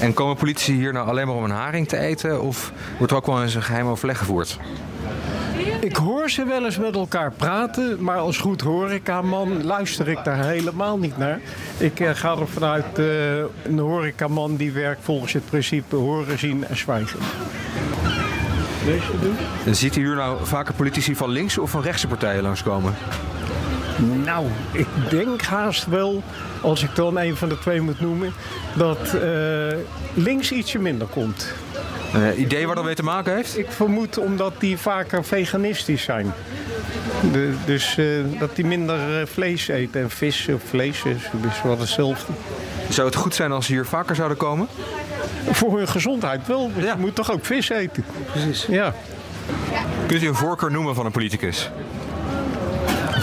En 0.00 0.14
komen 0.14 0.36
politici 0.36 0.72
hier 0.72 0.92
nou 0.92 1.08
alleen 1.08 1.26
maar 1.26 1.36
om 1.36 1.44
een 1.44 1.50
haring 1.50 1.88
te 1.88 1.96
eten? 1.96 2.42
Of 2.42 2.72
wordt 2.96 3.12
er 3.12 3.18
ook 3.18 3.26
wel 3.26 3.42
eens 3.42 3.54
een 3.54 3.62
geheim 3.62 3.86
overleg 3.86 4.18
gevoerd? 4.18 4.58
Ik 5.80 5.96
hoor 5.96 6.30
ze 6.30 6.44
wel 6.44 6.64
eens 6.64 6.78
met 6.78 6.94
elkaar 6.94 7.32
praten, 7.32 8.02
maar 8.02 8.16
als 8.16 8.38
goed 8.38 8.60
horecaman 8.60 9.64
luister 9.64 10.08
ik 10.08 10.24
daar 10.24 10.44
helemaal 10.44 10.98
niet 10.98 11.16
naar. 11.16 11.40
Ik 11.78 12.00
uh, 12.00 12.10
ga 12.14 12.36
er 12.36 12.48
vanuit 12.48 12.98
uh, 12.98 13.06
een 13.62 13.78
horecaman 13.78 14.56
die 14.56 14.72
werkt 14.72 15.04
volgens 15.04 15.32
het 15.32 15.44
principe 15.44 15.96
horen, 15.96 16.38
zien 16.38 16.66
en 16.66 16.76
zwijgen. 16.76 17.18
Doen? 19.20 19.36
En 19.66 19.76
ziet 19.76 19.96
u 19.96 20.00
hier 20.00 20.14
nou 20.14 20.38
vaker 20.42 20.74
politici 20.74 21.16
van 21.16 21.30
linkse 21.30 21.62
of 21.62 21.70
van 21.70 21.82
rechtse 21.82 22.06
partijen 22.06 22.42
langskomen? 22.42 22.94
Nou, 24.24 24.46
ik 24.72 24.86
denk 25.10 25.42
haast 25.42 25.86
wel, 25.86 26.22
als 26.60 26.82
ik 26.82 26.94
dan 26.94 27.18
een 27.18 27.36
van 27.36 27.48
de 27.48 27.58
twee 27.58 27.80
moet 27.80 28.00
noemen, 28.00 28.32
dat 28.76 29.14
uh, 29.14 29.22
links 30.14 30.52
ietsje 30.52 30.78
minder 30.78 31.06
komt. 31.06 31.52
Uh, 32.16 32.38
idee 32.38 32.66
waar 32.66 32.74
dat 32.74 32.84
mee 32.84 32.94
te 32.94 33.02
maken 33.02 33.34
heeft? 33.34 33.58
Ik 33.58 33.70
vermoed 33.70 34.18
omdat 34.18 34.52
die 34.58 34.78
vaker 34.78 35.24
veganistisch 35.24 36.02
zijn. 36.02 36.32
De, 37.32 37.54
dus 37.64 37.96
uh, 37.96 38.24
dat 38.38 38.56
die 38.56 38.66
minder 38.66 39.28
vlees 39.28 39.68
eten. 39.68 40.00
En 40.00 40.10
vis 40.10 40.48
of 40.54 40.62
vlees 40.68 41.02
is, 41.04 41.22
is 41.48 41.62
wel 41.62 41.78
hetzelfde. 41.78 42.32
Zou 42.88 43.06
het 43.06 43.16
goed 43.16 43.34
zijn 43.34 43.52
als 43.52 43.66
ze 43.66 43.72
hier 43.72 43.86
vaker 43.86 44.14
zouden 44.14 44.36
komen? 44.36 44.68
Voor 45.50 45.78
hun 45.78 45.88
gezondheid 45.88 46.46
wel. 46.46 46.70
Ja. 46.76 46.92
Je 46.92 47.00
moet 47.00 47.14
toch 47.14 47.32
ook 47.32 47.44
vis 47.44 47.68
eten? 47.68 48.04
Precies. 48.32 48.66
Ja. 48.68 48.94
Kunt 50.06 50.22
u 50.22 50.28
een 50.28 50.34
voorkeur 50.34 50.70
noemen 50.70 50.94
van 50.94 51.06
een 51.06 51.12
politicus? 51.12 51.70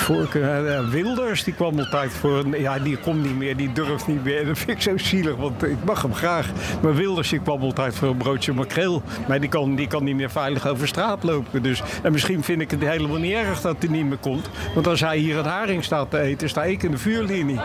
Voorkeur, 0.08 0.65
uh, 0.65 0.89
Wilders, 0.89 1.43
die 1.43 1.54
kwam 1.54 1.80
altijd 1.80 2.12
voor. 2.12 2.58
Ja, 2.58 2.80
die 2.80 2.98
komt 2.98 3.24
niet 3.24 3.38
meer, 3.38 3.58
die 3.58 3.72
durft 3.72 4.08
niet 4.08 4.24
meer. 4.24 4.46
Dat 4.46 4.58
vind 4.58 4.70
ik 4.70 4.82
zo 4.82 4.98
zielig, 4.98 5.36
want 5.36 5.63
ik 5.63 5.84
mag 5.86 6.02
hem 6.02 6.13
graag. 6.13 6.50
Maar 6.82 6.96
Wilders, 6.96 7.30
die 7.30 7.39
kwam 7.39 7.62
altijd 7.62 7.96
voor 7.96 8.08
een 8.08 8.17
broodje 8.17 8.54
makreel. 8.54 9.02
Maar 9.28 9.39
die 9.39 9.50
kan, 9.50 9.76
die 9.76 9.88
kan 9.88 10.04
niet 10.04 10.15
meer 10.15 10.30
veilig 10.30 10.67
over 10.67 10.88
straat 10.88 11.24
lopen. 11.24 11.63
Dus, 11.63 11.82
en 12.04 12.12
misschien 12.12 12.43
vind 12.43 12.62
ik 12.62 12.72
het 12.72 12.82
helemaal 12.82 13.17
niet 13.17 13.34
erg 13.34 13.62
dat 13.62 13.76
hij 13.80 13.89
niet 13.89 14.06
meer 14.06 14.17
komt. 14.17 14.50
Want 14.74 14.88
als 14.88 15.00
hij 15.00 15.17
hier 15.17 15.38
een 15.38 15.46
haring 15.46 15.84
staat 15.84 16.10
te 16.12 16.20
eten, 16.20 16.50
sta 16.50 16.63
ik 16.63 16.84
in 16.84 16.91
de 16.91 16.98
vuurlinie. 16.98 17.60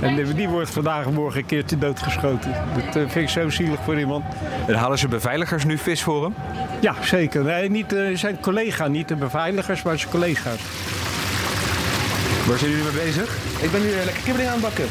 En 0.00 0.34
die 0.34 0.48
wordt 0.48 0.70
vandaag 0.70 1.06
en 1.06 1.14
morgen 1.14 1.40
een 1.40 1.46
keertje 1.46 1.78
doodgeschoten. 1.78 2.54
Dat 2.74 2.96
uh, 2.96 3.08
vind 3.08 3.14
ik 3.14 3.28
zo 3.28 3.50
zielig 3.50 3.78
voor 3.84 3.98
iemand. 3.98 4.24
En 4.66 4.74
halen 4.74 4.98
ze 4.98 5.08
beveiligers 5.08 5.64
nu 5.64 5.78
vis 5.78 6.02
voor 6.02 6.22
hem? 6.22 6.34
Ja, 6.80 6.94
zeker. 7.02 7.44
Nee, 7.44 7.70
niet 7.70 7.92
uh, 7.92 8.16
zijn 8.16 8.40
collega, 8.40 8.86
niet 8.86 9.08
de 9.08 9.16
beveiligers, 9.16 9.82
maar 9.82 9.98
zijn 9.98 10.10
collega's. 10.10 10.60
Waar 12.48 12.58
zijn 12.58 12.70
jullie 12.70 12.84
mee 12.84 13.04
bezig? 13.04 13.36
Ik 13.60 13.70
ben 13.70 13.82
nu 13.82 13.88
lekker 13.90 14.22
kibbeling 14.22 14.48
aan 14.48 14.52
het 14.52 14.62
bakken. 14.62 14.86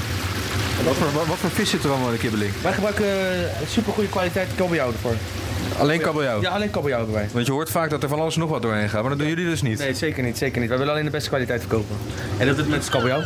Wat 0.84 0.96
voor, 0.96 1.12
wat, 1.12 1.26
wat 1.26 1.38
voor 1.38 1.50
vis 1.50 1.70
zit 1.70 1.84
er 1.84 1.90
allemaal 1.90 2.08
in 2.08 2.14
de 2.14 2.20
kibbeling? 2.20 2.52
Wij 2.62 2.74
gebruiken 2.74 3.06
uh, 3.06 3.68
super 3.68 3.94
goede 3.94 4.10
kwaliteit 4.10 4.48
kabeljauw 4.56 4.92
ervoor. 4.92 5.14
Alleen 5.78 6.00
kabeljauw? 6.00 6.42
Ja, 6.42 6.50
alleen 6.50 6.70
kabeljauw 6.70 7.12
wij. 7.12 7.28
Want 7.34 7.46
je 7.46 7.52
hoort 7.52 7.70
vaak 7.70 7.90
dat 7.90 8.04
er 8.04 8.10
van 8.10 8.20
alles 8.20 8.36
nog 8.36 8.50
wat 8.50 8.62
doorheen 8.62 8.90
gaat, 8.90 9.02
maar 9.02 9.10
dat 9.10 9.20
doen 9.20 9.28
jullie 9.28 9.46
dus 9.46 9.62
niet? 9.62 9.80
Nee, 9.80 9.94
zeker 9.94 10.24
niet. 10.24 10.38
Zeker 10.38 10.60
niet. 10.60 10.70
Wij 10.70 10.78
willen 10.78 10.94
alleen 10.94 11.06
de 11.06 11.12
beste 11.12 11.30
kwaliteit 11.30 11.60
verkopen. 11.60 11.98
En 12.38 12.48
dat 12.48 12.58
doet 12.58 12.70
met 12.70 12.90
kabeljauw. 12.90 13.24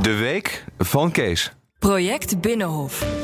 De 0.00 0.14
week 0.14 0.64
van 0.78 1.10
Kees. 1.10 1.52
Project 1.78 2.40
Binnenhof. 2.40 3.23